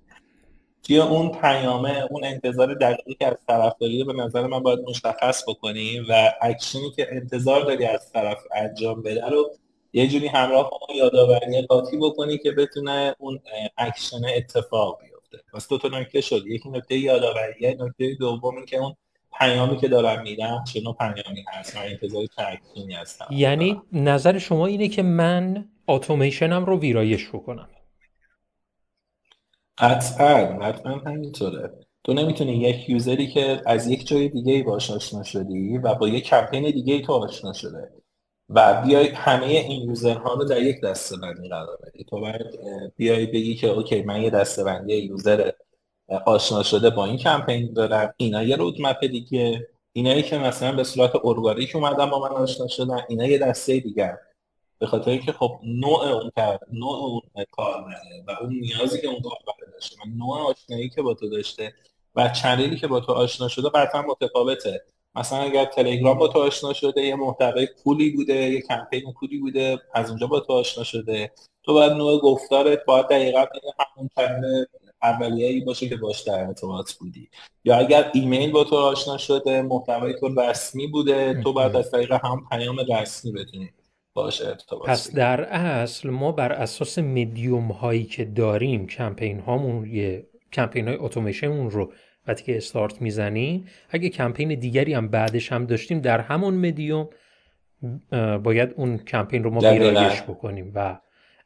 توی 0.92 1.00
اون 1.00 1.32
پیامه 1.32 2.08
اون 2.10 2.24
انتظار 2.24 2.74
دقیقی 2.74 3.14
که 3.14 3.28
از 3.28 3.38
طرف 3.48 3.74
داری 3.80 4.04
به 4.04 4.14
نظر 4.14 4.48
من 4.48 4.60
باید 4.60 4.80
مشخص 4.80 5.44
بکنی 5.50 6.00
و 6.00 6.32
اکشنی 6.42 6.92
که 6.96 7.08
انتظار 7.12 7.62
داری 7.62 7.86
از 7.86 8.12
طرف 8.12 8.38
انجام 8.56 9.02
بده 9.02 9.26
رو 9.26 9.52
یه 9.94 10.08
جوری 10.08 10.28
همراه 10.28 10.70
با 10.70 10.96
یادآوری 10.96 11.62
قاطی 11.62 11.98
بکنی 11.98 12.38
که 12.38 12.52
بتونه 12.52 13.16
اون 13.20 13.39
اکشن 13.78 14.26
اتفاق 14.36 15.00
بیفته. 15.02 15.38
پس 15.54 15.68
دو 15.68 15.78
تا 15.78 15.88
نکته 15.88 16.22
شد. 16.22 16.48
یکی 16.48 16.70
نکته 16.70 16.98
یادآوری 16.98 17.76
نکته 17.80 18.16
دوم 18.20 18.66
که 18.66 18.78
اون 18.78 18.96
پیامی 19.39 19.78
که 19.78 19.88
دارم 19.88 20.24
میدم 20.24 20.64
چه 20.74 20.82
نوع 20.82 20.96
پیامی 21.00 21.46
هست؟ 21.54 21.78
من 21.78 21.84
انتظار 21.84 22.26
چه 22.26 22.60
هستم؟ 22.98 23.28
یعنی 23.32 23.82
نظر 23.94 24.38
شما 24.38 24.66
اینه 24.66 24.88
که 24.88 25.04
من 25.04 25.66
اتوماسیونم 25.88 26.66
رو 26.66 26.80
ویرایش 26.80 27.30
بکنم. 27.30 27.70
قطعا 29.82 30.60
قطعا 30.60 30.92
همینطوره. 30.92 31.74
تو 32.04 32.14
نمی‌تونی 32.14 32.52
یک 32.58 32.90
user 32.89 33.20
ی 33.20 33.28
که 33.28 33.62
از 33.66 33.88
یک 33.88 34.08
جای 34.08 34.30
دیگه 34.30 34.54
ای 34.54 34.64
باش 34.64 34.92
آشنا 34.92 35.24
شدی 35.24 35.78
و 35.78 35.96
با 35.96 36.08
یک 36.08 36.24
کمپین 36.24 36.72
دیگه 36.72 36.94
ای 36.94 37.02
تو 37.02 37.14
آشنا 37.14 37.54
شده 37.54 37.90
و 38.50 38.82
بیای 38.86 39.08
همه 39.08 39.46
این 39.46 39.90
user 39.89 40.25
ها 40.25 40.34
رو 40.34 40.46
در 40.46 40.62
یک 40.62 40.82
دسته 40.82 41.18
بندی 41.18 41.50
قرار 41.50 41.80
بدی. 41.84 42.04
تو 42.04 42.20
باید 42.20 42.60
بیای 42.98 43.26
بگی 43.26 43.56
که 43.56 43.68
اوکی 43.68 44.02
من 44.04 44.22
یه 44.22 44.30
دسته 44.30 44.64
بندی 44.64 44.96
user 44.95 45.52
آشنا 46.26 46.64
شده 46.64 46.90
با 46.90 47.06
این 47.06 47.18
کمپین 47.18 47.74
دارن 47.74 48.14
اینا 48.18 48.44
یه 48.44 48.56
roadmap 48.56 49.06
دیگه. 49.06 49.68
اینایی 49.94 50.24
که 50.24 50.38
مثلا 50.38 50.76
به 50.76 50.84
صورت 50.84 51.12
ارگانیک 51.24 51.76
اومدن 51.76 52.10
با 52.10 52.20
من 52.20 52.36
آشنا 52.36 52.68
شدن 52.68 53.00
اینا 53.10 53.28
یه 53.28 53.38
دسته 53.38 53.80
دیگه. 53.80 54.20
به 54.82 54.88
خاطر 54.88 55.12
اینکه 55.12 55.32
خب 55.32 55.60
نوع 55.64 56.08
اون 56.08 56.32
کار 56.36 56.60
نوع 56.74 57.04
اون 57.04 57.46
کار 57.52 57.86
و 58.28 58.32
اون 58.42 58.54
نیازی 58.54 59.02
که 59.02 59.08
اون 59.08 59.22
کاربر 59.22 59.72
داشته 59.74 59.96
و 59.96 60.10
نوع 60.18 60.40
آشنایی 60.50 60.90
که 60.90 61.02
با 61.02 61.14
تو 61.14 61.30
داشته 61.30 61.74
و 62.16 62.30
channel 62.30 62.70
ی 62.70 62.76
که 62.76 62.88
با 62.88 63.00
تو 63.00 63.12
آشنا 63.12 63.48
شده 63.48 63.70
قطعا 63.70 64.02
متفاوته. 64.02 64.86
مثلا 65.16 65.40
اگر 65.40 65.66
تلگرام 65.66 66.18
با 66.18 66.28
تو 66.28 66.40
آشنا 66.40 66.74
شده 66.74 67.02
یه 67.02 67.16
محتوای 67.16 67.68
کولی 67.84 68.10
بوده 68.10 68.34
یه 68.34 68.62
کمپین 68.62 69.14
کولی 69.14 69.38
بوده 69.38 69.82
از 69.94 70.10
اونجا 70.10 70.28
با 70.28 70.40
تو 70.40 70.54
آشنا 70.54 70.84
شده 70.84 71.32
تو 71.64 71.74
باید 71.74 71.92
نوع 71.92 72.22
گفتارت 72.22 72.86
باید 72.86 73.06
دقیقا 73.06 73.46
همون 73.96 74.10
کلمه 74.16 74.68
اولیه‌ای 75.04 75.62
باشه 75.62 75.90
که 75.90 75.96
باش 75.96 76.22
در 76.22 76.48
ارتباط 76.48 76.94
بودی. 76.94 77.30
یا 77.64 77.78
اگر 77.78 78.12
ایمیل 78.14 78.52
با 78.52 78.64
تو 78.64 78.76
آشنا 78.76 79.18
شده 79.18 79.62
محتوای 79.62 80.20
تو 80.20 80.42
رسمی 80.42 80.88
بوده 80.88 81.42
تو 81.44 81.54
باید 81.54 81.76
از 81.76 81.92
طریق 81.92 82.12
هم 82.12 82.48
پیام 82.52 82.80
رسمی 82.80 83.32
بتونی 83.32 83.70
باش 84.14 84.41
ارتباط 84.41 84.89
پس 84.89 85.16
در 85.16 85.41
اصل 85.43 86.09
ما 86.09 86.32
بر 86.32 86.51
اساس 86.51 86.99
مدیوم 86.99 87.72
هایی 87.72 88.03
که 88.03 88.26
داریم 88.26 88.88
کمپین 88.88 89.39
هامون 89.39 89.86
یه 89.86 90.28
کمپین 90.53 90.88
های 90.88 90.97
اتوماسیون 90.97 91.72
رو 91.72 91.93
وقتی 92.28 92.43
که 92.43 92.57
استارت 92.57 93.01
می‌زنیم 93.01 93.68
اگه 93.89 94.09
کمپین 94.09 94.59
دیگری 94.59 94.93
هم 94.93 95.07
بعدش 95.07 95.51
هم 95.51 95.66
داشتیم 95.66 95.99
در 95.99 96.20
همون 96.20 96.53
مدیوم 96.53 97.09
باید 98.43 98.74
اون 98.76 98.97
کمپین 98.97 99.43
رو 99.43 99.49
ما 99.49 99.59
ویرایش 99.59 100.22
بکنیم. 100.22 100.72
و 100.76 100.99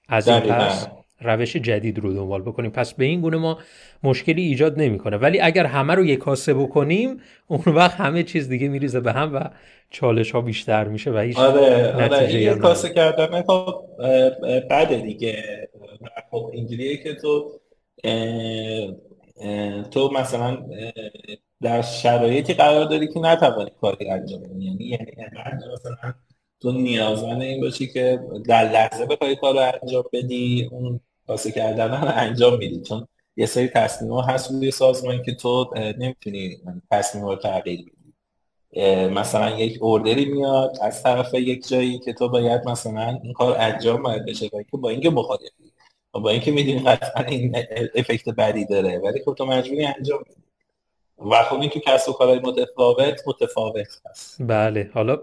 از 0.07 0.27
این 0.27 0.39
پس 0.39 0.87
روش 1.25 1.55
جدید 1.55 1.99
رو 1.99 2.13
دنبال 2.13 2.41
بکنیم. 2.41 2.71
پس 2.71 2.93
به 2.93 3.05
این 3.05 3.21
گونه 3.21 3.37
ما 3.37 3.59
مشکلی 4.03 4.41
ایجاد 4.41 4.79
نمی‌کنه. 4.79 5.17
ولی 5.17 5.39
اگر 5.39 5.65
همه 5.65 5.95
رو 5.95 6.05
یک 6.05 6.19
کاسه 6.19 6.53
بکنیم 6.53 7.17
اون 7.47 7.61
وقت 7.75 7.95
همه 7.99 8.23
چیز 8.23 8.49
دیگه 8.49 8.67
میریزه 8.67 8.99
به 8.99 9.13
هم 9.13 9.35
و 9.35 9.49
چالش 9.89 10.31
ها 10.31 10.41
بیشتر 10.41 10.87
میشه 10.87 11.11
و 11.11 11.17
هیچ 11.17 11.37
آره, 11.37 11.93
آره. 11.93 12.33
یک 12.33 12.57
کاسه 12.57 12.89
کردن 12.89 13.41
خب 13.41 13.85
بده 14.69 15.01
دیگه. 15.01 15.43
خب 16.31 16.49
اینجوریه 16.53 16.97
که 16.97 17.13
تو 17.13 17.59
تو 19.91 20.11
مثلا 20.11 20.57
در 21.61 21.81
شرایطی 21.81 22.53
قرار 22.53 22.85
داری 22.85 23.07
که 23.07 23.19
نتوانی 23.19 23.71
کاری 23.81 24.09
انجام 24.09 24.43
بدی. 24.43 24.65
یعنی 24.65 24.85
یعنی 24.85 25.01
مثلا 25.73 26.13
تو 26.61 26.71
نیازمند 26.71 27.41
این 27.41 27.61
باشی 27.61 27.87
که 27.87 28.19
در 28.47 28.71
لحظه 28.71 29.05
بخوای 29.05 29.35
کار 29.35 29.53
رو 29.53 29.71
انجام 29.81 30.03
بدی 30.13 30.69
اون 30.71 30.99
کاسه 31.27 31.51
کردن 31.51 31.91
انجام 31.93 32.57
میدی. 32.57 32.81
چون 32.81 33.07
یه 33.37 33.45
سری 33.45 33.67
تصمیم 33.67 34.11
ها 34.11 34.21
هست 34.21 34.51
روی 34.51 34.71
سازمان 34.71 35.23
که 35.23 35.35
تو 35.35 35.71
نمی‌تونی 35.75 36.57
تصمیم 36.91 37.25
رو 37.25 37.35
تغییر 37.35 37.79
بدی. 37.79 37.91
مثلا 39.09 39.59
یک 39.59 39.77
اوردری 39.81 40.25
میاد 40.25 40.77
از 40.81 41.03
طرف 41.03 41.33
یک 41.33 41.67
جایی 41.67 41.99
که 41.99 42.13
تو 42.13 42.29
باید 42.29 42.69
مثلا 42.69 43.19
این 43.23 43.33
کار 43.33 43.57
انجام 43.59 44.03
باید 44.03 44.25
بشه 44.25 44.49
که 44.49 44.65
با 44.73 44.89
اینکه 44.89 45.09
مخالفی. 45.09 45.71
با 46.11 46.29
اینکه 46.29 46.51
می‌دونی 46.51 46.79
قطعا 46.79 47.23
این 47.23 47.55
افکت 47.95 48.29
بدی 48.29 48.65
داره 48.65 48.99
ولی 48.99 49.21
خب 49.25 49.35
تو 49.37 49.45
مجبوری 49.45 49.85
انجام 49.85 50.19
بدی. 50.21 50.41
و 51.31 51.43
خب 51.43 51.59
این 51.59 51.69
تو 51.69 51.79
کسب 51.79 52.09
و 52.09 52.13
کارهای 52.13 52.39
متفاوت 52.39 53.21
متفاوت 53.27 53.87
هست. 54.09 54.37
بله. 54.39 54.89
حالا 54.93 55.15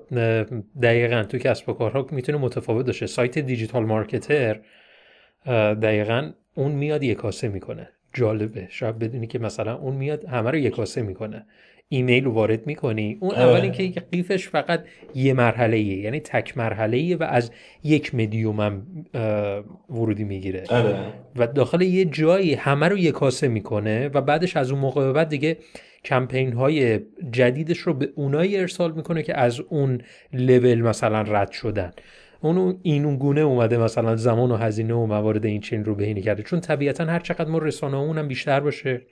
دقیقا 0.83 1.23
تو 1.23 1.39
کسب 1.39 1.69
و 1.69 1.73
کارها 1.73 2.07
می‌تونه 2.11 2.39
متفاوت 2.39 2.87
باشه. 2.87 3.07
سایت 3.07 3.39
دیجیتال 3.39 3.85
مارکتر 3.85 4.61
دقیقا 5.47 6.31
اون 6.55 6.73
میاد 6.73 7.03
یکاسه 7.03 7.49
می‌کنه. 7.49 7.89
جالبه. 8.15 8.67
شاید 8.71 8.99
بدونی 8.99 9.27
که 9.27 9.39
مثلا 9.39 9.75
اون 9.75 9.95
میاد 9.95 10.25
همه 10.25 10.51
رو 10.51 10.59
یکاسه 10.59 11.03
می‌کنه. 11.03 11.47
ایمیل 11.89 12.25
رو 12.25 12.33
وارد 12.33 12.67
می‌کنی. 12.67 13.19
اون 13.21 13.35
اول 13.35 13.61
اینکه 13.61 14.01
قیفش 14.01 14.49
فقط 14.49 14.85
یه 15.15 15.33
مرحله 15.33 15.77
ایه 15.77 15.97
یعنی 15.97 16.21
تک 16.21 16.59
مرحله 16.59 16.97
ایه 16.97 17.17
و 17.17 17.23
از 17.23 17.51
یک 17.85 18.15
مدیوم 18.15 18.61
هم 18.61 18.87
ورودی 19.91 20.25
می‌گیره. 20.25 20.65
آره. 20.69 20.97
و 21.37 21.47
داخل 21.47 21.83
یه 21.83 22.05
جایی 22.05 22.55
همه 22.55 22.89
رو 22.89 22.99
یکاسه 22.99 23.49
می‌کنه 23.49 24.09
و 24.09 24.21
بعدش 24.21 24.57
از 24.57 24.71
اون 24.71 24.81
موقع 24.81 25.13
بعد 25.13 25.29
دیگه 25.29 25.57
کمپین 26.05 26.53
های 26.53 27.01
جدیدش 27.33 27.79
رو 27.79 27.95
به 27.95 28.09
اونایی 28.15 28.57
ارسال 28.57 28.93
می‌کنه 28.93 29.23
که 29.23 29.39
از 29.39 29.61
اون 29.61 30.01
لول 30.33 30.81
مثلا 30.81 31.23
رد 31.23 31.51
شدن. 31.51 31.91
اونو 32.43 32.75
این 32.83 33.05
اون 33.05 33.17
گونه 33.17 33.41
اومده 33.41 33.79
مثلا 33.79 34.17
زمان 34.17 34.51
و 34.51 34.57
هزینه 34.57 34.95
و 34.95 35.07
موارد 35.07 35.47
این 35.47 35.61
چین 35.61 35.85
رو 35.85 35.95
بهینه 35.95 36.21
کرده. 36.21 36.43
چون 36.43 36.61
طبیعتا 36.61 37.05
هر 37.05 37.19
چقدر 37.19 37.51
ما 37.51 37.59
رسانه 37.59 37.97
اونم 37.97 38.29
بیشتر 38.29 38.61
باشه 38.61 39.07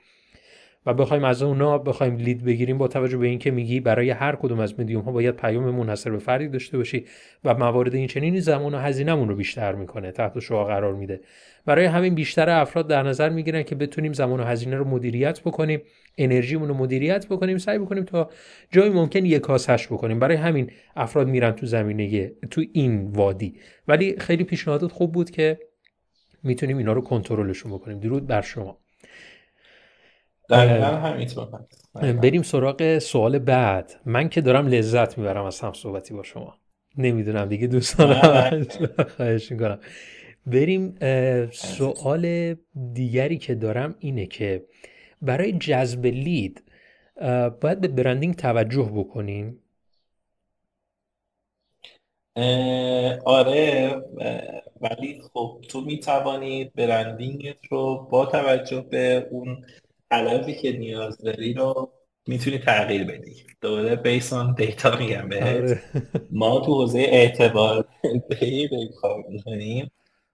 و 0.87 0.95
بخوایم 0.95 1.25
از 1.25 1.43
اونا 1.43 1.79
بخوایم 1.79 2.17
لید 2.17 2.45
بگیریم 2.45 2.79
با 2.79 2.89
توجه 2.89 3.19
به 3.19 3.27
اینکه 3.27 3.51
میگی 3.51 3.81
برای 3.81 4.11
هر 4.11 4.37
کدوم 4.37 4.61
از 4.61 4.81
مدیوم 4.81 5.03
ها 5.03 5.13
باید 5.13 5.37
پیام 5.37 5.71
منحصر 5.71 6.11
به 6.11 6.19
فردی 6.19 6.49
داشته 6.49 6.79
باشی 6.79 7.05
و 7.45 7.55
موارد 7.55 7.95
این 7.95 8.07
چنینی 8.07 8.41
زمان 8.41 8.75
و 8.75 8.79
هزینهمون 8.79 9.29
رو 9.29 9.37
بیشتر 9.37 9.75
می‌کنه 9.75 10.13
تحت 10.13 10.39
شعا 10.39 10.65
قرار 10.65 10.95
میده. 10.95 11.21
برای 11.67 11.85
همین 11.85 12.15
بیشتر 12.15 12.51
افراد 12.51 12.89
در 12.89 13.03
نظر 13.03 13.29
می‌گیرن 13.29 13.63
که 13.63 13.75
بتونیم 13.75 14.13
زمان 14.13 14.41
و 14.41 14.45
هزینه 14.45 14.77
رو 14.77 14.85
مدیریت 14.85 15.41
بکنیم 15.41 15.83
انرژیمون 16.19 16.69
رو 16.69 16.75
مدیریت 16.75 17.27
بکنیم 17.27 17.59
سعی 17.59 17.79
بکنیم 17.79 18.05
تا 18.05 18.31
جایی 18.71 18.91
ممکن 18.91 19.25
یک 19.25 19.41
کاسش 19.41 19.87
بکنیم. 19.87 20.19
برای 20.19 20.37
همین 20.37 20.71
افراد 20.97 21.29
میرن 21.29 21.53
تو 21.53 21.67
زمینه 21.67 22.33
تو 22.51 22.63
این 22.73 23.07
وادی. 23.07 23.55
ولی 23.89 24.17
خیلی 24.19 24.45
پیشنهادات 24.45 24.93
خوب 24.93 25.13
بود 25.13 25.31
که 25.31 25.59
می‌تونیم 26.43 26.79
اینا 26.79 26.93
رو 26.93 27.01
کنترلشون 27.01 27.73
بکنیم. 27.73 28.01
درود 28.01 28.27
بر 28.27 28.41
شما. 28.41 28.79
بریم 32.23 32.43
سراغ 32.43 32.99
سوال 32.99 33.39
بعد. 33.39 34.01
من 34.05 34.29
که 34.29 34.41
دارم 34.41 34.67
لذت 34.67 35.19
می‌برم 35.19 35.45
از 35.45 35.61
هم 35.61 35.73
صحبتی 35.73 36.15
با 36.15 36.23
شما. 36.23 36.55
نمی‌دونم 36.97 37.49
دیگه 37.49 37.67
دوستان 37.67 38.15
خواهش 39.17 39.53
می‌کنم. 39.53 39.81
بریم 40.47 40.95
سوال 41.53 42.55
دیگری 42.93 43.39
که 43.39 43.55
دارم 43.55 43.95
اینه 43.99 44.27
که 44.27 44.65
برای 45.23 45.53
جذب 45.53 46.07
لید 46.07 46.63
باید 47.61 47.81
به 47.81 47.89
برندینگ 47.89 48.35
توجه 48.35 48.91
بکنیم. 48.95 49.59
آره 53.25 53.95
ولی 54.81 55.21
خب 55.33 55.61
تو 55.69 55.81
می‌توانی 55.81 56.65
برندینگت 56.65 57.67
رو 57.71 58.09
با 58.11 58.27
توجه 58.27 58.81
به 58.81 59.29
اون 59.31 59.65
علایقی 60.11 60.55
که 60.55 60.73
نیاز 60.73 61.19
داری 61.19 61.55
رو 61.55 61.93
می‌تونی 62.27 62.59
تغییر 62.59 63.05
بدی. 63.05 63.37
دوباره 63.61 63.97
بیسان 63.97 64.55
دیتا 64.55 64.97
میگم 64.97 65.29
بهت. 65.29 65.57
آره. 65.57 65.83
ما 66.31 66.61
تو 66.61 66.75
حوزه 66.75 66.99
اعتبار 66.99 67.89
بهی 68.29 68.69
کار 69.01 69.25
می‌کنیم 69.29 69.91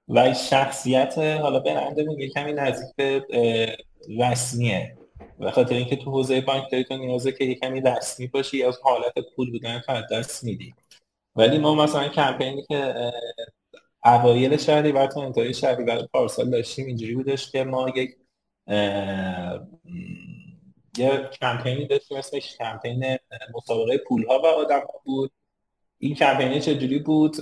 و 0.09 0.35
شخصیت 0.35 1.19
حالا 1.19 1.61
برندمون 1.61 2.21
یه 2.21 2.29
کمی 2.29 2.53
نزدیک 2.53 2.97
به 2.97 3.27
رسمیه. 4.19 4.97
و 5.41 5.51
خاطر 5.51 5.75
اینکه 5.75 5.97
تو 5.97 6.11
حوزه 6.11 6.41
بانکداری 6.41 6.85
تو 6.85 6.97
نیازه 6.97 7.33
که 7.33 7.45
یه 7.45 7.55
کمی 7.55 7.81
رسمی 7.81 8.27
باشی 8.27 8.63
از 8.63 8.79
حالت 8.83 9.15
پول 9.37 9.51
بودن 9.51 9.81
فرد 9.81 10.13
دست 10.13 10.45
میدی. 10.45 10.75
ولی 11.37 11.59
ما 11.59 11.75
مثلا 11.75 12.09
کمپینی 12.09 12.63
که 12.63 12.95
اوایل 14.05 14.57
شهری 14.57 14.93
و 14.93 15.07
تا 15.07 15.23
انتهای 15.23 15.55
شهری 15.55 15.85
و 15.85 16.03
پارسال 16.13 16.51
داشتیم 16.51 16.87
اینجوری 16.87 17.15
بودش 17.15 17.51
که 17.51 17.65
ما 17.65 17.89
یک 17.97 18.11
یه 20.99 21.31
کمپینی 21.41 21.87
داشتیم 21.87 22.17
اسمش 22.17 22.57
کمپین 22.57 23.17
مسابقه 23.55 23.99
پول 23.99 24.27
ها 24.27 24.39
و 24.39 24.47
آدم 24.47 24.81
ها 24.81 25.01
بود. 25.05 25.33
این 25.99 26.15
کمپین 26.15 26.61
چجوری 26.61 26.99
بود؟ 26.99 27.37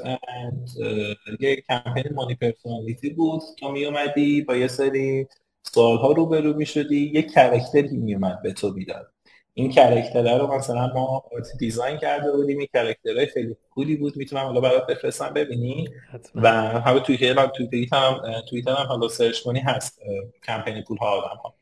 یه 1.40 1.56
کمپین 1.56 2.04
money 2.14 2.34
personality 2.34 3.10
بود 3.10 3.42
تو 3.58 3.72
می 3.72 3.84
اومدی 3.84 4.42
با 4.42 4.56
یه 4.56 4.68
سری 4.68 5.26
سوال 5.62 5.98
ها 5.98 6.12
روبرو 6.12 6.54
می 6.54 6.66
شدی 6.66 7.10
یه 7.14 7.22
character 7.22 7.89
ی 7.89 7.96
می 7.96 8.14
اومد 8.14 8.42
به 8.42 8.52
تو 8.52 8.70
می‌داد. 8.72 9.13
این 9.54 9.70
character 9.70 10.31
ه 10.31 10.38
رو 10.38 10.54
مثلا 10.54 10.86
ما 10.86 11.24
design 11.58 11.98
کرده 11.98 12.32
بودیم 12.32 12.58
این 12.58 12.68
character 12.72 13.16
های 13.16 13.26
خیلی 13.26 13.56
cool 13.70 13.91
ی 13.91 13.96
بود. 13.96 14.16
می‌تونم 14.16 14.42
حالا 14.42 14.60
برات 14.60 14.86
بفرستم 14.86 15.32
ببینی. 15.34 15.88
و 16.34 16.50
همه 16.52 17.00
توییتر 17.00 17.38
هم 17.38 17.46
توییتر 17.46 17.96
هم 17.96 18.42
توییتر 18.50 18.70
هم 18.70 18.86
حالا 18.86 19.08
سرچ 19.08 19.40
کنی 19.40 19.60
هست 19.60 20.00
کمپین 20.46 20.82
پول 20.82 20.98
ها 20.98 21.06
آدم 21.06 21.36
ها 21.36 21.54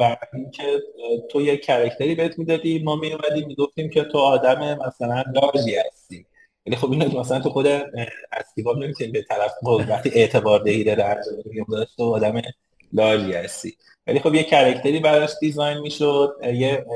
و 0.00 0.16
اینکه 0.34 0.82
تو 1.30 1.40
یه 1.40 1.56
کرکتری 1.56 2.14
بهت 2.14 2.38
می‌دادی 2.38 2.82
ما 2.82 2.96
می 2.96 3.12
اومدیم 3.12 3.46
می‌گفتیم 3.46 3.90
که 3.90 4.04
تو 4.04 4.18
آدم 4.18 4.78
مثلا 4.86 5.24
لارژی 5.34 5.76
هستی. 5.76 6.26
یعنی 6.66 6.76
خب 6.76 6.90
اینو 6.90 7.20
مثلا 7.20 7.40
تو 7.40 7.50
خود 7.50 7.66
اسکیباب 8.32 8.78
نمی‌تونی 8.78 9.10
به 9.10 9.22
طرف 9.22 9.52
وقتی 9.88 10.10
اعتبار 10.14 10.60
دهی 10.60 10.84
داره 10.84 11.04
انجام 11.04 11.84
تو 11.96 12.14
آدم 12.14 12.42
لارژی 12.92 13.32
هستی. 13.32 13.76
ولی 14.06 14.20
خب 14.20 14.34
یه 14.34 14.42
کرکتری 14.42 15.00
براش 15.00 15.30
دیزاین 15.40 15.78
می‌شد 15.78 16.36
یه 16.44 16.86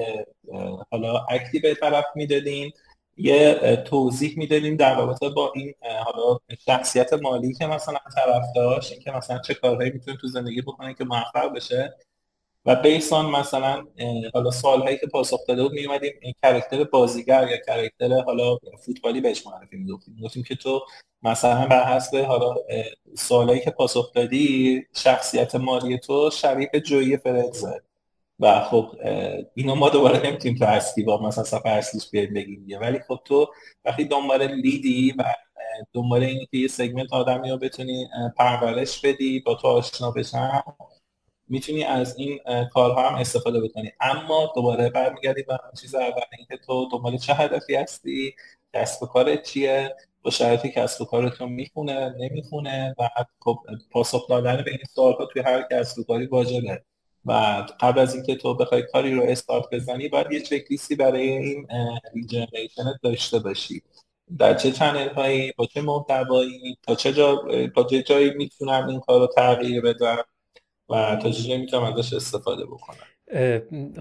حالا 0.90 1.18
اکتی 1.28 1.58
به 1.58 1.74
طرف 1.74 2.04
می‌دادیم 2.14 2.72
یه 3.16 3.76
توضیح 3.76 4.38
می‌دادیم 4.38 4.76
در 4.76 4.96
رابطه 4.96 5.28
با 5.28 5.52
این 5.54 5.74
حالا 6.04 6.38
شخصیت 6.66 7.12
مالی 7.12 7.54
که 7.54 7.66
مثلا 7.66 7.98
طرف 8.14 8.44
داشت 8.56 8.92
این 8.92 9.00
که 9.00 9.10
مثلا 9.10 9.38
چه 9.38 9.54
کارهایی 9.54 9.90
می‌تونه 9.90 10.16
تو 10.16 10.26
زندگی 10.26 10.62
بکنه 10.62 10.94
که 10.94 11.04
موفق 11.04 11.52
بشه. 11.56 11.94
و 12.66 12.76
بیسان 12.76 13.30
مثلا 13.30 13.86
حالا 14.34 14.50
سالهایی 14.50 14.98
که 14.98 15.06
پاسخ 15.06 15.46
داده 15.48 15.62
بود 15.62 15.72
میومدیم 15.72 16.12
کرکتر 16.42 16.84
بازیگر 16.84 17.48
یا 17.48 17.56
کرکتر 17.56 18.20
حالا 18.20 18.58
فوتبالی 18.86 19.20
بهش 19.20 19.46
معرفی 19.46 19.76
می‌گفتیم. 19.76 20.14
می‌گفتیم 20.14 20.42
که 20.42 20.54
تو 20.54 20.80
مثلا 21.22 21.66
بر 21.66 21.84
حسب 21.96 22.16
حالا 22.16 22.54
سالهایی 23.14 23.60
که 23.60 23.70
پاسخ 23.70 24.12
دادی 24.12 24.86
شخصیت 24.96 25.54
مالی 25.54 25.98
تو 25.98 26.30
شبیه 26.30 26.70
به 26.72 26.80
جویی 26.80 27.16
فرزه 27.16 27.82
و 28.40 28.60
خب 28.60 28.90
اینو 29.54 29.74
ما 29.74 29.88
دوباره 29.88 30.26
نمی‌تونیم 30.26 30.58
تو 30.58 30.64
هستی 30.64 31.02
با 31.02 31.22
مثلا 31.22 31.44
سفر 31.44 31.68
اصلیش 31.68 32.10
بیایم 32.10 32.34
بگیم 32.34 32.80
ولی 32.80 32.98
خب 33.08 33.20
تو 33.24 33.46
وقتی 33.84 34.04
دنبال 34.04 34.46
لیدی 34.46 35.14
و 35.18 35.24
دنبال 35.92 36.22
اینی 36.22 36.46
که 36.50 36.58
یه 36.58 36.68
سگمنت 36.68 37.12
آدمی 37.12 37.50
رو 37.50 37.58
بتونی 37.58 38.08
پرورش 38.36 39.00
بدی 39.00 39.40
با 39.40 39.54
تو 39.54 39.68
آشنا 39.68 40.10
بشن 40.10 40.62
می‌تونی 41.48 41.84
از 41.84 42.18
این 42.18 42.40
کارها 42.72 43.08
هم 43.08 43.14
استفاده 43.14 43.60
بکنی. 43.60 43.92
اما 44.00 44.52
دوباره 44.54 44.90
برمیگردی 44.90 45.42
به 45.42 45.58
چیز 45.80 45.94
اول 45.94 46.22
اینکه 46.38 46.56
تو 46.56 46.88
دنبال 46.92 47.16
چه 47.16 47.34
هدفی 47.34 47.74
هستی؟ 47.74 48.34
کسب 48.74 49.02
و 49.02 49.06
کارت 49.06 49.42
چیه؟ 49.42 49.96
با 50.22 50.30
شرایطی 50.30 50.68
کسب 50.70 51.02
و 51.02 51.04
کارتون 51.04 51.52
می‌خونه 51.52 52.14
نمی‌خونه؟ 52.18 52.94
و 52.98 53.08
خب 53.40 53.58
پاسخ 53.90 54.28
دادن 54.28 54.56
به 54.64 54.70
این 54.70 54.80
سوالها 54.94 55.26
توی 55.26 55.42
هر 55.42 55.64
کسب 55.70 55.98
و 55.98 56.04
کاری 56.04 56.26
واجبه. 56.26 56.82
و 57.24 57.32
قبل 57.80 58.00
از 58.00 58.14
اینکه 58.14 58.36
تو 58.36 58.54
بخوای 58.54 58.82
کاری 58.82 59.14
رو 59.14 59.22
استارت 59.22 59.64
بزنی 59.72 60.08
باید 60.08 60.32
یه 60.32 60.40
چک 60.40 60.96
برای 60.98 61.28
این 61.28 61.66
lead 62.14 62.37
generation 62.37 62.94
داشته 63.02 63.38
باشی. 63.38 63.82
در 64.38 64.54
چه 64.54 64.72
channel 64.72 65.08
هایی 65.08 65.52
با 65.56 65.66
چه 65.66 65.80
محتوایی 65.80 66.78
تا 66.82 66.94
چه 66.94 67.12
جا 67.12 67.44
تا 67.74 67.84
چه 67.84 68.02
جایی 68.02 68.30
می‌تونم 68.30 68.88
این 68.88 69.00
کار 69.00 69.20
رو 69.20 69.26
تغییر 69.26 69.80
بدم؟ 69.80 70.24
و 70.88 71.16
تا 71.22 71.30
جایی 71.30 71.60
می‌تونم 71.60 71.82
ازش 71.82 72.12
استفاده 72.12 72.66
بکنم. 72.66 73.06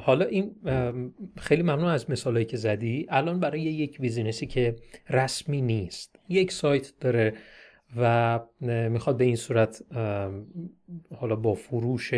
حالا 0.02 0.26
این 0.26 0.56
خیلی 1.38 1.62
ممنون 1.62 1.86
از 1.86 2.10
مثالهایی 2.10 2.46
که 2.46 2.58
زدی. 2.58 3.06
الان 3.10 3.40
برای 3.40 3.62
یک 3.62 4.02
business 4.02 4.43
ی 4.43 4.48
که 4.48 4.76
رسمی 5.10 5.62
نیست 5.62 6.16
یک 6.30 6.52
سایت 6.52 6.94
داره 7.00 7.34
و 7.98 8.40
می‌خواد 8.62 9.18
به 9.18 9.24
این 9.24 9.36
صورت 9.36 9.84
حالا 11.16 11.36
با 11.36 11.54
فروش 11.54 12.12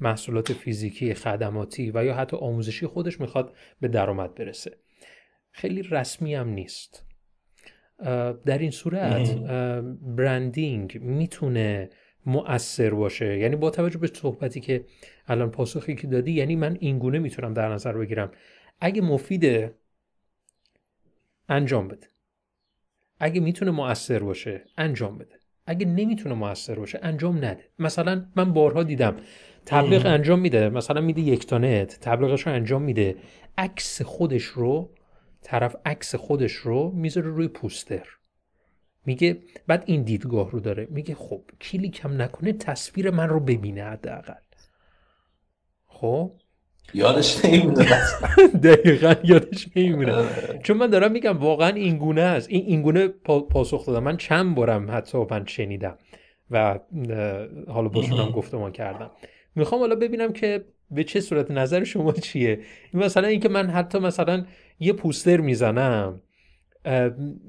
محصولات 0.00 0.52
فیزیکی 0.52 1.14
خدماتی 1.14 1.90
و 1.94 2.04
یا 2.04 2.14
حتی 2.14 2.36
آموزشی 2.36 2.86
خودش 2.86 3.20
می‌خواد 3.20 3.54
به 3.80 3.88
درآمد 3.88 4.34
برسه. 4.34 4.76
خیلی 5.50 5.82
رسمی 5.82 6.34
هم 6.34 6.48
نیست. 6.48 7.06
در 8.46 8.58
این 8.58 8.70
صورت 8.70 9.34
برندینگ 10.02 10.98
می‌تونه 11.02 11.90
مؤثر 12.26 12.90
باشه. 12.90 13.38
یعنی 13.38 13.56
با 13.56 13.70
توجه 13.70 13.98
به 13.98 14.10
صحبتی 14.14 14.60
که 14.60 14.84
الان 15.28 15.50
پاسخی 15.50 15.94
که 15.94 16.06
دادی 16.06 16.32
یعنی 16.32 16.56
من 16.56 16.76
اینگونه 16.80 17.18
می‌تونم 17.18 17.54
در 17.54 17.72
نظر 17.72 17.92
بگیرم. 17.92 18.32
اگه 18.80 19.02
مفیده 19.02 19.74
انجام 21.48 21.88
بده. 21.88 22.06
اگه 23.20 23.40
می‌تونه 23.40 23.70
مؤثر 23.70 24.18
باشه 24.18 24.64
انجام 24.78 25.18
بده. 25.18 25.34
اگه 25.66 25.86
نمی‌تونه 25.86 26.34
موثر 26.34 26.74
باشه 26.74 26.98
انجام 27.02 27.36
نده. 27.36 27.64
مثلا 27.78 28.26
من 28.36 28.52
بارها 28.52 28.82
دیدم 28.82 29.16
تبلیغ 29.66 30.06
انجام 30.06 30.38
میده. 30.38 30.68
مثلا 30.68 31.00
میده 31.00 31.20
یک 31.20 31.46
تانت 31.46 31.98
تبلیغش 32.00 32.46
رو 32.46 32.52
انجام 32.52 32.82
میده. 32.82 33.16
عکس 33.58 34.02
خودش 34.02 34.44
رو 34.44 34.90
طرف 35.42 35.76
عکس 35.84 36.14
خودش 36.14 36.52
رو 36.52 36.90
می‌ذاره 36.90 37.28
روی 37.28 37.48
پوستر. 37.48 38.08
میگه 39.06 39.38
بعد 39.66 39.82
این 39.86 40.02
دیدگاه 40.02 40.50
رو 40.50 40.60
داره. 40.60 40.88
میگه 40.90 41.14
خب 41.14 41.42
کلیکم 41.60 42.22
نکنه 42.22 42.52
تصویر 42.52 43.10
من 43.10 43.28
رو 43.28 43.40
ببینه 43.40 43.84
حداقل. 43.84 44.34
خب؟ 45.86 46.32
یادش 46.94 47.44
نمیمونه 47.44 47.88
دقیقا 48.64 49.14
یادش 49.24 49.68
نمیمونه. 49.76 50.24
چون 50.62 50.76
من 50.76 50.86
دارم 50.86 51.12
میگم 51.12 51.38
واقعا 51.38 51.68
این 51.68 51.98
گونه 51.98 52.20
است. 52.20 52.48
این 52.50 52.64
این 52.66 52.82
گونه 52.82 53.08
پاسخ 53.50 53.86
دادم. 53.86 54.02
من 54.02 54.16
چند 54.16 54.54
بارم 54.54 54.90
حتی 54.90 55.18
من 55.30 55.46
شنیدم 55.46 55.98
و 56.50 56.78
حالا 57.68 57.88
باشونم 57.88 58.30
گفتمان 58.38 58.72
کردم. 58.72 59.10
می‌خوام 59.54 59.80
حالا 59.80 59.94
ببینم 59.94 60.32
که 60.32 60.64
به 60.90 61.04
چه 61.04 61.20
صورت 61.20 61.50
نظر 61.50 61.84
شما 61.84 62.12
چیه. 62.12 62.60
مثلا 62.94 63.28
اینکه 63.28 63.48
من 63.48 63.70
حتی 63.70 63.98
مثلا 63.98 64.44
یه 64.80 64.92
پوستر 64.92 65.40
می‌زنم. 65.40 66.20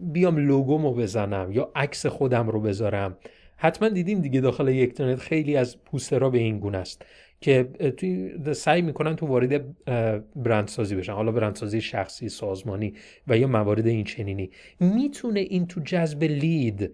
بیام 0.01 0.37
لوگومو 0.37 0.93
بزنم 0.93 1.51
یا 1.51 1.71
عکس 1.75 2.05
خودم 2.05 2.49
رو 2.49 2.61
بذارم. 2.61 3.17
حتما 3.57 3.89
دیدیم 3.89 4.19
دیگه 4.19 4.41
داخل 4.41 4.67
یک 4.67 5.15
خیلی 5.15 5.57
از 5.57 5.83
پوسترها 5.83 6.29
به 6.29 6.37
این 6.37 6.59
گونه 6.59 6.77
است 6.77 7.05
که 7.41 7.63
توی 7.97 8.31
سعی 8.53 8.81
می‌کنن 8.81 9.15
تو 9.15 9.25
وارد 9.25 9.85
برندسازی 10.35 10.95
بشن. 10.95 11.13
حالا 11.13 11.31
برندسازی 11.31 11.81
شخصی 11.81 12.29
سازمانی 12.29 12.93
و 13.27 13.37
یا 13.37 13.47
موارد 13.47 13.87
این 13.87 14.03
چنینی. 14.03 14.49
می‌تونه 14.79 15.39
این 15.39 15.67
تو 15.67 15.81
جذب 15.81 16.23
لید 16.23 16.91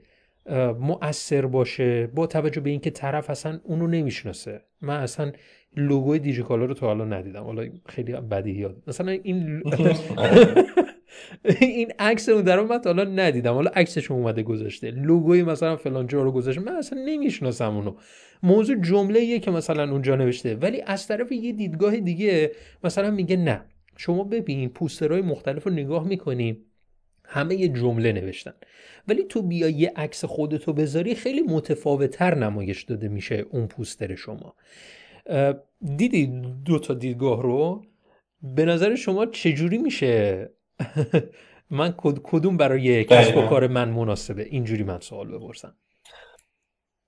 مؤثر 0.79 1.45
باشه 1.45 2.07
با 2.07 2.27
توجه 2.27 2.61
به 2.61 2.69
اینکه 2.69 2.89
طرف 2.89 3.29
اصلا 3.29 3.59
اونو 3.63 3.87
نمی‌شناسه. 3.87 4.61
من 4.81 4.99
اصلا 4.99 5.31
لوگوی 5.75 6.19
دیجیکالا 6.19 6.65
رو 6.65 6.73
تا 6.73 6.87
حالا 6.87 7.05
ندیدم. 7.05 7.43
حالا 7.43 7.69
خیلی 7.85 8.13
بدیهیات 8.13 8.75
مثلا 8.87 9.11
این 9.11 9.63
این 11.61 11.91
عکس 11.99 12.29
اون 12.29 12.41
در 12.41 12.67
تا 12.67 12.79
حالا 12.85 13.03
ندیدم. 13.03 13.53
حالا 13.53 13.71
عکسش 13.71 14.11
اومده 14.11 14.43
گذاشته. 14.43 14.91
لوگوی 14.91 15.43
مثلا 15.43 15.75
فلان 15.75 16.07
جا 16.07 16.23
رو 16.23 16.31
گذاشته. 16.31 16.61
من 16.61 16.75
اصلا 16.75 17.01
نمی‌شناسم 17.05 17.75
اونو. 17.75 17.95
موضوع 18.43 18.81
جمله 18.81 19.39
که 19.39 19.51
مثلا 19.51 19.91
اونجا 19.91 20.15
نوشته. 20.15 20.55
ولی 20.55 20.81
از 20.81 21.07
طرف 21.07 21.31
یه 21.31 21.51
دیدگاه 21.51 21.97
دیگه 21.97 22.51
مثلا 22.83 23.11
میگه 23.11 23.37
نه. 23.37 23.65
شما 23.97 24.23
ببین 24.23 24.69
پوسترهای 24.69 25.21
مختلف 25.21 25.63
رو 25.63 25.73
نگاه 25.73 26.07
می‌کنی 26.07 26.63
همه 27.25 27.55
یه 27.55 27.67
جمله 27.67 28.11
نوشتن. 28.11 28.53
ولی 29.07 29.23
تو 29.23 29.41
بیا 29.41 29.69
یه 29.69 29.93
عکس 29.95 30.25
خودتو 30.25 30.73
بذاری 30.73 31.15
خیلی 31.15 31.41
متفاوتتر 31.41 32.35
نمایش 32.35 32.83
داده 32.83 33.07
میشه 33.07 33.45
اون 33.51 33.67
پوستر 33.67 34.15
شما. 34.15 34.55
دیدی 35.97 36.41
دو 36.65 36.79
تا 36.79 36.93
دیدگاه 36.93 37.43
رو؟ 37.43 37.85
به 38.41 38.65
نظر 38.65 38.95
شما 38.95 39.25
چجوری 39.25 39.77
میشه 39.77 40.49
من 41.69 41.93
کدوم 42.23 42.57
برای 42.57 43.03
کسب 43.03 43.37
و 43.37 43.41
کار 43.41 43.67
من 43.67 43.89
مناسبه؟ 43.89 44.43
اینجوری 44.43 44.83
من 44.83 44.99
سوال 44.99 45.27
بپرسم. 45.27 45.75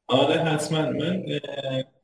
آره 0.07 0.35
حتما. 0.35 0.81
من 0.81 1.23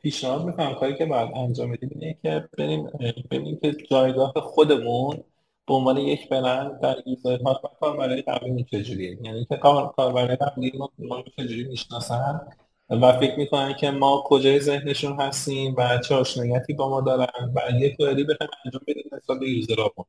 پیشنهاد 0.02 0.46
می‌کنم. 0.46 0.74
کاری 0.74 0.96
که 0.96 1.06
باید 1.06 1.30
انجام 1.36 1.72
بدیم 1.72 1.90
اینه 1.92 2.18
که 2.24 2.50
بریم 2.58 2.88
ببینیم 3.32 3.60
که 3.62 3.72
جایگاه 3.72 4.34
خودمون 4.36 5.24
به 5.68 5.74
عنوان 5.74 5.98
یک 5.98 6.30
برند 6.30 6.80
در 6.80 6.96
ایزای 7.06 7.40
ما 7.44 7.54
کاربرای 7.80 8.22
قبلی 8.22 8.64
چجوریه؟ 8.64 9.18
یعنی 9.22 9.46
که 9.46 9.58
کاربرای 9.58 10.36
قبلی 10.36 10.72
ما 11.00 11.24
چجوری 11.38 11.64
می‌شناسن؟ 11.64 12.48
و 12.90 13.20
فکر 13.20 13.38
می‌کنن 13.38 13.74
که 13.74 13.92
ما 13.92 14.24
کجای 14.26 14.60
ذهنشون 14.60 15.22
هستیم 15.22 15.76
و 15.78 15.98
چه 15.98 16.16
آشنایتی 16.16 16.74
با 16.74 16.90
ما 16.90 17.02
دارن 17.02 17.54
و 17.56 17.62
یک 17.80 17.98
کاری 17.98 18.24
بخوایم 18.24 18.52
انجام 18.66 18.82
بدیم 18.88 19.04
نسبت 19.14 19.40
به 19.40 19.50
یوزرامون. 19.50 20.06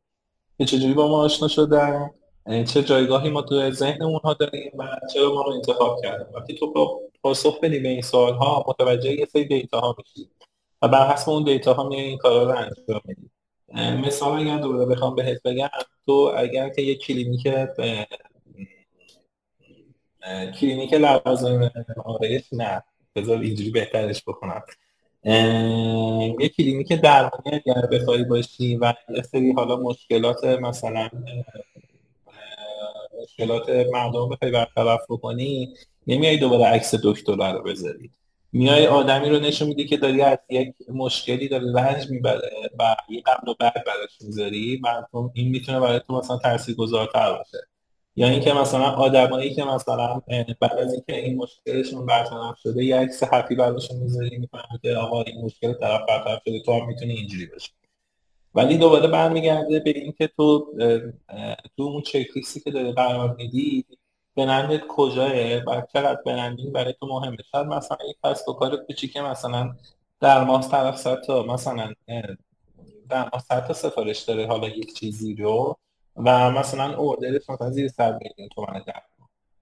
که 0.58 0.64
چجوری 0.64 0.94
با 0.94 1.08
ما 1.08 1.18
آشنا 1.22 1.48
شدن؟ 1.48 2.10
چه 2.66 2.82
جایگاهی 2.82 3.30
ما 3.30 3.42
تو 3.42 3.70
ذهن 3.70 4.02
اونها 4.02 4.34
داریم 4.34 4.72
و 4.78 4.86
چرا 5.14 5.34
ما 5.34 5.42
رو 5.42 5.52
انتخاب 5.52 6.02
کردن؟ 6.02 6.26
وقتی 6.34 6.54
تو 6.54 7.00
پاسخ 7.22 7.60
بدی 7.60 7.78
به 7.78 7.88
این 7.88 8.02
سوال 8.02 8.34
ها 8.34 8.64
متوجه 8.68 9.12
یه 9.12 9.24
سری 9.24 9.44
data 9.44 9.80
ها 9.80 9.94
میشی 9.98 10.30
و 10.82 10.88
بر 10.88 11.12
حسب 11.12 11.30
اون 11.30 11.44
data 11.44 11.74
ها 11.74 11.88
میای 11.88 12.04
این 12.04 12.18
کارا 12.18 12.42
رو 12.42 12.58
انجام 12.58 13.00
میدی. 13.04 13.30
مثال 14.06 14.40
اگر 14.40 14.58
دوباره 14.58 14.86
بخوام 14.86 15.14
بهت 15.14 15.42
بگم 15.42 15.68
تو 16.06 16.32
اگر 16.36 16.68
که 16.68 16.82
یه 16.82 16.94
کلینیک 16.94 17.48
کلینیک 20.60 20.94
لوازم 20.94 21.70
آرایش 22.04 22.44
نه 22.52 22.82
بذار 23.14 23.38
اینجوری 23.38 23.70
بهترش 23.70 24.22
بکنم 24.26 24.62
یه 25.26 26.48
کلینیک 26.48 26.92
درمانی 26.92 27.50
اگر 27.52 27.86
بخوای 27.92 28.24
باشی 28.24 28.76
و 28.76 28.94
یه 29.16 29.22
سری 29.22 29.52
حالا 29.52 29.76
مشکلات 29.76 30.44
مثلا 30.44 31.08
مشکلات 33.22 33.70
مردم 33.92 34.28
بخوای 34.28 34.50
برطرف 34.50 35.00
بکنی 35.08 35.74
نمیای 36.06 36.36
دوباره 36.36 36.64
عکس 36.64 36.94
دکتر 36.94 37.52
رو 37.52 37.62
بذاری. 37.62 38.10
میای 38.52 38.86
آدمی 38.86 39.28
رو 39.28 39.38
نشون 39.38 39.68
میدی 39.68 39.84
که 39.86 39.96
داری 39.96 40.22
از 40.22 40.38
یک 40.50 40.74
مشکلی 40.88 41.48
داره 41.48 41.72
رنج 41.74 42.10
می‌بره 42.10 42.50
و 42.78 42.96
یه 43.08 43.22
قبل 43.26 43.48
و 43.48 43.54
بعد 43.60 43.84
براش 43.86 44.18
می‌ذاری 44.20 44.80
و 44.84 45.02
این 45.34 45.48
می‌تونه 45.48 45.80
برای 45.80 46.00
تو 46.06 46.18
مثلا 46.18 46.36
تاثیرگذارتر 46.36 47.32
باشه. 47.32 47.58
یا 48.16 48.28
اینکه 48.28 48.52
مثلا 48.52 48.90
آدمایی 48.90 49.54
که 49.54 49.64
مثلا 49.64 50.20
بعد 50.60 50.78
از 50.78 50.92
اینکه 50.92 51.16
این 51.16 51.36
مشکلشون 51.36 52.06
برطرف 52.06 52.58
شده 52.58 52.84
یه 52.84 52.96
عکس 52.96 53.22
هپی 53.32 53.54
براشون 53.54 53.96
می‌ذاری 53.96 54.38
می‌فهمی 54.38 54.78
که 54.82 54.96
آقا 54.96 55.22
این 55.22 55.44
مشکل 55.44 55.72
طرف 55.72 56.00
برطرف 56.08 56.42
شده 56.44 56.60
تو 56.60 56.72
هم 56.72 56.86
می‌تونی 56.86 57.12
اینجوری 57.12 57.46
باشی. 57.46 57.70
ولی 58.54 58.78
دوباره 58.78 59.06
برمیگرده 59.08 59.80
به 59.80 59.90
اینکه 59.90 60.26
تو 60.26 60.74
تو 61.76 61.82
اون 61.82 62.02
چک 62.02 62.26
که 62.64 62.70
داره 62.70 62.92
قرار 62.92 63.34
میدی 63.34 63.84
برندت 64.36 64.80
کجاه 64.88 65.56
و 65.56 65.82
چقدر 65.92 66.22
برندینگ 66.26 66.72
برای 66.72 66.94
تو 67.00 67.06
مهمه. 67.06 67.36
شاید 67.52 67.66
مثلا 67.66 67.98
یک 68.10 68.16
کسب 68.24 68.48
و 68.48 68.52
کار 68.52 68.76
کوچیک 68.76 69.16
مثلا 69.16 69.74
در 70.20 70.44
ماه 70.44 70.70
طرف 70.70 70.96
صد 70.96 71.20
تا 71.20 71.42
مثلا 71.42 71.92
در 73.08 73.28
ماه 73.32 73.42
صد 73.48 73.66
تا 73.66 73.72
سفارش 73.72 74.20
داره 74.20 74.46
حالا 74.46 74.68
یک 74.68 74.94
چیزی 74.94 75.34
رو. 75.34 75.78
و 76.16 76.50
مثلا 76.50 76.96
اوردرش 76.96 77.50
مثلا 77.50 77.70
زیر 77.70 77.88
صد 77.88 78.18
میلیون 78.22 78.48
تومن 78.54 78.82
در 78.86 79.02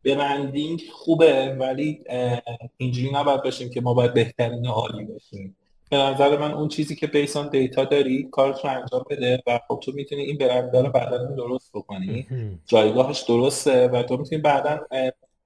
برندینگ 0.04 0.82
خوبه 0.92 1.56
ولی 1.60 2.04
اینجوری 2.76 3.12
نباید 3.12 3.42
باشیم 3.42 3.70
که 3.70 3.80
ما 3.80 3.94
باید 3.94 4.14
بهترین 4.14 4.66
عالی 4.66 5.04
باشیم. 5.04 5.56
به 5.90 5.96
نظر 5.96 6.38
من 6.38 6.52
اون 6.52 6.68
چیزی 6.68 6.96
که 6.96 7.06
بیسان 7.06 7.48
دیتا 7.48 7.84
داری 7.84 8.22
کارت 8.22 8.64
رو 8.64 8.70
انجام 8.70 9.04
بده 9.10 9.42
و 9.46 9.60
خب 9.68 9.80
تو 9.82 9.92
می‌تونی 9.92 10.22
این 10.22 10.38
برند 10.38 10.76
رو 10.76 10.90
بعدا 10.90 11.18
درست 11.18 11.70
بکنی. 11.74 12.26
جایگاهش 12.66 13.20
درسته 13.20 13.88
و 13.88 14.02
تو 14.02 14.16
می‌تونی 14.16 14.42
بعدا 14.42 14.80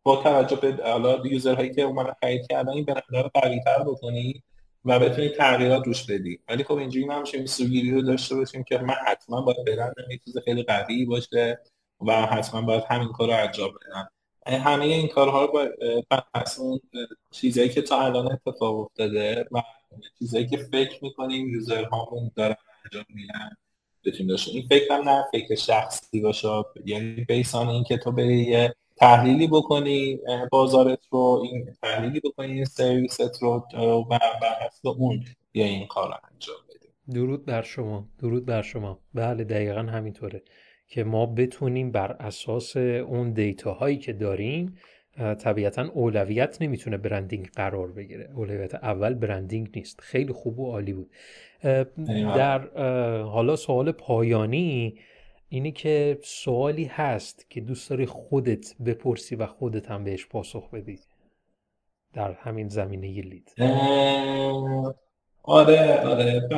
با 0.03 0.17
توجه 0.17 0.57
به 0.57 0.91
حالا 0.91 1.27
یوزرهایی 1.27 1.71
که 1.75 1.83
اومدن 1.83 2.13
خرید 2.21 2.47
کردن 2.51 2.73
این 2.73 2.85
برند 2.85 3.03
رو 3.13 3.31
قوی‌تر 3.35 3.83
بکنی. 3.87 4.43
و 4.85 4.99
بتونی 4.99 5.29
تغییرات 5.29 5.87
روش 5.87 6.05
بدی. 6.07 6.41
ولی 6.49 6.65
خب 6.65 6.75
اینجوری 6.75 7.07
نمیشه 7.07 7.47
سوگیری 7.47 7.91
رو 7.91 8.03
داشته 8.03 8.35
باشیم 8.35 8.65
که 8.65 8.79
من 8.79 8.95
حتما 9.07 9.41
باید 9.41 9.65
برندم 9.67 10.11
یه 10.11 10.21
چیز 10.25 10.39
خیلی 10.39 10.63
قوی 10.63 11.05
باشه 11.05 11.61
و 12.01 12.27
حتما 12.27 12.63
باید 12.63 12.85
همین 12.89 13.09
کار 13.09 13.29
رو 13.29 13.35
انجام 13.35 13.71
بدم. 13.71 14.11
همه 14.47 14.85
این 14.85 15.09
کارها 15.09 15.45
رو 15.45 15.69
پس 16.35 16.59
اون 16.59 16.81
چیزایی 17.31 17.69
که 17.69 17.83
تا 17.83 18.01
الان 18.01 18.33
اتفاق 18.33 18.79
افتاده 18.79 19.47
و 19.53 19.63
چیزایی 20.19 20.47
که 20.47 20.57
فکر 20.57 21.05
می‌کنیم 21.05 21.49
یوزر 21.49 21.85
هامون 21.85 22.31
دارن 22.37 22.57
انجام 22.85 23.05
میدن 23.09 23.51
بتونیم 24.05 24.27
داشته 24.27 24.51
این 24.51 24.69
فکر 24.69 24.97
نه 24.97 25.25
فکر 25.33 25.55
شخصی 25.55 26.21
باشه 26.21 26.49
یعنی 26.85 27.25
بیسان 27.25 27.69
این 27.69 27.85
که 27.85 27.97
تو 27.97 28.13
بری 28.13 28.43
یه 28.43 28.75
تحلیلی 29.01 29.49
بکنی 29.49 30.19
بازارت 30.51 30.99
رو 31.11 31.43
این 31.45 31.75
تحلیلی 31.83 32.21
بکنی 32.21 32.53
این 32.53 32.65
سرویست 32.65 33.43
رو 33.43 33.67
و 33.75 34.05
بر 34.05 34.21
حسب 34.67 34.87
اون 34.87 35.25
یا 35.55 35.65
این 35.65 35.87
کار 35.87 36.09
رو 36.09 36.15
انجام 36.33 36.57
بدیم 36.69 36.91
درود 37.15 37.47
بر 37.47 37.63
شما 37.63 38.09
درود 38.19 38.47
بر 38.47 38.63
شما. 38.63 38.99
بله 39.15 39.45
دقیقا 39.45 39.81
همینطوره 39.81 40.43
که 40.89 41.05
ما 41.05 41.27
بتونیم 41.27 41.93
بر 41.93 42.13
اساس 42.13 42.77
اون 42.77 43.33
دیتا 43.33 43.73
هایی 43.73 43.99
که 43.99 44.13
داریم 44.13 44.75
طبیعتا 45.19 45.89
اولویت 45.95 46.63
نمی‌تونه 46.63 46.97
برندینگ 46.97 47.51
قرار 47.51 47.93
بگیره. 47.93 48.31
اولویت 48.37 48.75
اول 48.75 49.15
برندینگ 49.15 49.69
نیست. 49.77 50.01
خیلی 50.01 50.33
خوب 50.33 50.59
و 50.59 50.73
عالی 50.73 50.93
بود. 50.93 51.11
در 52.37 52.69
حالا 53.23 53.57
سوال 53.57 53.93
پایانی 53.93 54.99
اینی 55.49 55.73
که 55.73 56.19
سوالی 56.23 56.85
هست 56.85 57.51
که 57.51 57.61
دوست 57.61 57.91
داری 57.91 58.07
خودت 58.07 58.77
بپرسی 58.83 59.37
و 59.37 59.47
خودت 59.47 59.91
هم 59.91 60.05
بهش 60.05 60.27
پاسخ 60.27 60.71
بدی 60.71 60.99
در 62.13 62.33
همین 62.33 62.69
زمینه 62.69 63.23
لید. 63.23 63.55
آره 65.43 66.01
آره. 66.01 66.49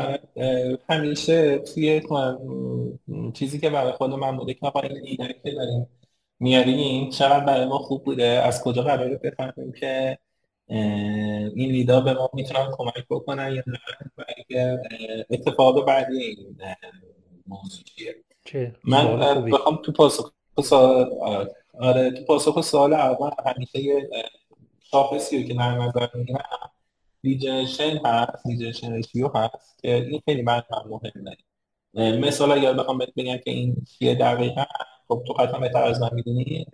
همیشه 0.89 1.59
توی 1.59 2.03
چیزی 3.35 3.59
که 3.59 3.71
برای 3.71 3.93
خود 3.93 4.11
من 4.11 4.37
بوده 4.37 4.55
که 4.55 4.67
آقا 4.67 4.81
این 4.81 5.17
که 5.17 5.51
داریم 5.51 5.87
میاریم 6.41 7.11
چقدر 7.11 7.45
برای 7.45 7.67
ما 7.67 7.79
خوب 7.79 8.05
بوده؟ 8.05 8.25
از 8.25 8.63
کجا 8.63 8.83
قراره 8.83 9.17
بفهمیم 9.17 9.73
که 9.73 10.19
این 11.55 11.71
lead 11.71 11.95
ا 11.95 12.01
به 12.01 12.15
ما 12.15 12.31
می‌تونن 12.35 12.71
کمک 12.73 13.07
بکنن 13.11 13.53
یا 13.55 13.63
نه؟ 13.67 13.79
و 14.19 14.25
اتفاق 15.31 15.87
بعدی 15.87 16.25
این 16.25 16.57
موضوع 17.47 17.85
من 18.85 19.45
بخوام 19.51 19.77
تو 19.77 19.93
پاسخ 19.93 20.33
سوال 20.65 21.11
آره 21.81 22.11
تو 22.11 22.25
پاسخ 22.25 22.61
سوال 22.61 22.93
اول 22.93 23.31
همیشه 23.47 23.79
یه 23.79 24.11
شاخصی 24.91 25.45
که 25.45 25.55
در 25.55 25.79
نظر 25.79 26.09
می‌گیرم 26.15 26.71
ریجنشن 27.25 28.01
هست 28.07 28.47
lead 28.47 28.60
generation 28.60 28.93
ratio 28.93 29.29
هست 29.29 29.83
که 29.83 29.95
این 29.95 30.23
خیلی 30.25 30.43
من 30.43 30.63
مهمه. 30.91 31.37
مثال 32.19 32.53
اگر 32.53 32.73
بخوام 32.73 32.99
بهت 32.99 33.15
بگم 33.17 33.37
که 33.37 33.51
این 33.51 33.77
چیه 33.99 34.15
دقیقا 34.15 34.65
خب 35.09 35.25
تو 35.27 35.35
حتما 35.43 35.61
بهتر 35.61 35.83
از 35.83 36.01
من 36.01 36.11
می‌دونی 36.13 36.67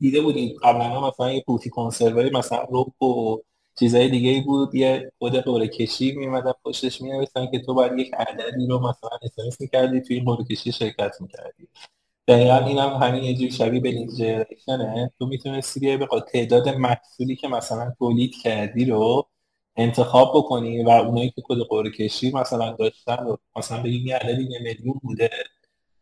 دیده 0.00 0.20
بودی 0.20 0.56
قبلا 0.62 1.08
مثلا 1.08 1.32
یه 1.32 1.42
پوتی 1.46 1.70
کنسروری 1.70 2.30
مثلا 2.30 2.62
روب 2.62 3.02
و 3.02 3.42
چیزای 3.80 4.08
دیگه 4.08 4.42
بود. 4.46 4.74
یه 4.74 5.12
خود 5.18 5.36
قرعه 5.36 5.68
کشی 5.68 6.12
میمدن 6.12 6.52
پشتش 6.64 7.02
مینوشتن 7.02 7.50
که 7.50 7.58
تو 7.58 7.74
باید 7.74 7.98
یک 7.98 8.14
عددی 8.14 8.66
رو 8.66 8.78
مثلا 8.78 9.10
اسمس 9.22 9.60
می‌کردی 9.60 10.00
توی 10.00 10.20
قرعه 10.20 10.44
کشی 10.44 10.72
شرکت 10.72 11.14
می‌کردی. 11.20 11.68
دقیقا 12.28 12.56
این 12.56 12.78
هم 12.78 12.88
همین 12.88 13.24
یه 13.24 13.34
جور 13.34 13.50
شبیه 13.50 13.80
به 13.80 13.90
لید 13.90 14.46
تو 15.18 15.26
می‌تونستی 15.26 15.80
بیای 15.80 15.96
به 15.96 16.06
تعداد 16.32 16.68
محصولی 16.68 17.36
که 17.36 17.48
مثلا 17.48 17.92
تولید 17.98 18.34
کردی 18.42 18.84
رو 18.84 19.28
انتخاب 19.76 20.32
بکنی 20.34 20.84
و 20.84 20.88
اونایی 20.88 21.30
که 21.30 21.42
کد 21.44 21.58
قرعه 21.68 21.90
کشی 21.90 22.32
مثلا 22.32 22.72
داشتن 22.72 23.24
و 23.24 23.36
مثلا 23.56 23.82
بگیم 23.82 24.06
یه 24.06 24.16
عددی 24.16 24.42
یه 24.42 24.58
میلیون 24.62 25.00
بوده 25.02 25.30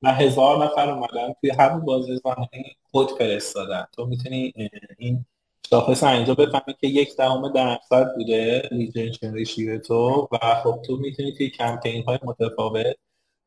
و 0.03 0.15
هزار 0.15 0.65
نفر 0.65 0.91
اومدن 0.91 1.33
توی 1.41 1.51
همون 1.51 2.03
زمانی 2.03 2.77
کد 2.93 3.07
فرستادن. 3.19 3.87
تو 3.93 4.07
می‌تونی 4.07 4.53
این 4.99 5.25
شاخص 5.71 6.05
اینجا 6.05 6.35
بفهمی 6.35 6.75
که 6.81 6.87
یک 6.87 7.17
دهم 7.17 7.53
درصد 7.53 8.15
بوده 8.17 8.69
lead 8.73 8.90
generation 8.90 9.35
ratio 9.35 9.79
تو 9.79 10.29
و 10.33 10.39
خب 10.65 10.83
تو 10.87 10.97
می‌تونی 10.97 11.33
توی 11.33 11.51
کمپین 11.51 12.05
های 12.05 12.19
متفاوت 12.25 12.97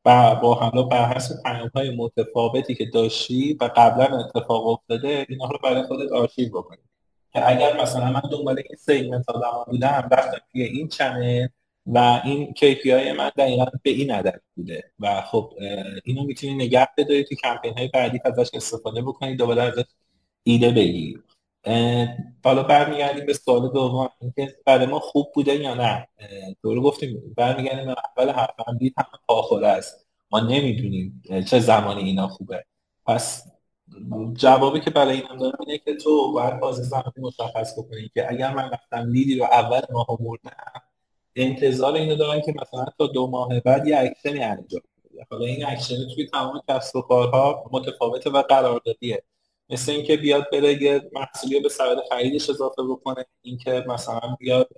و 0.04 0.34
با 0.34 0.54
حالا 0.54 0.82
بر 0.82 1.14
حسب 1.14 1.42
پیام 1.42 1.70
های 1.74 1.96
متفاوتی 1.96 2.74
که 2.74 2.86
داشتی 2.86 3.58
و 3.60 3.70
قبلا 3.76 4.18
اتفاق 4.18 4.66
افتاده 4.66 5.26
اینا 5.28 5.48
رو 5.48 5.58
برای 5.64 5.82
خودت 5.82 6.12
آرشیو 6.12 6.48
بکنی. 6.48 6.78
که 7.32 7.50
اگر 7.50 7.82
مثلا 7.82 8.10
من 8.12 8.22
دنبال 8.32 8.58
این 8.58 8.76
segment 8.78 9.30
آدم 9.30 9.64
بودم 9.66 10.08
رفتم 10.12 10.38
توی 10.52 10.62
این 10.62 10.88
channel 10.88 11.48
و 11.86 12.20
این 12.24 12.54
KPI 12.54 13.16
من 13.18 13.30
دقیقا 13.36 13.64
به 13.82 13.90
این 13.90 14.10
عدد 14.10 14.40
بوده 14.56 14.90
و 15.00 15.22
خب 15.22 15.52
اینو 16.04 16.24
می‌تونی 16.24 16.54
نگه 16.54 16.88
بداری 16.98 17.24
تو 17.24 17.34
کمپین 17.34 17.78
های 17.78 17.88
بعدی 17.88 18.20
ازش 18.24 18.50
استفاده 18.54 19.02
بکنی 19.02 19.36
دوباره 19.36 19.62
ازش 19.62 19.84
ایده 20.44 20.70
بگیر 20.70 21.22
حالا 22.44 22.62
برمیگردیم 22.62 23.26
به 23.26 23.32
سوال 23.32 23.72
دوم 23.72 24.10
اینکه 24.20 24.56
برای 24.66 24.86
ما 24.86 24.98
خوب 24.98 25.32
بوده 25.34 25.54
یا 25.54 25.74
نه؟ 25.74 26.08
دور 26.62 26.80
گفتیم 26.80 27.34
برمیگردیم 27.36 27.88
اول 27.88 28.30
حرفم 28.30 28.78
دید 28.78 28.94
همه 28.98 29.18
پاخوره 29.28 29.68
است. 29.68 30.06
ما 30.30 30.40
نمی‌دونیم 30.40 31.22
چه 31.48 31.58
زمانی 31.58 32.02
اینا 32.02 32.28
خوبه. 32.28 32.64
پس 33.06 33.44
جوابی 34.36 34.80
که 34.80 34.90
برای 34.90 35.20
اینم 35.20 35.36
دارم 35.36 35.58
اینه 35.66 35.78
که 35.78 35.94
تو 35.94 36.32
باید 36.32 36.60
بازی 36.60 36.82
زمانی 36.82 37.12
مشخص 37.18 37.78
بکنی 37.78 38.10
که 38.14 38.30
اگر 38.30 38.54
من 38.54 38.70
رفتم 38.70 39.10
لیدی 39.10 39.38
رو 39.38 39.44
اول 39.44 39.80
ماه 39.90 40.06
مردم 40.20 40.56
انتظار 41.36 41.94
اینو 41.94 42.16
دارن 42.16 42.40
که 42.40 42.54
مثلا 42.62 42.86
تا 42.98 43.06
دو 43.06 43.26
ماه 43.26 43.60
بعد 43.60 43.86
یه 43.86 43.98
اکشنی 43.98 44.42
انجام 44.42 44.82
حالا 45.30 45.44
این 45.44 45.66
اکشن 45.66 45.94
توی 46.14 46.26
تمام 46.26 46.62
کسب 46.68 46.96
و 46.96 47.02
کارها 47.02 47.70
متفاوته 47.72 48.30
و 48.30 48.42
قراردادیه. 48.42 49.22
مثل 49.72 49.92
اینکه 49.92 50.16
بیاد 50.16 50.50
بره 50.52 50.82
یه 50.82 51.10
محصولی 51.12 51.60
به 51.60 51.68
سبد 51.68 51.96
خریدش 52.10 52.50
اضافه 52.50 52.82
بکنه 52.82 53.24
اینکه 53.42 53.84
مثلا 53.88 54.36
بیاد 54.38 54.68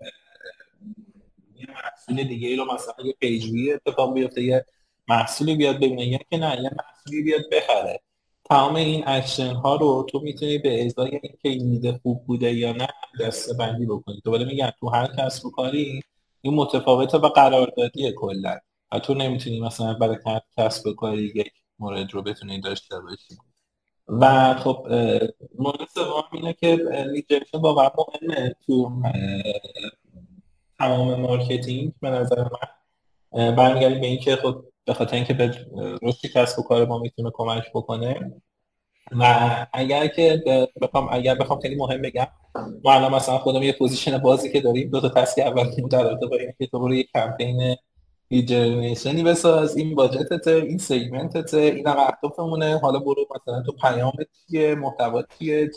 یه 1.56 1.66
محصول 1.70 2.28
دیگه 2.28 2.48
ای 2.48 2.56
رو 2.56 2.74
مثلا 2.74 2.94
یه 3.04 3.12
پیجوی 3.12 3.72
اتفاق 3.72 4.14
بیفته 4.14 4.42
یه 4.42 4.66
محصولی 5.08 5.56
بیاد 5.56 5.76
ببینه 5.76 6.06
یا 6.06 6.18
که 6.30 6.36
نه 6.36 6.62
یه 6.62 6.70
محصولی 6.78 7.22
بیاد 7.22 7.40
بخره. 7.52 8.00
تمام 8.44 8.74
این 8.74 9.04
اکشن 9.06 9.54
ها 9.54 9.76
رو 9.76 10.06
تو 10.10 10.20
می‌تونی 10.20 10.58
به 10.58 10.86
ازای 10.86 11.10
اینکه 11.10 11.48
این 11.48 11.72
ایده 11.72 12.00
خوب 12.02 12.24
بوده 12.26 12.54
یا 12.54 12.72
نه 12.72 12.88
دسته 13.20 13.54
بندی 13.54 13.86
بکنی. 13.86 14.20
دوباره 14.24 14.44
میگم 14.44 14.72
تو 14.80 14.88
هر 14.88 15.06
کسب 15.18 15.46
و 15.46 15.50
کاری 15.50 16.02
این 16.42 16.54
متفاوته 16.54 17.18
و 17.18 17.28
قراردادیه 17.28 18.12
کلا. 18.12 18.58
و 18.92 18.98
تو 18.98 19.14
نمی‌تونی 19.14 19.60
مثلا 19.60 19.94
برای 19.94 20.16
کسب 20.58 20.86
و 20.86 20.94
کاری 20.94 21.32
یک 21.36 21.52
مورد 21.78 22.14
رو 22.14 22.22
بتونی 22.22 22.60
داشته 22.60 23.00
باشی. 23.00 23.53
و 24.08 24.54
خب 24.54 24.86
مورد 25.58 25.88
سوم 25.94 26.24
اینه 26.32 26.52
که 26.52 26.76
لیجنشن 27.06 27.58
واقعا 27.58 27.90
مهمه 27.98 28.54
تو 28.66 29.02
تمام 30.78 31.20
marketing 31.20 31.92
به 32.00 32.10
نظر 32.10 32.42
من. 32.42 32.68
برمیگردیم 33.56 34.00
به 34.00 34.06
اینکه 34.06 34.36
خب 34.36 34.64
به 34.84 34.94
خاطر 34.94 35.16
اینکه 35.16 35.34
به 35.34 35.66
رشد 36.02 36.26
کسب 36.34 36.58
و 36.58 36.62
کار 36.62 36.86
ما 36.86 36.98
می‌تونه 36.98 37.30
کمک 37.34 37.70
بکنه. 37.74 38.40
و 39.12 39.66
اگر 39.72 40.06
که 40.06 40.42
بخوام 40.82 41.08
اگر 41.10 41.34
بخوام 41.34 41.60
خیلی 41.60 41.74
مهم 41.74 42.02
بگم 42.02 42.26
ما 42.84 42.92
الان 42.92 43.14
مثلا 43.14 43.38
خودم 43.38 43.62
یه 43.62 43.72
position 43.72 44.18
بازی 44.18 44.52
که 44.52 44.60
داریم 44.60 44.90
دو 44.90 45.00
تا 45.00 45.08
task 45.08 45.38
اول 45.38 45.88
در 45.90 46.02
رابطه 46.02 46.26
با 46.26 46.36
اینکه 46.36 46.66
تو 46.66 46.78
برو 46.78 46.94
یه 46.94 47.04
کمپین 47.14 47.76
generation 48.30 49.14
ی 49.14 49.22
بساز 49.22 49.76
این 49.76 49.94
budget 49.94 50.36
ته 50.36 50.50
این 50.50 50.78
segment 50.78 51.40
ته 51.40 51.58
این 51.58 51.88
هم 51.88 51.96
اهدافمونه. 51.98 52.78
حالا 52.78 52.98
برو 52.98 53.26
مثلا 53.34 53.62
تو 53.62 53.72
پیام 53.72 54.12
چیه 54.48 54.74
محتوا 54.74 55.22
چیه 55.38 55.70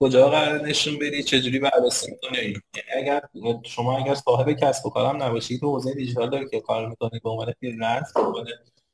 کجا 0.00 0.28
قرار 0.28 0.66
نشون 0.66 0.98
بدی 0.98 1.22
چجوری 1.22 1.58
بررسی 1.58 2.10
می‌کنی؟ 2.10 2.40
یعنی 2.40 2.60
اگر 2.96 3.22
شما 3.62 3.98
اگر 3.98 4.14
صاحب 4.14 4.52
کسب 4.52 4.86
و 4.86 4.90
کارم 4.90 5.22
نباشید 5.22 5.60
تو 5.60 5.70
حوزه 5.70 5.94
دیجیتال 5.94 6.30
داری 6.30 6.48
که 6.48 6.60
کار 6.60 6.88
می‌کنی 6.88 7.20
به 7.24 7.30
عنوان 7.30 7.52
freelance 7.60 8.12
به 8.14 8.22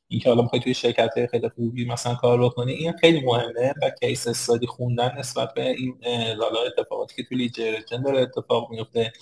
اینکه 0.07 0.29
حالا 0.29 0.41
می‌خوای 0.41 0.61
توی 0.61 0.73
شرکت 0.73 1.25
خیلی 1.31 1.49
خوبی 1.49 1.85
مثلا 1.85 2.15
کار 2.15 2.43
بکنی 2.43 2.71
این 2.71 2.91
خیلی 2.91 3.21
مهمه 3.21 3.73
و 3.81 3.89
کیس 3.89 4.27
استادی 4.27 4.67
خوندن 4.67 5.15
نسبت 5.19 5.53
به 5.53 5.69
این 5.69 5.97
لالا 6.37 6.59
اتفاقاتی 6.77 7.15
که 7.15 7.23
توی 7.23 7.37
لیجرشن 7.37 8.01
داره 8.01 8.21
اتفاق 8.21 8.71
میفته 8.71 9.13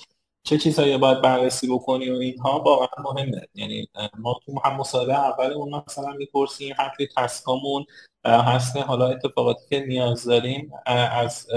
چه 0.44 0.58
چیزهایی 0.58 0.98
باید 0.98 1.22
بررسی 1.22 1.68
بکنی 1.68 2.10
و 2.10 2.16
اینها 2.16 2.60
واقعا 2.60 3.04
مهمه. 3.04 3.48
یعنی 3.56 3.88
ما 4.18 4.40
تو 4.46 4.60
هم 4.66 4.78
مصاحبه 4.78 5.20
اولمون 5.20 5.84
مثلا 5.88 6.14
می‌پرسیم 6.14 6.76
هر 6.78 6.92
تسکامون 7.18 7.86
هست. 8.26 8.78
حالا 8.78 9.08
اتفاقاتی 9.08 9.62
که 9.70 9.86
نیاز 9.86 10.24
داریم 10.24 10.72
از 10.86 11.48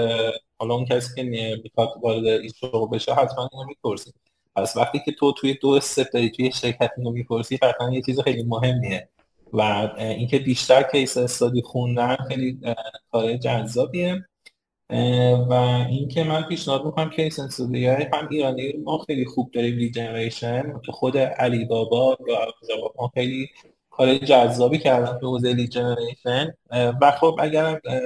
حالا 0.59 0.73
اون 0.73 0.85
کسی 0.85 1.15
که 1.15 1.23
می‌خواد 1.63 1.89
وارد 2.01 2.25
این 2.25 2.51
شغل 2.55 2.87
بشه 2.87 3.13
حتما 3.13 3.49
اینو 3.53 3.65
می‌پرسیم. 3.65 4.13
پس 4.55 4.77
وقتی 4.77 5.01
که 5.05 5.11
تو 5.11 5.31
توی 5.31 5.53
دو 5.53 5.69
step 5.69 6.11
داری 6.13 6.29
توی 6.29 6.51
شرکت 6.51 6.91
اینو 6.97 7.11
می‌پرسی 7.11 7.57
قطعا 7.57 7.91
یه 7.91 8.01
چیز 8.01 8.19
خیلی 8.19 8.43
مهمیه. 8.43 9.09
و 9.53 9.61
اینکه 9.97 10.39
بیشتر 10.39 10.83
case 10.83 11.17
study 11.17 11.61
خوندن 11.61 12.15
خیلی 12.15 12.59
کار 13.11 13.37
جذابیه. 13.37 14.25
و 15.49 15.53
اینکه 15.89 16.23
من 16.23 16.43
پیشنهاد 16.43 16.85
می‌کنم 16.85 17.09
case 17.09 17.39
های 17.39 17.85
هم 18.13 18.27
ایرانی 18.31 18.73
ما 18.83 18.97
خیلی 18.97 19.25
خوب 19.25 19.51
داریم 19.51 19.77
lead 19.77 19.93
generation 19.93 20.81
که 20.85 20.91
خود 20.91 21.17
علی 21.17 21.65
بابا 21.65 22.17
یا 22.27 22.47
ما 22.99 23.11
خیلی 23.13 23.49
کار 23.89 24.17
جذابی 24.17 24.77
کردن 24.79 25.19
تو 25.19 25.27
حوزه 25.27 25.53
lead 25.53 25.69
generation 25.69 26.53
و 27.01 27.11
خب 27.11 27.35
اگر 27.39 27.63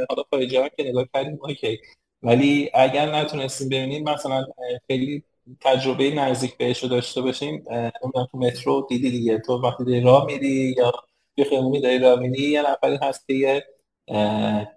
حالا 0.09 0.23
خارجی 0.31 0.57
که 0.77 0.83
نگاه 0.83 1.05
کردیم 1.13 1.39
okay. 1.41 1.79
ولی 2.23 2.69
اگر 2.73 3.15
نتونستیم 3.15 3.69
ببینیم 3.69 4.09
مثلا 4.09 4.45
خیلی 4.87 5.23
تجربه 5.61 6.11
نزدیک 6.11 6.57
بهش 6.57 6.83
رو 6.83 6.89
داشته 6.89 7.21
باشیم 7.21 7.63
اون 8.01 8.27
تو 8.31 8.37
مترو 8.37 8.87
دیدی 8.89 9.11
دیگه. 9.11 9.39
تو 9.39 9.53
وقتی 9.53 10.01
راه 10.01 10.25
میری 10.25 10.75
یا 10.77 10.91
یه 11.37 11.45
خیمونی 11.45 11.81
داری 11.81 11.99
راه 11.99 12.19
میری 12.19 12.43
یه 12.43 12.71
نفری 12.71 12.97
هست 13.01 13.27
که 13.27 13.33
یه 13.33 13.65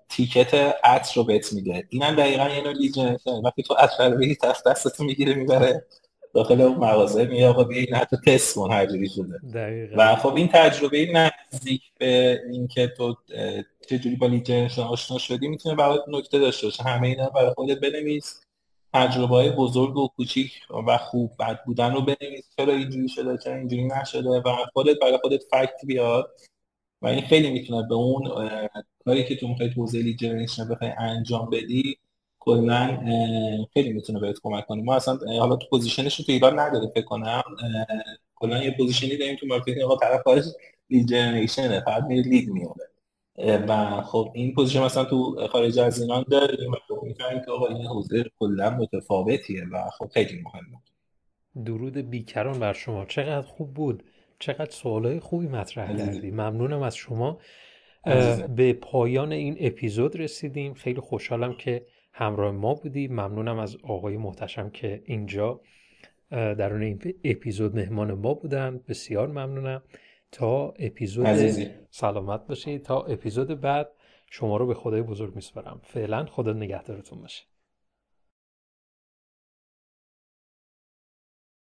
تیکت 0.08 0.54
عطر 0.84 1.12
رو 1.16 1.24
بهت 1.24 1.52
میده. 1.52 1.86
اینم 1.88 2.16
دقیقا 2.16 2.48
یه 2.48 2.62
نوع 2.64 3.42
وقتی 3.44 3.62
تو 3.62 3.74
عطر 3.74 4.08
رو 4.08 4.18
بگی 4.18 4.36
دست 4.42 4.66
دستتو 4.66 5.04
می‌گیره 5.04 5.34
می‌بره 5.34 5.86
داخل 6.34 6.60
اون 6.60 6.76
مغازه 6.76 7.24
میگه 7.24 7.48
آقا 7.48 7.64
بیا 7.64 7.78
این 7.78 7.94
حتی 7.94 8.16
تست 8.26 8.54
کن 8.54 8.72
هر 8.72 8.86
جوری 8.86 9.08
شده. 9.08 9.38
دقیقا. 9.54 9.94
و 9.98 10.16
خب 10.16 10.34
این 10.34 10.48
تجربه 10.48 11.30
نزدیک 11.52 11.82
به 11.98 12.40
اینکه 12.50 12.86
تو 12.86 13.16
چجوری 13.88 14.16
با 14.16 14.26
lead 14.26 14.50
gen 14.50 14.68
آشنا 14.90 15.18
شدی 15.18 15.48
می‌تونه 15.48 15.74
برات 15.74 16.04
نکته 16.08 16.38
داشته 16.38 16.66
باشه. 16.66 16.82
همه 16.82 17.08
اینا 17.08 17.28
برای 17.28 17.54
خودت 17.54 17.80
بنویس. 17.80 18.40
تجربه 18.94 19.34
های 19.34 19.50
بزرگ 19.50 19.96
و 19.96 20.08
کوچیک 20.08 20.52
و 20.86 20.98
خوب 20.98 21.30
بد 21.38 21.64
بودن 21.64 21.94
رو 21.94 22.00
بنویس. 22.00 22.48
چرا 22.56 22.72
اینجوری 22.72 23.08
شده 23.08 23.38
چرا 23.38 23.54
اینجوری 23.54 23.84
نشده؟ 23.84 24.28
و 24.28 24.56
خودت 24.72 24.96
برای 25.02 25.18
خودت 25.22 25.42
fact 25.50 25.86
بیاد 25.86 26.30
و 27.02 27.06
این 27.06 27.20
خیلی 27.20 27.50
می‌تونه 27.50 27.88
به 27.88 27.94
اون 27.94 28.22
کاری 29.04 29.24
که 29.24 29.36
تو 29.36 29.48
می‌خوای 29.48 29.70
توزیع 29.70 30.16
جنریشن 30.16 30.68
بخوای 30.68 30.90
انجام 30.98 31.50
بدی 31.50 31.98
کلا 32.38 33.00
خیلی 33.74 33.92
می‌تونه 33.92 34.20
بهت 34.20 34.36
کمک 34.42 34.66
کنه. 34.66 34.82
ما 34.82 34.94
اصلا 34.94 35.18
حالا 35.38 35.56
تو 35.56 35.66
position 35.70 36.07
ش 36.07 36.16
تو 36.16 36.32
ایران 36.32 36.58
نداره 36.58 36.90
فکر 36.94 37.04
کنم. 37.04 37.42
کلا 38.34 38.64
یه 38.64 38.76
position 38.76 39.12
ی 39.12 39.16
داریم 39.16 39.36
تو 39.36 39.46
marketing 39.46 39.82
آقا 39.82 39.96
طرف 39.96 40.22
خارج 40.22 40.44
lead 40.90 41.08
generation 41.08 41.74
ه 41.74 41.80
فقط 41.80 42.04
میره 42.04 42.22
lead 42.22 42.48
میاره 42.48 42.84
و 43.68 44.02
خب 44.02 44.32
این 44.34 44.54
position 44.54 44.82
مثلا 44.82 45.04
تو 45.04 45.48
خارج 45.52 45.78
از 45.78 46.02
ایران 46.02 46.24
داریم 46.30 46.72
و 46.72 46.76
می‌فهمیم 47.02 47.42
که 47.44 47.50
آقا 47.50 47.66
این 47.66 47.86
حوزه 47.86 48.24
کلا 48.38 48.70
متفاوتیه 48.70 49.64
و 49.72 49.90
خب 49.98 50.10
خیلی 50.14 50.42
مهمه 50.42 50.78
درود 51.64 51.96
بیکران 51.96 52.58
بر 52.58 52.72
شما. 52.72 53.04
چقدر 53.04 53.46
خوب 53.46 53.74
بود. 53.74 54.02
چقدر 54.38 54.70
سوالای 54.70 55.20
خوبی 55.20 55.46
مطرح 55.46 55.96
کردی. 55.96 56.30
ممنونم 56.30 56.82
از 56.82 56.96
شما. 56.96 57.38
به 58.56 58.72
پایان 58.72 59.32
این 59.32 59.56
اپیزود 59.60 60.16
رسیدیم. 60.16 60.74
خیلی 60.74 61.00
خوشحالم 61.00 61.54
که 61.54 61.86
همراه 62.12 62.52
ما 62.52 62.74
بودی. 62.74 63.08
ممنونم 63.08 63.58
از 63.58 63.76
آقای 63.82 64.16
محتشم 64.16 64.70
که 64.70 65.02
اینجا 65.04 65.60
درون 66.30 66.82
این 66.82 67.14
اپیزود 67.24 67.76
مهمان 67.76 68.12
ما 68.12 68.34
بودن. 68.34 68.80
بسیار 68.88 69.28
ممنونم. 69.28 69.82
تا 70.32 70.74
اپیزود 70.78 71.26
سلامت 71.90 72.46
باشید 72.46 72.82
تا 72.82 73.02
اپیزود 73.02 73.60
بعد 73.60 73.90
شما 74.30 74.56
رو 74.56 74.66
به 74.66 74.74
خدای 74.74 75.02
بزرگ 75.02 75.34
میسپارم. 75.34 75.80
فعلا 75.82 76.24
خدا 76.24 76.52
نگهدارتون 76.52 77.20
باشه. 77.20 77.44